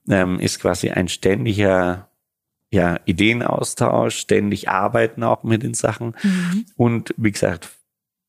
ähm, 0.09 0.39
ist 0.39 0.61
quasi 0.61 0.91
ein 0.91 1.09
ständiger 1.09 2.09
ja, 2.73 2.99
Ideenaustausch, 3.05 4.17
ständig 4.17 4.69
arbeiten 4.69 5.23
auch 5.23 5.45
mit 5.45 5.63
den 5.63 5.75
Sachen 5.75 6.15
Mhm. 6.23 6.65
und 6.77 7.15
wie 7.17 7.31
gesagt, 7.31 7.69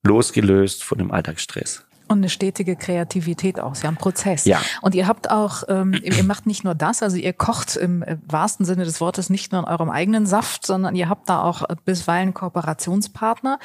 losgelöst 0.05 0.83
von 0.83 0.97
dem 0.97 1.11
Alltagsstress. 1.11 1.85
Und 2.09 2.17
eine 2.17 2.29
stetige 2.29 2.75
Kreativität 2.75 3.61
auch. 3.61 3.73
Sie 3.75 3.87
haben 3.87 3.95
Prozess. 3.95 4.43
Ja. 4.43 4.61
Und 4.81 4.93
ihr 4.93 5.07
habt 5.07 5.31
auch, 5.31 5.63
ähm, 5.69 5.93
ihr 6.03 6.23
macht 6.25 6.45
nicht 6.45 6.65
nur 6.65 6.75
das, 6.75 7.01
also 7.01 7.15
ihr 7.15 7.31
kocht 7.31 7.77
im 7.77 8.03
äh, 8.03 8.17
wahrsten 8.27 8.65
Sinne 8.65 8.83
des 8.83 8.99
Wortes 8.99 9.29
nicht 9.29 9.53
nur 9.53 9.61
in 9.61 9.65
eurem 9.67 9.89
eigenen 9.89 10.25
Saft, 10.25 10.65
sondern 10.65 10.95
ihr 10.97 11.07
habt 11.07 11.29
da 11.29 11.41
auch 11.41 11.67
äh, 11.69 11.75
bisweilen 11.85 12.33
Kooperationspartner. 12.33 13.57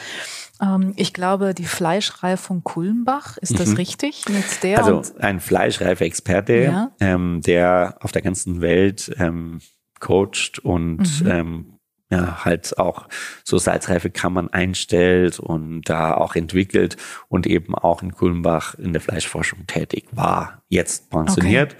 Ähm, 0.62 0.92
ich 0.96 1.12
glaube, 1.12 1.52
die 1.52 1.64
Fleischreifung 1.66 2.62
Kulmbach, 2.62 3.36
ist 3.38 3.58
das 3.58 3.76
richtig? 3.76 4.24
Mit 4.28 4.62
der 4.62 4.82
Mhm. 4.84 4.94
Also 4.98 5.12
ein 5.18 5.40
fleischreifer 5.40 6.04
Experte, 6.04 6.54
Ja. 6.62 6.90
ähm, 7.00 7.40
der 7.44 7.96
auf 8.00 8.12
der 8.12 8.22
ganzen 8.22 8.60
Welt 8.60 9.12
ähm, 9.18 9.60
coacht 10.00 10.58
und 10.62 11.22
Mhm. 11.22 11.30
ähm, 11.30 11.72
ja, 12.10 12.44
halt 12.44 12.78
auch 12.78 13.06
so 13.44 13.58
salzreife 13.58 14.08
Kammern 14.08 14.48
einstellt 14.48 15.38
und 15.38 15.82
da 15.82 16.14
auch 16.14 16.36
entwickelt 16.36 16.96
und 17.28 17.46
eben 17.46 17.74
auch 17.74 18.02
in 18.02 18.12
Kulmbach 18.14 18.74
in 18.76 18.94
der 18.94 19.02
Fleischforschung 19.02 19.66
tätig 19.66 20.06
war, 20.12 20.62
jetzt 20.68 21.10
pensioniert. 21.10 21.76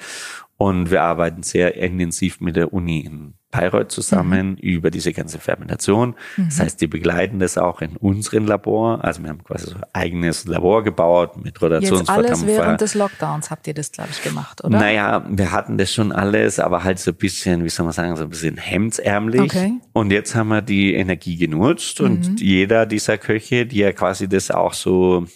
Und 0.59 0.91
wir 0.91 1.03
arbeiten 1.03 1.43
sehr 1.43 1.77
intensiv 1.77 2.41
mit 2.41 2.57
der 2.57 2.75
Uni 2.75 3.01
in 3.01 3.38
Bayreuth 3.51 3.91
zusammen 3.91 4.51
mhm. 4.51 4.57
über 4.57 4.91
diese 4.91 5.13
ganze 5.13 5.39
Fermentation. 5.39 6.15
Mhm. 6.37 6.45
Das 6.49 6.61
heißt, 6.61 6.81
die 6.81 6.87
begleiten 6.87 7.39
das 7.39 7.57
auch 7.57 7.81
in 7.81 7.97
unseren 7.97 8.47
Labor. 8.47 9.03
Also 9.03 9.23
wir 9.23 9.31
haben 9.31 9.43
quasi 9.43 9.71
so 9.71 9.77
ein 9.77 9.85
eigenes 9.95 10.45
Labor 10.45 10.85
gebaut 10.85 11.43
mit 11.43 11.61
Rotationsverdampfer. 11.61 12.29
Jetzt 12.29 12.43
alles 12.43 12.47
während 12.47 12.81
des 12.81 12.95
Lockdowns 12.95 13.51
habt 13.51 13.67
ihr 13.67 13.75
das, 13.75 13.91
glaube 13.91 14.11
ich, 14.13 14.23
gemacht, 14.23 14.63
oder? 14.63 14.79
Naja, 14.79 15.25
wir 15.29 15.51
hatten 15.51 15.79
das 15.79 15.93
schon 15.93 16.13
alles, 16.13 16.59
aber 16.59 16.85
halt 16.85 16.99
so 16.99 17.11
ein 17.11 17.17
bisschen, 17.17 17.65
wie 17.65 17.71
soll 17.71 17.85
man 17.85 17.95
sagen, 17.95 18.17
so 18.17 18.25
ein 18.25 18.31
bisschen 18.31 18.59
hemdsärmlich. 18.59 19.41
Okay. 19.41 19.73
Und 19.95 20.13
jetzt 20.13 20.35
haben 20.35 20.49
wir 20.49 20.61
die 20.61 20.93
Energie 20.93 21.37
genutzt 21.37 22.03
und 22.03 22.31
mhm. 22.31 22.37
jeder 22.37 22.85
dieser 22.85 23.17
Köche, 23.17 23.65
die 23.65 23.79
ja 23.79 23.93
quasi 23.93 24.29
das 24.29 24.51
auch 24.51 24.75
so 24.75 25.27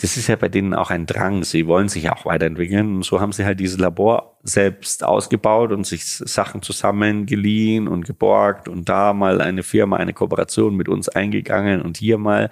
das 0.00 0.16
ist 0.16 0.28
ja 0.28 0.36
bei 0.36 0.48
denen 0.48 0.74
auch 0.74 0.90
ein 0.90 1.06
Drang. 1.06 1.42
Sie 1.42 1.66
wollen 1.66 1.88
sich 1.88 2.08
auch 2.08 2.24
weiterentwickeln. 2.24 2.96
Und 2.96 3.04
so 3.04 3.20
haben 3.20 3.32
sie 3.32 3.44
halt 3.44 3.58
dieses 3.58 3.80
Labor 3.80 4.38
selbst 4.44 5.02
ausgebaut 5.02 5.72
und 5.72 5.84
sich 5.84 6.04
Sachen 6.06 6.62
zusammengeliehen 6.62 7.88
und 7.88 8.06
geborgt 8.06 8.68
und 8.68 8.88
da 8.88 9.12
mal 9.12 9.40
eine 9.40 9.64
Firma, 9.64 9.96
eine 9.96 10.12
Kooperation 10.12 10.76
mit 10.76 10.88
uns 10.88 11.08
eingegangen 11.08 11.82
und 11.82 11.96
hier 11.96 12.16
mal. 12.16 12.48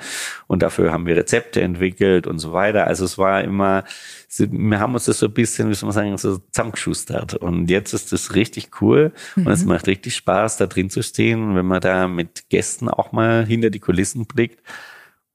Und 0.48 0.64
dafür 0.64 0.92
haben 0.92 1.06
wir 1.06 1.16
Rezepte 1.16 1.60
entwickelt 1.62 2.26
und 2.26 2.40
so 2.40 2.52
weiter. 2.52 2.88
Also 2.88 3.04
es 3.04 3.16
war 3.16 3.44
immer, 3.44 3.84
wir 4.36 4.80
haben 4.80 4.94
uns 4.94 5.04
das 5.04 5.20
so 5.20 5.26
ein 5.26 5.32
bisschen, 5.32 5.70
wie 5.70 5.74
soll 5.74 5.86
man 5.86 5.94
sagen, 5.94 6.18
so 6.18 6.38
zusammengeschustert. 6.38 7.34
Und 7.34 7.70
jetzt 7.70 7.94
ist 7.94 8.12
das 8.12 8.34
richtig 8.34 8.70
cool 8.80 9.12
mhm. 9.36 9.46
und 9.46 9.52
es 9.52 9.62
mhm. 9.62 9.68
macht 9.68 9.86
richtig 9.86 10.16
Spaß, 10.16 10.56
da 10.56 10.66
drin 10.66 10.90
zu 10.90 11.00
stehen. 11.00 11.50
Und 11.50 11.54
wenn 11.54 11.66
man 11.66 11.80
da 11.80 12.08
mit 12.08 12.50
Gästen 12.50 12.88
auch 12.88 13.12
mal 13.12 13.46
hinter 13.46 13.70
die 13.70 13.78
Kulissen 13.78 14.26
blickt, 14.26 14.60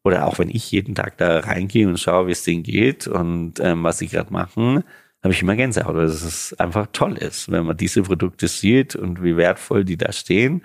oder 0.03 0.25
auch 0.27 0.39
wenn 0.39 0.49
ich 0.49 0.71
jeden 0.71 0.95
Tag 0.95 1.17
da 1.17 1.39
reingehe 1.39 1.87
und 1.87 1.99
schaue, 1.99 2.27
wie 2.27 2.31
es 2.31 2.43
denen 2.43 2.63
geht 2.63 3.07
und 3.07 3.59
ähm, 3.59 3.83
was 3.83 3.99
sie 3.99 4.07
gerade 4.07 4.33
machen, 4.33 4.83
habe 5.23 5.33
ich 5.33 5.41
immer 5.41 5.55
Gänsehaut, 5.55 5.95
weil 5.95 6.05
es 6.05 6.53
einfach 6.59 6.87
toll 6.91 7.17
ist, 7.17 7.51
wenn 7.51 7.65
man 7.65 7.77
diese 7.77 8.01
Produkte 8.01 8.47
sieht 8.47 8.95
und 8.95 9.23
wie 9.23 9.37
wertvoll 9.37 9.85
die 9.85 9.97
da 9.97 10.11
stehen. 10.11 10.63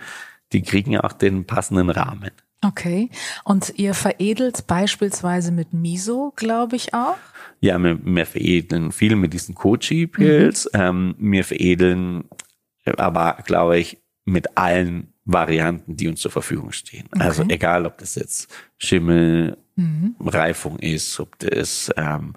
Die 0.52 0.62
kriegen 0.62 0.98
auch 0.98 1.12
den 1.12 1.44
passenden 1.44 1.90
Rahmen. 1.90 2.30
Okay. 2.64 3.10
Und 3.44 3.74
ihr 3.76 3.92
veredelt 3.92 4.66
beispielsweise 4.66 5.52
mit 5.52 5.72
Miso, 5.74 6.32
glaube 6.36 6.76
ich 6.76 6.94
auch? 6.94 7.18
Ja, 7.60 7.78
wir, 7.78 7.98
wir 8.02 8.26
veredeln 8.26 8.92
viel 8.92 9.16
mit 9.16 9.34
diesen 9.34 9.54
Kochi-Pilz. 9.54 10.70
Mhm. 10.72 10.80
Ähm, 10.80 11.14
wir 11.18 11.44
veredeln 11.44 12.24
aber, 12.96 13.38
glaube 13.44 13.78
ich, 13.78 13.98
mit 14.24 14.56
allen 14.56 15.12
Varianten, 15.26 15.96
die 15.96 16.08
uns 16.08 16.20
zur 16.20 16.30
Verfügung 16.30 16.72
stehen. 16.72 17.08
Okay. 17.12 17.22
Also 17.22 17.44
egal, 17.48 17.84
ob 17.84 17.98
das 17.98 18.14
jetzt 18.14 18.48
Schimmel, 18.78 19.56
mhm. 19.74 20.14
Reifung 20.20 20.78
ist, 20.78 21.18
ob 21.20 21.38
das 21.40 21.92
ähm, 21.96 22.34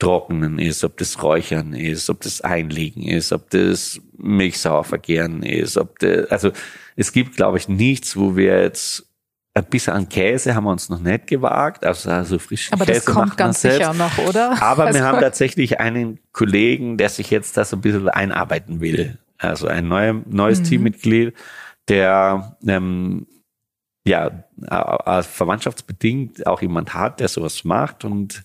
Trocknen 0.00 0.58
ist, 0.58 0.82
ob 0.82 0.96
das 0.96 1.22
Räuchern 1.22 1.72
ist, 1.72 2.10
ob 2.10 2.20
das 2.20 2.40
Einlegen 2.40 3.04
ist, 3.04 3.32
ob 3.32 3.48
das 3.50 4.00
Milchsauer 4.18 4.82
vergären 4.82 5.44
ist, 5.44 5.76
ob 5.76 6.00
das, 6.00 6.30
also 6.30 6.50
es 6.96 7.12
gibt, 7.12 7.36
glaube 7.36 7.58
ich, 7.58 7.68
nichts, 7.68 8.16
wo 8.16 8.36
wir 8.36 8.60
jetzt 8.62 9.06
ein 9.54 9.64
bisschen 9.66 9.92
an 9.92 10.08
Käse 10.08 10.54
haben 10.54 10.64
wir 10.64 10.70
uns 10.70 10.88
noch 10.88 10.98
nicht 10.98 11.28
gewagt, 11.28 11.84
also, 11.84 12.10
also 12.10 12.38
frischen 12.40 12.72
Aber 12.72 12.86
Käse 12.86 13.04
das 13.04 13.14
kommt 13.14 13.36
ganz 13.36 13.60
sicher 13.60 13.94
noch, 13.94 14.18
oder? 14.18 14.60
Aber 14.60 14.86
also 14.86 14.98
wir 14.98 15.06
haben 15.06 15.20
tatsächlich 15.20 15.78
einen 15.78 16.18
Kollegen, 16.32 16.96
der 16.96 17.10
sich 17.10 17.30
jetzt 17.30 17.56
da 17.56 17.64
so 17.64 17.76
ein 17.76 17.82
bisschen 17.82 18.08
einarbeiten 18.08 18.80
will. 18.80 19.18
Also 19.38 19.66
ein 19.66 19.88
neuer, 19.88 20.22
neues 20.26 20.60
mhm. 20.60 20.64
Teammitglied, 20.64 21.34
der 21.88 22.56
ähm, 22.66 23.26
ja 24.06 24.44
verwandtschaftsbedingt 25.22 26.46
auch 26.46 26.62
jemand 26.62 26.94
hat, 26.94 27.20
der 27.20 27.28
sowas 27.28 27.64
macht 27.64 28.04
und 28.04 28.42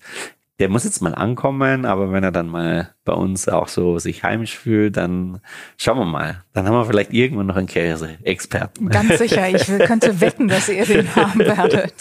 der 0.60 0.69
muss 0.69 0.86
jetzt 0.86 1.02
mal 1.02 1.13
ankommen, 1.13 1.86
aber 1.86 2.12
wenn 2.12 2.23
er 2.23 2.32
dann 2.32 2.47
mal 2.47 2.93
bei 3.06 3.13
uns 3.13 3.47
auch 3.47 3.67
so 3.67 4.00
sich 4.00 4.23
heimisch 4.23 4.58
fühlt, 4.58 4.97
dann 4.97 5.39
schauen 5.78 6.00
wir 6.00 6.06
mal. 6.06 6.43
Dann 6.54 6.65
haben 6.65 6.73
wir 6.73 6.86
vielleicht 6.86 7.13
irgendwann 7.13 7.45
noch 7.45 7.58
einen 7.58 7.67
Käse-Experten. 7.67 8.89
Ganz 8.89 9.19
sicher, 9.19 9.47
ich 9.50 9.67
könnte 9.86 10.19
wetten, 10.21 10.47
dass 10.47 10.67
ihr 10.67 10.86
den 10.86 11.15
haben 11.15 11.39
werdet. 11.39 11.93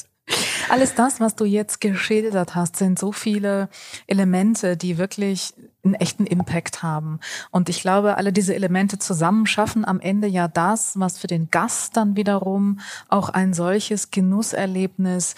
Alles 0.71 0.95
das, 0.95 1.21
was 1.21 1.37
du 1.37 1.45
jetzt 1.45 1.81
geschildert 1.81 2.55
hast, 2.55 2.77
sind 2.77 2.99
so 2.99 3.13
viele 3.13 3.69
Elemente, 4.07 4.77
die 4.77 4.99
wirklich 4.99 5.53
einen 5.87 6.01
echten 6.01 6.27
Impact 6.27 6.83
haben. 6.83 7.21
Und 7.51 7.69
ich 7.69 7.81
glaube, 7.81 8.17
alle 8.17 8.33
diese 8.33 8.55
Elemente 8.55 8.99
zusammen 8.99 9.47
schaffen 9.47 9.85
am 9.85 10.01
Ende 10.01 10.27
ja 10.29 10.49
das, 10.49 10.99
was 10.99 11.19
für 11.19 11.27
den 11.27 11.51
Gast 11.51 11.97
dann 11.97 12.17
wiederum 12.17 12.81
auch 13.09 13.29
ein 13.29 13.55
solches 13.55 14.11
Genusserlebnis 14.11 15.35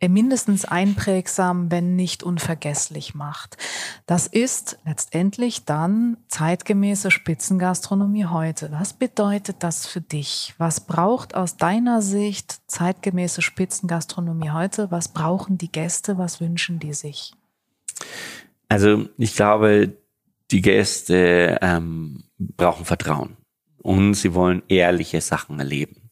äh, 0.00 0.08
mindestens 0.08 0.64
einprägsam, 0.64 1.72
wenn 1.72 1.96
nicht 1.96 2.22
unvergesslich 2.22 3.14
macht. 3.14 3.56
Das 4.06 4.28
ist 4.28 4.78
letztendlich 4.84 5.64
dann 5.64 6.18
zeitgemäße 6.28 7.10
Spitzengastronomie 7.10 8.26
heute. 8.26 8.70
Was 8.70 8.92
bedeutet 8.92 9.56
das 9.60 9.86
für 9.86 10.00
dich? 10.00 10.54
Was 10.58 10.80
braucht 10.80 11.34
aus 11.34 11.56
deiner 11.56 12.00
Sicht 12.00 12.60
zeitgemäße 12.68 13.42
Spitzengastronomie 13.42 14.50
heute? 14.50 14.90
Was 14.92 15.08
brauchen 15.08 15.58
die 15.58 15.72
Gäste? 15.72 16.16
Was 16.16 16.40
wünschen 16.40 16.78
die 16.78 16.94
sich? 16.94 17.34
Also 18.68 19.08
ich 19.16 19.34
glaube, 19.34 19.96
die 20.50 20.62
Gäste 20.62 21.58
ähm, 21.60 22.24
brauchen 22.38 22.84
Vertrauen 22.84 23.36
und 23.78 24.14
sie 24.14 24.34
wollen 24.34 24.62
ehrliche 24.68 25.20
Sachen 25.20 25.58
erleben. 25.58 26.08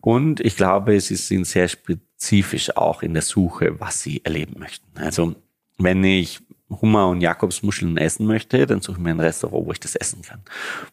Und 0.00 0.40
ich 0.40 0.56
glaube, 0.56 1.00
sie 1.00 1.16
sind 1.16 1.46
sehr 1.46 1.68
spezifisch 1.68 2.76
auch 2.76 3.02
in 3.02 3.14
der 3.14 3.22
Suche, 3.22 3.80
was 3.80 4.02
sie 4.02 4.22
erleben 4.24 4.58
möchten. 4.58 4.98
Also 4.98 5.34
wenn 5.78 6.04
ich 6.04 6.40
Hummer 6.70 7.08
und 7.08 7.20
Jakobsmuscheln 7.20 7.96
essen 7.96 8.26
möchte, 8.26 8.66
dann 8.66 8.80
suche 8.80 8.98
ich 8.98 9.02
mir 9.02 9.10
ein 9.10 9.20
Restaurant, 9.20 9.66
wo 9.66 9.72
ich 9.72 9.80
das 9.80 9.94
essen 9.96 10.22
kann. 10.22 10.40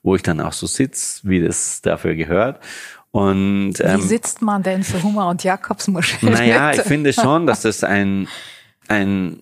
Wo 0.04 0.16
ich 0.16 0.24
dann 0.24 0.42
auch 0.42 0.54
so 0.54 0.68
sitze, 0.68 1.22
wie 1.24 1.42
das 1.42 1.82
dafür 1.82 2.16
gehört. 2.16 2.62
Und, 3.12 3.74
ähm, 3.82 3.98
wie 3.98 4.08
sitzt 4.08 4.42
man 4.42 4.64
denn 4.64 4.84
für 4.84 5.04
Hummer 5.04 5.28
und 5.28 5.44
Jakobsmuscheln? 5.44 6.32
Naja, 6.32 6.74
ich 6.74 6.82
finde 6.84 7.12
schon, 7.12 7.46
dass 7.46 7.62
das 7.64 7.84
ein, 7.84 8.28
ein 8.88 9.42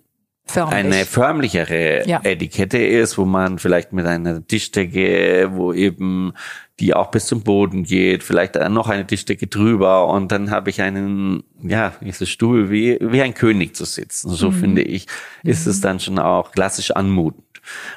Förmlich. 0.53 0.75
eine 0.75 1.05
förmlichere 1.05 2.07
ja. 2.07 2.21
Etikette 2.23 2.79
ist, 2.79 3.17
wo 3.17 3.25
man 3.25 3.59
vielleicht 3.59 3.93
mit 3.93 4.05
einer 4.05 4.45
Tischdecke, 4.45 5.49
wo 5.53 5.73
eben 5.73 6.33
die 6.79 6.93
auch 6.93 7.11
bis 7.11 7.25
zum 7.27 7.41
Boden 7.41 7.83
geht, 7.83 8.23
vielleicht 8.23 8.55
noch 8.55 8.87
eine 8.87 9.05
Tischdecke 9.05 9.47
drüber 9.47 10.07
und 10.07 10.31
dann 10.31 10.49
habe 10.49 10.69
ich 10.69 10.81
einen, 10.81 11.43
ja, 11.61 11.93
dieses 12.01 12.29
Stuhl 12.29 12.71
wie, 12.71 12.97
wie 13.01 13.21
ein 13.21 13.33
König 13.33 13.75
zu 13.75 13.85
sitzen. 13.85 14.29
So 14.29 14.49
mhm. 14.49 14.55
finde 14.55 14.81
ich, 14.81 15.05
ist 15.43 15.65
mhm. 15.65 15.71
es 15.71 15.81
dann 15.81 15.99
schon 15.99 16.19
auch 16.19 16.51
klassisch 16.51 16.91
anmutend. 16.91 17.43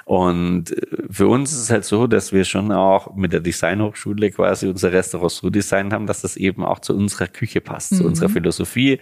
Und 0.05 0.73
äh, 0.73 0.87
für 1.11 1.29
uns 1.29 1.53
ist 1.53 1.59
es 1.59 1.71
halt 1.71 1.85
so, 1.85 2.07
dass 2.07 2.33
wir 2.33 2.45
schon 2.45 2.73
auch 2.73 3.15
mit 3.15 3.33
der 3.33 3.41
Designhochschule 3.41 4.31
quasi 4.31 4.67
unser 4.67 4.93
Restaurant 4.93 5.33
so 5.33 5.51
designt 5.51 5.93
haben, 5.93 6.07
dass 6.07 6.23
das 6.23 6.37
eben 6.37 6.65
auch 6.65 6.81
zu 6.81 6.95
unserer 6.95 7.29
Küche 7.29 7.61
passt, 7.61 7.93
mhm. 7.93 7.97
zu 7.97 8.05
unserer 8.05 8.29
Philosophie. 8.29 9.01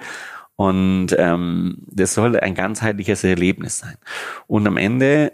Und 0.60 1.16
ähm, 1.16 1.78
das 1.86 2.12
soll 2.12 2.38
ein 2.38 2.54
ganzheitliches 2.54 3.24
Erlebnis 3.24 3.78
sein. 3.78 3.94
Und 4.46 4.66
am 4.66 4.76
Ende 4.76 5.32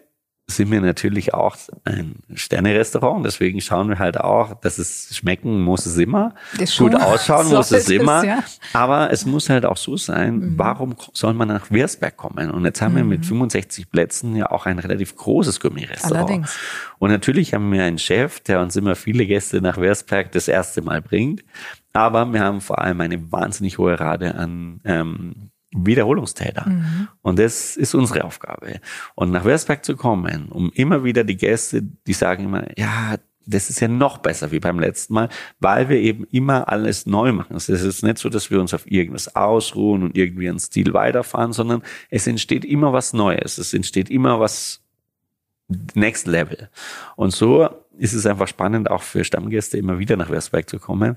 sind 0.48 0.70
wir 0.70 0.80
natürlich 0.80 1.34
auch 1.34 1.56
ein 1.84 2.20
Sterne-Restaurant. 2.32 3.26
Deswegen 3.26 3.60
schauen 3.60 3.88
wir 3.88 3.98
halt 3.98 4.20
auch, 4.20 4.54
dass 4.60 4.78
es 4.78 5.16
schmecken 5.16 5.62
muss 5.62 5.84
es 5.84 5.98
immer. 5.98 6.36
Gut 6.78 6.94
ausschauen 6.94 7.48
muss 7.50 7.72
es 7.72 7.90
immer. 7.90 8.18
Es, 8.18 8.24
ja. 8.24 8.44
Aber 8.72 9.10
es 9.10 9.26
muss 9.26 9.50
halt 9.50 9.64
auch 9.66 9.76
so 9.76 9.96
sein, 9.96 10.36
mhm. 10.36 10.58
warum 10.58 10.94
soll 11.12 11.34
man 11.34 11.48
nach 11.48 11.72
Wirsberg 11.72 12.16
kommen? 12.16 12.52
Und 12.52 12.64
jetzt 12.64 12.80
haben 12.80 12.92
mhm. 12.92 12.98
wir 12.98 13.04
mit 13.04 13.26
65 13.26 13.90
Plätzen 13.90 14.36
ja 14.36 14.52
auch 14.52 14.66
ein 14.66 14.78
relativ 14.78 15.16
großes 15.16 15.58
Gourmet-Restaurant. 15.58 16.28
Allerdings. 16.30 16.56
Und 17.00 17.10
natürlich 17.10 17.52
haben 17.52 17.72
wir 17.72 17.82
einen 17.82 17.98
Chef, 17.98 18.38
der 18.38 18.60
uns 18.60 18.76
immer 18.76 18.94
viele 18.94 19.26
Gäste 19.26 19.60
nach 19.60 19.76
Wirsberg 19.76 20.30
das 20.30 20.46
erste 20.46 20.82
Mal 20.82 21.02
bringt. 21.02 21.42
Aber 21.96 22.32
wir 22.32 22.40
haben 22.40 22.60
vor 22.60 22.80
allem 22.80 23.00
eine 23.00 23.32
wahnsinnig 23.32 23.78
hohe 23.78 23.98
Rate 23.98 24.34
an 24.34 24.80
ähm, 24.84 25.50
Wiederholungstäter. 25.74 26.68
Mhm. 26.68 27.08
Und 27.22 27.38
das 27.38 27.76
ist 27.76 27.94
unsere 27.94 28.24
Aufgabe. 28.24 28.80
Und 29.14 29.30
nach 29.30 29.42
Versberg 29.42 29.84
zu 29.84 29.96
kommen, 29.96 30.46
um 30.50 30.70
immer 30.74 31.04
wieder 31.04 31.24
die 31.24 31.36
Gäste, 31.36 31.82
die 31.82 32.12
sagen 32.12 32.44
immer, 32.44 32.66
ja, 32.78 33.16
das 33.46 33.70
ist 33.70 33.80
ja 33.80 33.88
noch 33.88 34.18
besser 34.18 34.50
wie 34.50 34.58
beim 34.58 34.80
letzten 34.80 35.14
Mal, 35.14 35.28
weil 35.60 35.88
wir 35.88 35.98
eben 35.98 36.24
immer 36.32 36.68
alles 36.68 37.06
neu 37.06 37.32
machen. 37.32 37.56
Es 37.56 37.68
ist 37.68 38.02
nicht 38.02 38.18
so, 38.18 38.28
dass 38.28 38.50
wir 38.50 38.60
uns 38.60 38.74
auf 38.74 38.90
irgendwas 38.90 39.36
ausruhen 39.36 40.02
und 40.02 40.18
irgendwie 40.18 40.48
einen 40.48 40.58
Stil 40.58 40.92
weiterfahren, 40.92 41.52
sondern 41.52 41.82
es 42.10 42.26
entsteht 42.26 42.64
immer 42.64 42.92
was 42.92 43.12
Neues. 43.12 43.58
Es 43.58 43.72
entsteht 43.72 44.10
immer 44.10 44.40
was 44.40 44.82
Next 45.94 46.26
Level. 46.26 46.68
Und 47.16 47.32
so 47.32 47.68
ist 47.98 48.12
es 48.12 48.26
einfach 48.26 48.46
spannend, 48.46 48.90
auch 48.90 49.02
für 49.02 49.24
Stammgäste 49.24 49.78
immer 49.78 49.98
wieder 49.98 50.16
nach 50.16 50.28
Versberg 50.28 50.68
zu 50.68 50.78
kommen. 50.78 51.16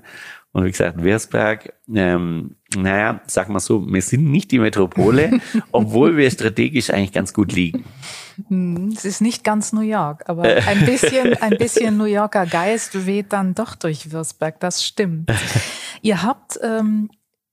Und 0.52 0.64
wie 0.64 0.70
gesagt, 0.70 1.00
Versberg, 1.00 1.74
ähm, 1.94 2.56
naja, 2.74 3.20
sag 3.26 3.48
mal 3.48 3.60
so, 3.60 3.86
wir 3.86 4.02
sind 4.02 4.30
nicht 4.30 4.50
die 4.50 4.58
Metropole, 4.58 5.40
obwohl 5.72 6.16
wir 6.16 6.30
strategisch 6.30 6.90
eigentlich 6.90 7.12
ganz 7.12 7.32
gut 7.32 7.52
liegen. 7.52 7.84
Hm, 8.48 8.92
es 8.96 9.04
ist 9.04 9.20
nicht 9.20 9.44
ganz 9.44 9.72
New 9.72 9.82
York, 9.82 10.24
aber 10.26 10.44
ein 10.44 10.84
bisschen, 10.86 11.34
ein 11.40 11.56
bisschen 11.56 11.96
New 11.96 12.04
Yorker 12.04 12.46
Geist 12.46 13.06
weht 13.06 13.32
dann 13.32 13.54
doch 13.54 13.76
durch 13.76 14.10
Würzberg, 14.10 14.58
das 14.60 14.84
stimmt. 14.84 15.30
Ihr 16.02 16.22
habt 16.22 16.58
ähm, 16.62 17.10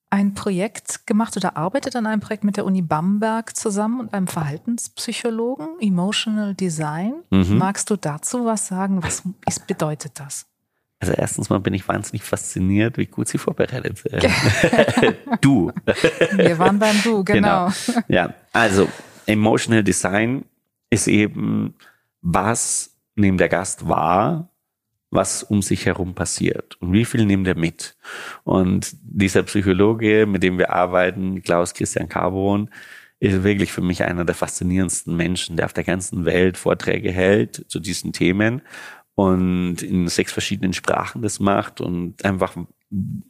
ein 0.10 0.34
Projekt 0.34 1.06
gemacht 1.06 1.36
oder 1.36 1.58
arbeitet 1.58 1.96
an 1.96 2.06
einem 2.06 2.22
Projekt 2.22 2.44
mit 2.44 2.58
der 2.58 2.66
Uni 2.66 2.82
Bamberg 2.82 3.56
zusammen 3.56 4.00
und 4.00 4.14
einem 4.14 4.28
Verhaltenspsychologen, 4.28 5.68
Emotional 5.82 6.54
Design. 6.54 7.14
Mhm. 7.30 7.58
Magst 7.58 7.90
du 7.90 7.98
dazu 7.98 8.46
was 8.46 8.68
sagen? 8.68 9.04
Was 9.04 9.24
ist, 9.46 9.68
bedeutet 9.68 10.20
das? 10.20 10.46
Also 11.00 11.14
erstens 11.14 11.50
mal 11.50 11.60
bin 11.60 11.74
ich 11.74 11.88
wahnsinnig 11.88 12.24
fasziniert, 12.24 12.98
wie 12.98 13.06
gut 13.06 13.28
sie 13.28 13.38
vorbereitet 13.38 14.00
sind. 14.00 14.24
du. 15.42 15.72
Wir 16.32 16.58
waren 16.58 16.80
beim 16.80 16.96
Du, 17.04 17.24
genau. 17.24 17.72
genau. 17.86 18.00
Ja, 18.08 18.34
also 18.52 18.88
Emotional 19.28 19.84
Design 19.84 20.46
ist 20.90 21.08
eben, 21.08 21.76
was 22.22 22.96
nimmt 23.16 23.40
der 23.40 23.50
Gast 23.50 23.88
wahr, 23.88 24.50
was 25.10 25.44
um 25.44 25.62
sich 25.62 25.86
herum 25.86 26.14
passiert 26.14 26.76
und 26.82 26.92
wie 26.94 27.06
viel 27.06 27.26
nimmt 27.26 27.48
er 27.48 27.56
mit. 27.56 27.96
Und 28.44 28.96
dieser 29.02 29.44
Psychologe, 29.44 30.26
mit 30.26 30.44
dem 30.44 30.58
wir 30.58 30.74
arbeiten, 30.74 31.42
Klaus 31.42 31.74
Christian 31.74 32.10
Carbon, 32.10 32.70
ist 33.20 33.44
wirklich 33.44 33.72
für 33.72 33.82
mich 33.82 34.04
einer 34.04 34.26
der 34.26 34.36
faszinierendsten 34.36 35.16
Menschen, 35.16 35.58
der 35.58 35.66
auf 35.66 35.74
der 35.74 35.84
ganzen 35.84 36.26
Welt 36.26 36.58
Vorträge 36.58 37.12
hält 37.12 37.66
zu 37.68 37.80
diesen 37.80 38.14
Themen 38.14 38.62
und 39.16 39.82
in 39.82 40.08
sechs 40.08 40.32
verschiedenen 40.32 40.74
Sprachen 40.74 41.24
das 41.24 41.40
macht 41.40 41.82
und 41.82 42.24
einfach 42.24 42.56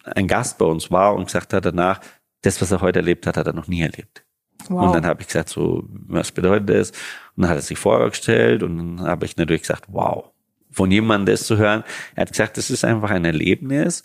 ein 0.04 0.28
Gast 0.28 0.58
bei 0.58 0.66
uns 0.66 0.92
war 0.92 1.16
und 1.16 1.26
gesagt 1.26 1.54
hat 1.54 1.66
danach, 1.66 2.02
das, 2.42 2.62
was 2.62 2.72
er 2.72 2.82
heute 2.82 3.00
erlebt 3.00 3.26
hat, 3.26 3.38
hat 3.38 3.48
er 3.48 3.54
noch 3.54 3.68
nie 3.68 3.82
erlebt. 3.82 4.26
Wow. 4.68 4.88
Und 4.88 4.96
dann 4.96 5.06
habe 5.06 5.22
ich 5.22 5.28
gesagt, 5.28 5.50
so, 5.50 5.86
was 5.88 6.32
bedeutet 6.32 6.70
das? 6.70 6.92
Und 7.36 7.44
dann 7.44 7.50
hat 7.50 7.58
er 7.58 7.62
sich 7.62 7.78
vorgestellt 7.78 8.64
und 8.64 8.78
dann 8.78 9.08
habe 9.08 9.26
ich 9.26 9.38
natürlich 9.38 9.62
gesagt, 9.62 9.86
wow, 9.88 10.32
von 10.72 10.92
jemandem 10.92 11.34
das 11.34 11.46
zu 11.46 11.58
hören. 11.58 11.84
Er 12.16 12.22
hat 12.22 12.32
gesagt, 12.32 12.58
das 12.58 12.70
ist 12.70 12.86
einfach 12.86 13.10
ein 13.10 13.26
Erlebnis. 13.26 14.04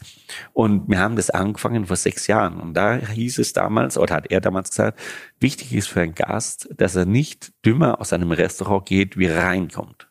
Und 0.52 0.88
wir 0.88 0.98
haben 0.98 1.16
das 1.16 1.30
angefangen 1.30 1.86
vor 1.86 1.96
sechs 1.96 2.26
Jahren. 2.26 2.60
Und 2.60 2.74
da 2.74 2.96
hieß 2.96 3.38
es 3.38 3.52
damals, 3.52 3.98
oder 3.98 4.14
hat 4.16 4.30
er 4.30 4.40
damals 4.40 4.70
gesagt, 4.70 4.98
wichtig 5.40 5.74
ist 5.74 5.88
für 5.88 6.00
einen 6.00 6.14
Gast, 6.14 6.68
dass 6.76 6.96
er 6.96 7.04
nicht 7.04 7.52
dümmer 7.64 8.00
aus 8.00 8.12
einem 8.12 8.32
Restaurant 8.32 8.86
geht, 8.86 9.18
wie 9.18 9.26
er 9.26 9.44
reinkommt. 9.44 10.08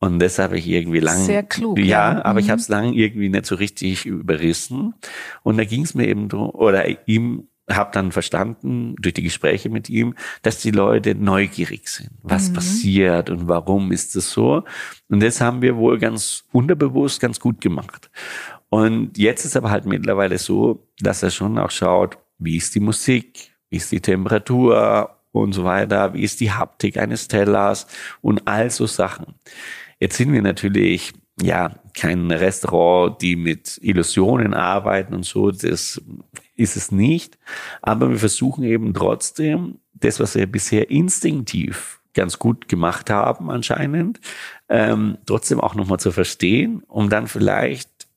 Und 0.00 0.18
das 0.18 0.38
habe 0.38 0.58
ich 0.58 0.66
irgendwie 0.66 1.00
lang. 1.00 1.24
Sehr 1.24 1.42
klug. 1.42 1.78
Ja, 1.78 1.84
ja. 1.84 2.24
aber 2.24 2.34
mhm. 2.34 2.44
ich 2.44 2.50
habe 2.50 2.60
es 2.60 2.68
lang 2.68 2.92
irgendwie 2.92 3.30
nicht 3.30 3.46
so 3.46 3.54
richtig 3.54 4.04
überrissen. 4.04 4.94
Und 5.42 5.56
da 5.56 5.64
ging 5.64 5.82
es 5.82 5.94
mir 5.94 6.06
eben 6.06 6.28
drum, 6.28 6.50
oder 6.50 7.08
ihm 7.08 7.48
habe 7.70 7.90
dann 7.92 8.12
verstanden 8.12 8.94
durch 8.98 9.14
die 9.14 9.22
Gespräche 9.22 9.70
mit 9.70 9.88
ihm, 9.88 10.14
dass 10.42 10.60
die 10.60 10.70
Leute 10.70 11.14
neugierig 11.14 11.88
sind. 11.88 12.10
Was 12.22 12.50
mhm. 12.50 12.54
passiert 12.54 13.30
und 13.30 13.48
warum 13.48 13.90
ist 13.90 14.14
es 14.16 14.30
so? 14.30 14.64
Und 15.08 15.22
das 15.22 15.40
haben 15.40 15.62
wir 15.62 15.76
wohl 15.76 15.98
ganz 15.98 16.44
unterbewusst 16.52 17.20
ganz 17.20 17.40
gut 17.40 17.60
gemacht. 17.60 18.10
Und 18.68 19.16
jetzt 19.16 19.44
ist 19.44 19.56
aber 19.56 19.70
halt 19.70 19.86
mittlerweile 19.86 20.38
so, 20.38 20.88
dass 20.98 21.22
er 21.22 21.30
schon 21.30 21.58
auch 21.58 21.70
schaut, 21.70 22.18
wie 22.38 22.56
ist 22.56 22.74
die 22.74 22.80
Musik, 22.80 23.52
wie 23.70 23.76
ist 23.76 23.92
die 23.92 24.00
Temperatur 24.00 25.16
und 25.32 25.52
so 25.52 25.64
weiter, 25.64 26.14
wie 26.14 26.22
ist 26.22 26.40
die 26.40 26.52
Haptik 26.52 26.96
eines 26.96 27.28
Tellers 27.28 27.86
und 28.20 28.46
all 28.46 28.70
so 28.70 28.86
Sachen. 28.86 29.34
Jetzt 30.00 30.16
sind 30.16 30.32
wir 30.32 30.42
natürlich 30.42 31.12
ja 31.40 31.74
kein 31.94 32.30
Restaurant, 32.30 33.20
die 33.22 33.36
mit 33.36 33.78
Illusionen 33.82 34.54
arbeiten 34.54 35.14
und 35.14 35.24
so. 35.24 35.50
Das 35.50 36.00
ist 36.54 36.76
es 36.76 36.92
nicht. 36.92 37.38
Aber 37.82 38.10
wir 38.10 38.18
versuchen 38.18 38.64
eben 38.64 38.94
trotzdem, 38.94 39.78
das, 39.94 40.20
was 40.20 40.34
wir 40.34 40.46
bisher 40.46 40.90
instinktiv 40.90 42.00
ganz 42.14 42.38
gut 42.38 42.68
gemacht 42.68 43.10
haben 43.10 43.50
anscheinend, 43.50 44.20
ähm, 44.68 45.18
trotzdem 45.26 45.60
auch 45.60 45.74
nochmal 45.74 45.98
zu 45.98 46.12
verstehen, 46.12 46.82
um 46.86 47.10
dann 47.10 47.26
vielleicht 47.26 48.08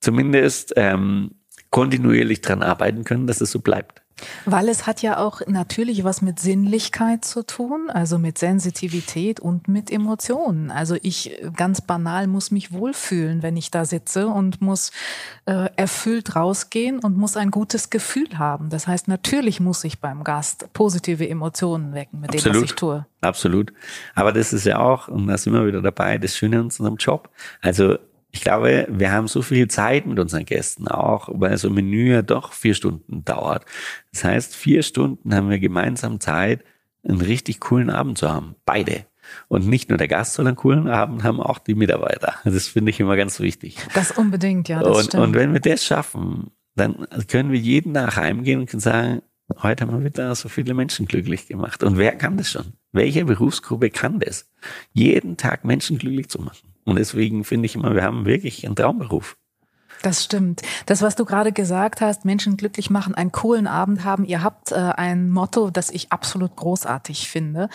zumindest 0.00 0.72
ähm, 0.76 1.32
kontinuierlich 1.70 2.40
dran 2.40 2.62
arbeiten 2.62 3.04
können, 3.04 3.26
dass 3.26 3.40
es 3.40 3.50
so 3.50 3.60
bleibt. 3.60 4.05
Weil 4.46 4.68
es 4.70 4.86
hat 4.86 5.02
ja 5.02 5.18
auch 5.18 5.42
natürlich 5.46 6.02
was 6.02 6.22
mit 6.22 6.40
Sinnlichkeit 6.40 7.24
zu 7.24 7.44
tun, 7.44 7.90
also 7.90 8.18
mit 8.18 8.38
Sensitivität 8.38 9.40
und 9.40 9.68
mit 9.68 9.90
Emotionen. 9.90 10.70
Also 10.70 10.96
ich 11.02 11.38
ganz 11.54 11.82
banal 11.82 12.26
muss 12.26 12.50
mich 12.50 12.72
wohlfühlen, 12.72 13.42
wenn 13.42 13.58
ich 13.58 13.70
da 13.70 13.84
sitze 13.84 14.28
und 14.28 14.62
muss 14.62 14.90
äh, 15.44 15.68
erfüllt 15.76 16.34
rausgehen 16.34 16.98
und 16.98 17.18
muss 17.18 17.36
ein 17.36 17.50
gutes 17.50 17.90
Gefühl 17.90 18.38
haben. 18.38 18.70
Das 18.70 18.86
heißt, 18.86 19.06
natürlich 19.06 19.60
muss 19.60 19.84
ich 19.84 20.00
beim 20.00 20.24
Gast 20.24 20.72
positive 20.72 21.28
Emotionen 21.28 21.92
wecken 21.92 22.20
mit 22.20 22.30
Absolut. 22.30 22.54
dem, 22.54 22.62
was 22.62 22.70
ich 22.70 22.76
tue. 22.76 23.06
Absolut. 23.20 23.72
Aber 24.14 24.32
das 24.32 24.54
ist 24.54 24.64
ja 24.64 24.78
auch, 24.78 25.08
und 25.08 25.26
da 25.26 25.36
sind 25.36 25.52
wir 25.52 25.66
wieder 25.66 25.82
dabei, 25.82 26.16
das 26.16 26.36
Schöne 26.36 26.56
in 26.56 26.62
unserem 26.62 26.96
Job. 26.96 27.28
Also 27.60 27.98
ich 28.36 28.42
glaube, 28.42 28.86
wir 28.90 29.12
haben 29.12 29.28
so 29.28 29.40
viel 29.40 29.66
Zeit 29.68 30.06
mit 30.06 30.18
unseren 30.18 30.44
Gästen 30.44 30.88
auch, 30.88 31.30
weil 31.32 31.56
so 31.56 31.68
ein 31.68 31.74
Menü 31.74 32.12
ja 32.12 32.20
doch 32.20 32.52
vier 32.52 32.74
Stunden 32.74 33.24
dauert. 33.24 33.64
Das 34.12 34.24
heißt, 34.24 34.54
vier 34.54 34.82
Stunden 34.82 35.34
haben 35.34 35.48
wir 35.48 35.58
gemeinsam 35.58 36.20
Zeit, 36.20 36.62
einen 37.02 37.22
richtig 37.22 37.60
coolen 37.60 37.88
Abend 37.88 38.18
zu 38.18 38.30
haben. 38.30 38.54
Beide. 38.66 39.06
Und 39.48 39.66
nicht 39.66 39.88
nur 39.88 39.96
der 39.96 40.06
Gast 40.06 40.34
soll 40.34 40.46
einen 40.46 40.56
coolen 40.56 40.86
Abend 40.86 41.24
haben, 41.24 41.40
auch 41.40 41.58
die 41.58 41.74
Mitarbeiter. 41.74 42.34
Das 42.44 42.68
finde 42.68 42.90
ich 42.90 43.00
immer 43.00 43.16
ganz 43.16 43.40
wichtig. 43.40 43.78
Das 43.94 44.10
unbedingt, 44.10 44.68
ja. 44.68 44.82
Das 44.82 44.98
und, 44.98 45.04
stimmt. 45.04 45.22
und 45.22 45.34
wenn 45.34 45.54
wir 45.54 45.60
das 45.60 45.82
schaffen, 45.82 46.50
dann 46.74 47.06
können 47.28 47.50
wir 47.50 47.58
jeden 47.58 47.94
Tag 47.94 48.16
heimgehen 48.16 48.60
und 48.60 48.66
können 48.68 48.80
sagen, 48.80 49.22
heute 49.62 49.86
haben 49.86 49.98
wir 49.98 50.04
wieder 50.04 50.34
so 50.34 50.50
viele 50.50 50.74
Menschen 50.74 51.06
glücklich 51.06 51.46
gemacht. 51.46 51.82
Und 51.82 51.96
wer 51.96 52.12
kann 52.12 52.36
das 52.36 52.50
schon? 52.50 52.74
Welche 52.92 53.24
Berufsgruppe 53.24 53.88
kann 53.88 54.20
das? 54.20 54.46
Jeden 54.92 55.38
Tag 55.38 55.64
Menschen 55.64 55.96
glücklich 55.96 56.28
zu 56.28 56.42
machen. 56.42 56.75
Und 56.86 56.96
deswegen 56.96 57.44
finde 57.44 57.66
ich 57.66 57.74
immer, 57.74 57.94
wir 57.94 58.04
haben 58.04 58.24
wirklich 58.24 58.64
einen 58.64 58.76
Traumberuf. 58.76 59.36
Das 60.02 60.24
stimmt. 60.24 60.62
Das, 60.86 61.02
was 61.02 61.16
du 61.16 61.24
gerade 61.24 61.52
gesagt 61.52 62.00
hast, 62.00 62.24
Menschen 62.24 62.56
glücklich 62.56 62.90
machen, 62.90 63.14
einen 63.14 63.32
coolen 63.32 63.66
Abend 63.66 64.04
haben. 64.04 64.24
Ihr 64.24 64.42
habt 64.42 64.72
äh, 64.72 64.76
ein 64.76 65.30
Motto, 65.30 65.70
das 65.70 65.90
ich 65.90 66.12
absolut 66.12 66.54
großartig 66.54 67.28
finde. 67.28 67.68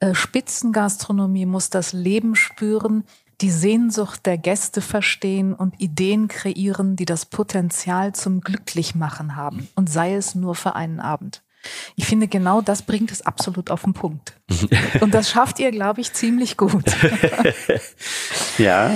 Äh, 0.00 0.14
Spitzengastronomie 0.14 1.46
muss 1.46 1.70
das 1.70 1.92
Leben 1.92 2.36
spüren, 2.36 3.04
die 3.40 3.50
Sehnsucht 3.50 4.26
der 4.26 4.36
Gäste 4.36 4.82
verstehen 4.82 5.54
und 5.54 5.80
Ideen 5.80 6.28
kreieren, 6.28 6.96
die 6.96 7.06
das 7.06 7.24
Potenzial 7.24 8.14
zum 8.14 8.42
Glücklichmachen 8.42 9.36
haben. 9.36 9.68
Und 9.74 9.88
sei 9.88 10.14
es 10.14 10.34
nur 10.34 10.54
für 10.54 10.74
einen 10.74 11.00
Abend. 11.00 11.42
Ich 11.96 12.06
finde, 12.06 12.28
genau 12.28 12.60
das 12.60 12.82
bringt 12.82 13.12
es 13.12 13.22
absolut 13.22 13.70
auf 13.70 13.82
den 13.82 13.92
Punkt. 13.92 14.40
Und 15.00 15.14
das 15.14 15.30
schafft 15.30 15.58
ihr, 15.58 15.70
glaube 15.70 16.00
ich, 16.00 16.12
ziemlich 16.12 16.56
gut. 16.56 16.84
ja, 18.58 18.90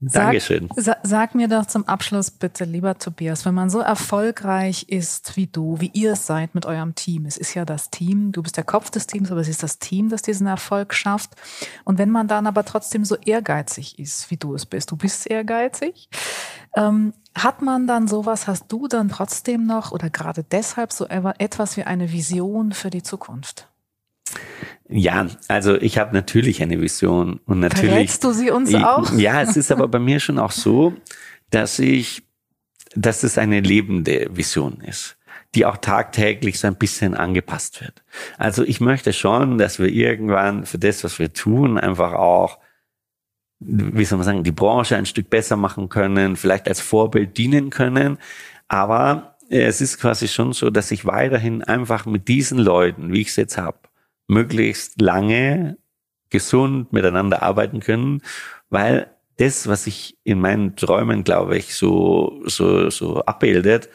Dankeschön. 0.00 0.68
Sag, 0.76 0.98
sag, 1.02 1.34
mir 1.34 1.48
doch 1.48 1.66
zum 1.66 1.88
Abschluss 1.88 2.30
bitte, 2.30 2.64
lieber 2.64 2.98
Tobias, 2.98 3.44
wenn 3.44 3.54
man 3.54 3.68
so 3.68 3.80
erfolgreich 3.80 4.84
ist 4.88 5.36
wie 5.36 5.48
du, 5.48 5.80
wie 5.80 5.90
ihr 5.92 6.12
es 6.12 6.24
seid 6.24 6.54
mit 6.54 6.66
eurem 6.66 6.94
Team, 6.94 7.26
es 7.26 7.36
ist 7.36 7.54
ja 7.54 7.64
das 7.64 7.90
Team, 7.90 8.30
du 8.30 8.42
bist 8.42 8.56
der 8.56 8.62
Kopf 8.62 8.90
des 8.90 9.08
Teams, 9.08 9.32
aber 9.32 9.40
es 9.40 9.48
ist 9.48 9.64
das 9.64 9.80
Team, 9.80 10.08
das 10.08 10.22
diesen 10.22 10.46
Erfolg 10.46 10.94
schafft. 10.94 11.30
Und 11.84 11.98
wenn 11.98 12.10
man 12.10 12.28
dann 12.28 12.46
aber 12.46 12.64
trotzdem 12.64 13.04
so 13.04 13.16
ehrgeizig 13.16 13.98
ist, 13.98 14.30
wie 14.30 14.36
du 14.36 14.54
es 14.54 14.66
bist, 14.66 14.92
du 14.92 14.96
bist 14.96 15.28
ehrgeizig, 15.28 16.08
ähm, 16.76 17.12
hat 17.38 17.62
man 17.62 17.86
dann 17.86 18.08
sowas, 18.08 18.46
hast 18.46 18.66
du 18.68 18.88
dann 18.88 19.08
trotzdem 19.08 19.66
noch 19.66 19.92
oder 19.92 20.10
gerade 20.10 20.44
deshalb 20.44 20.92
so 20.92 21.06
etwas 21.06 21.76
wie 21.76 21.84
eine 21.84 22.12
Vision 22.12 22.72
für 22.72 22.90
die 22.90 23.02
Zukunft? 23.02 23.68
Ja, 24.88 25.26
also 25.48 25.76
ich 25.76 25.98
habe 25.98 26.14
natürlich 26.14 26.62
eine 26.62 26.80
Vision 26.80 27.40
und 27.44 27.60
natürlich. 27.60 27.90
Verrätst 27.90 28.24
du 28.24 28.32
sie 28.32 28.50
uns 28.50 28.74
auch? 28.74 29.12
Ja, 29.12 29.42
es 29.42 29.56
ist 29.56 29.70
aber 29.70 29.86
bei 29.88 29.98
mir 29.98 30.18
schon 30.18 30.38
auch 30.38 30.50
so, 30.50 30.94
dass 31.50 31.78
ich, 31.78 32.22
dass 32.94 33.22
es 33.22 33.36
eine 33.36 33.60
lebende 33.60 34.28
Vision 34.30 34.80
ist, 34.80 35.18
die 35.54 35.66
auch 35.66 35.76
tagtäglich 35.76 36.58
so 36.58 36.68
ein 36.68 36.76
bisschen 36.76 37.14
angepasst 37.14 37.82
wird. 37.82 38.02
Also 38.38 38.64
ich 38.64 38.80
möchte 38.80 39.12
schon, 39.12 39.58
dass 39.58 39.78
wir 39.78 39.88
irgendwann 39.88 40.64
für 40.64 40.78
das, 40.78 41.04
was 41.04 41.18
wir 41.18 41.34
tun, 41.34 41.78
einfach 41.78 42.14
auch 42.14 42.58
wie 43.60 44.04
soll 44.04 44.18
man 44.18 44.24
sagen, 44.24 44.44
die 44.44 44.52
Branche 44.52 44.96
ein 44.96 45.06
Stück 45.06 45.30
besser 45.30 45.56
machen 45.56 45.88
können, 45.88 46.36
vielleicht 46.36 46.68
als 46.68 46.80
Vorbild 46.80 47.36
dienen 47.38 47.70
können. 47.70 48.18
Aber 48.68 49.36
es 49.48 49.80
ist 49.80 49.98
quasi 49.98 50.28
schon 50.28 50.52
so, 50.52 50.70
dass 50.70 50.90
ich 50.90 51.06
weiterhin 51.06 51.62
einfach 51.62 52.06
mit 52.06 52.28
diesen 52.28 52.58
Leuten, 52.58 53.12
wie 53.12 53.22
ich 53.22 53.28
es 53.28 53.36
jetzt 53.36 53.58
habe, 53.58 53.78
möglichst 54.28 55.00
lange 55.00 55.78
gesund 56.30 56.92
miteinander 56.92 57.42
arbeiten 57.42 57.80
können, 57.80 58.22
weil 58.68 59.10
das, 59.38 59.66
was 59.66 59.86
ich 59.86 60.18
in 60.24 60.40
meinen 60.40 60.76
Träumen, 60.76 61.24
glaube 61.24 61.56
ich, 61.56 61.74
so, 61.74 62.42
so, 62.44 62.90
so 62.90 63.20
abbildet, 63.22 63.88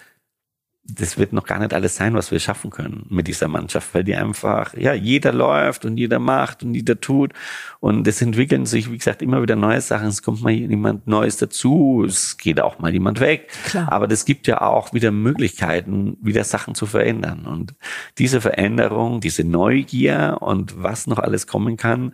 das 0.85 1.17
wird 1.17 1.31
noch 1.31 1.45
gar 1.45 1.59
nicht 1.59 1.73
alles 1.73 1.95
sein, 1.95 2.13
was 2.13 2.31
wir 2.31 2.41
schaffen 2.41 2.69
können 2.69 3.05
mit 3.09 3.27
dieser 3.27 3.47
Mannschaft, 3.47 3.93
weil 3.93 4.03
die 4.03 4.15
einfach, 4.15 4.73
ja, 4.73 4.93
jeder 4.93 5.31
läuft 5.31 5.85
und 5.85 5.95
jeder 5.95 6.19
macht 6.19 6.61
und 6.61 6.73
jeder 6.73 6.99
tut 6.99 7.31
und 7.79 8.05
es 8.05 8.21
entwickeln 8.21 8.65
sich, 8.65 8.91
wie 8.91 8.97
gesagt, 8.97 9.21
immer 9.21 9.41
wieder 9.41 9.55
neue 9.55 9.79
Sachen. 9.79 10.07
Es 10.07 10.21
kommt 10.21 10.41
mal 10.41 10.51
jemand 10.51 11.07
Neues 11.07 11.37
dazu, 11.37 12.03
es 12.05 12.37
geht 12.37 12.59
auch 12.59 12.79
mal 12.79 12.91
jemand 12.91 13.21
weg. 13.21 13.49
Klar. 13.65 13.89
Aber 13.93 14.07
das 14.07 14.25
gibt 14.25 14.45
ja 14.45 14.61
auch 14.61 14.93
wieder 14.93 15.11
Möglichkeiten, 15.11 16.17
wieder 16.21 16.43
Sachen 16.43 16.75
zu 16.75 16.85
verändern. 16.85 17.45
Und 17.45 17.75
diese 18.17 18.41
Veränderung, 18.41 19.21
diese 19.21 19.45
Neugier 19.45 20.37
und 20.41 20.83
was 20.83 21.07
noch 21.07 21.19
alles 21.19 21.47
kommen 21.47 21.77
kann, 21.77 22.13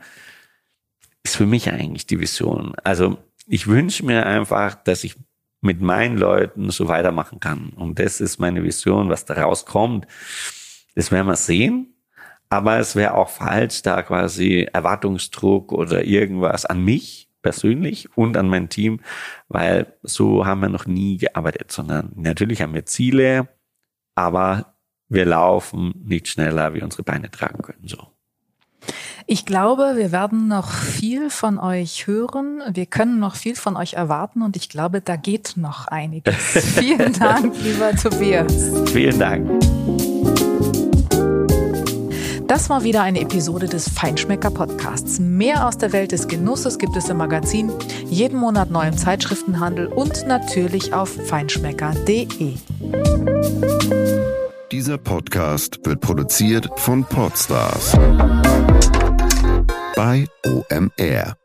ist 1.24 1.38
für 1.38 1.48
mich 1.48 1.72
eigentlich 1.72 2.06
die 2.06 2.20
Vision. 2.20 2.76
Also 2.84 3.18
ich 3.48 3.66
wünsche 3.66 4.06
mir 4.06 4.28
einfach, 4.28 4.76
dass 4.76 5.04
ich 5.04 5.16
mit 5.62 5.82
meinen 5.82 6.18
Leuten 6.18 6.70
so 6.70 6.88
weitermachen 6.88 7.40
kann. 7.40 7.70
Und 7.70 8.00
das 8.00 8.22
ist 8.22 8.40
meine 8.40 8.64
Vision, 8.64 9.10
was 9.10 9.26
da 9.26 9.36
rauskommt. 9.36 10.08
Das 10.96 11.12
werden 11.12 11.28
wir 11.28 11.36
sehen. 11.36 11.96
Aber 12.50 12.80
es 12.80 12.96
wäre 12.96 13.14
auch 13.14 13.30
falsch, 13.30 13.84
da 13.84 14.02
quasi 14.02 14.68
Erwartungsdruck 14.74 15.72
oder 15.72 16.04
irgendwas 16.06 16.66
an 16.66 16.84
mich 16.84 17.30
persönlich 17.42 18.10
und 18.18 18.38
an 18.38 18.50
mein 18.50 18.70
Team, 18.70 19.02
weil 19.48 19.98
so 20.02 20.46
haben 20.46 20.62
wir 20.62 20.70
noch 20.70 20.88
nie 20.88 21.18
gearbeitet, 21.18 21.72
sondern 21.72 22.12
natürlich 22.16 22.62
haben 22.62 22.74
wir 22.74 22.86
Ziele, 22.86 23.50
aber 24.16 24.76
wir 25.08 25.26
laufen 25.26 25.94
nicht 26.04 26.28
schneller, 26.28 26.74
wie 26.74 26.82
unsere 26.82 27.04
Beine 27.04 27.32
tragen 27.32 27.62
können. 27.62 27.88
So. 27.88 28.08
Ich 29.32 29.46
glaube, 29.46 29.94
wir 29.96 30.12
werden 30.12 30.48
noch 30.48 30.72
viel 30.72 31.30
von 31.30 31.60
euch 31.60 32.08
hören. 32.08 32.64
Wir 32.74 32.88
können 32.88 33.20
noch 33.20 33.36
viel 33.36 33.56
von 33.56 33.78
euch 33.78 33.94
erwarten 33.94 34.42
und 34.42 34.56
ich 34.56 34.70
glaube, 34.70 35.02
da 35.02 35.18
geht 35.18 35.54
noch 35.56 35.86
einiges. 35.86 36.36
Vielen 36.76 37.14
Dank, 37.14 37.54
lieber 37.62 37.96
Tobias. 37.96 38.72
Vielen 38.92 39.20
Dank. 39.20 39.48
Das 42.48 42.72
war 42.72 42.84
wieder 42.84 43.04
eine 43.04 43.22
Episode 43.22 43.68
des 43.68 43.88
Feinschmecker 43.88 44.50
Podcasts. 44.50 45.20
Mehr 45.20 45.68
aus 45.68 45.78
der 45.78 45.94
Welt 45.94 46.12
des 46.12 46.28
Genusses 46.28 46.80
gibt 46.80 46.98
es 46.98 47.08
im 47.10 47.18
Magazin, 47.18 47.72
jeden 48.10 48.40
Monat 48.40 48.72
neu 48.72 48.88
im 48.88 48.98
Zeitschriftenhandel 48.98 49.86
und 49.86 50.26
natürlich 50.26 50.92
auf 50.96 51.08
feinschmecker.de. 51.28 52.56
Dieser 54.72 54.98
Podcast 54.98 55.86
wird 55.86 56.02
produziert 56.02 56.68
von 56.78 57.04
Podstars 57.04 57.96
bei 60.00 60.26
OMR. 60.46 61.39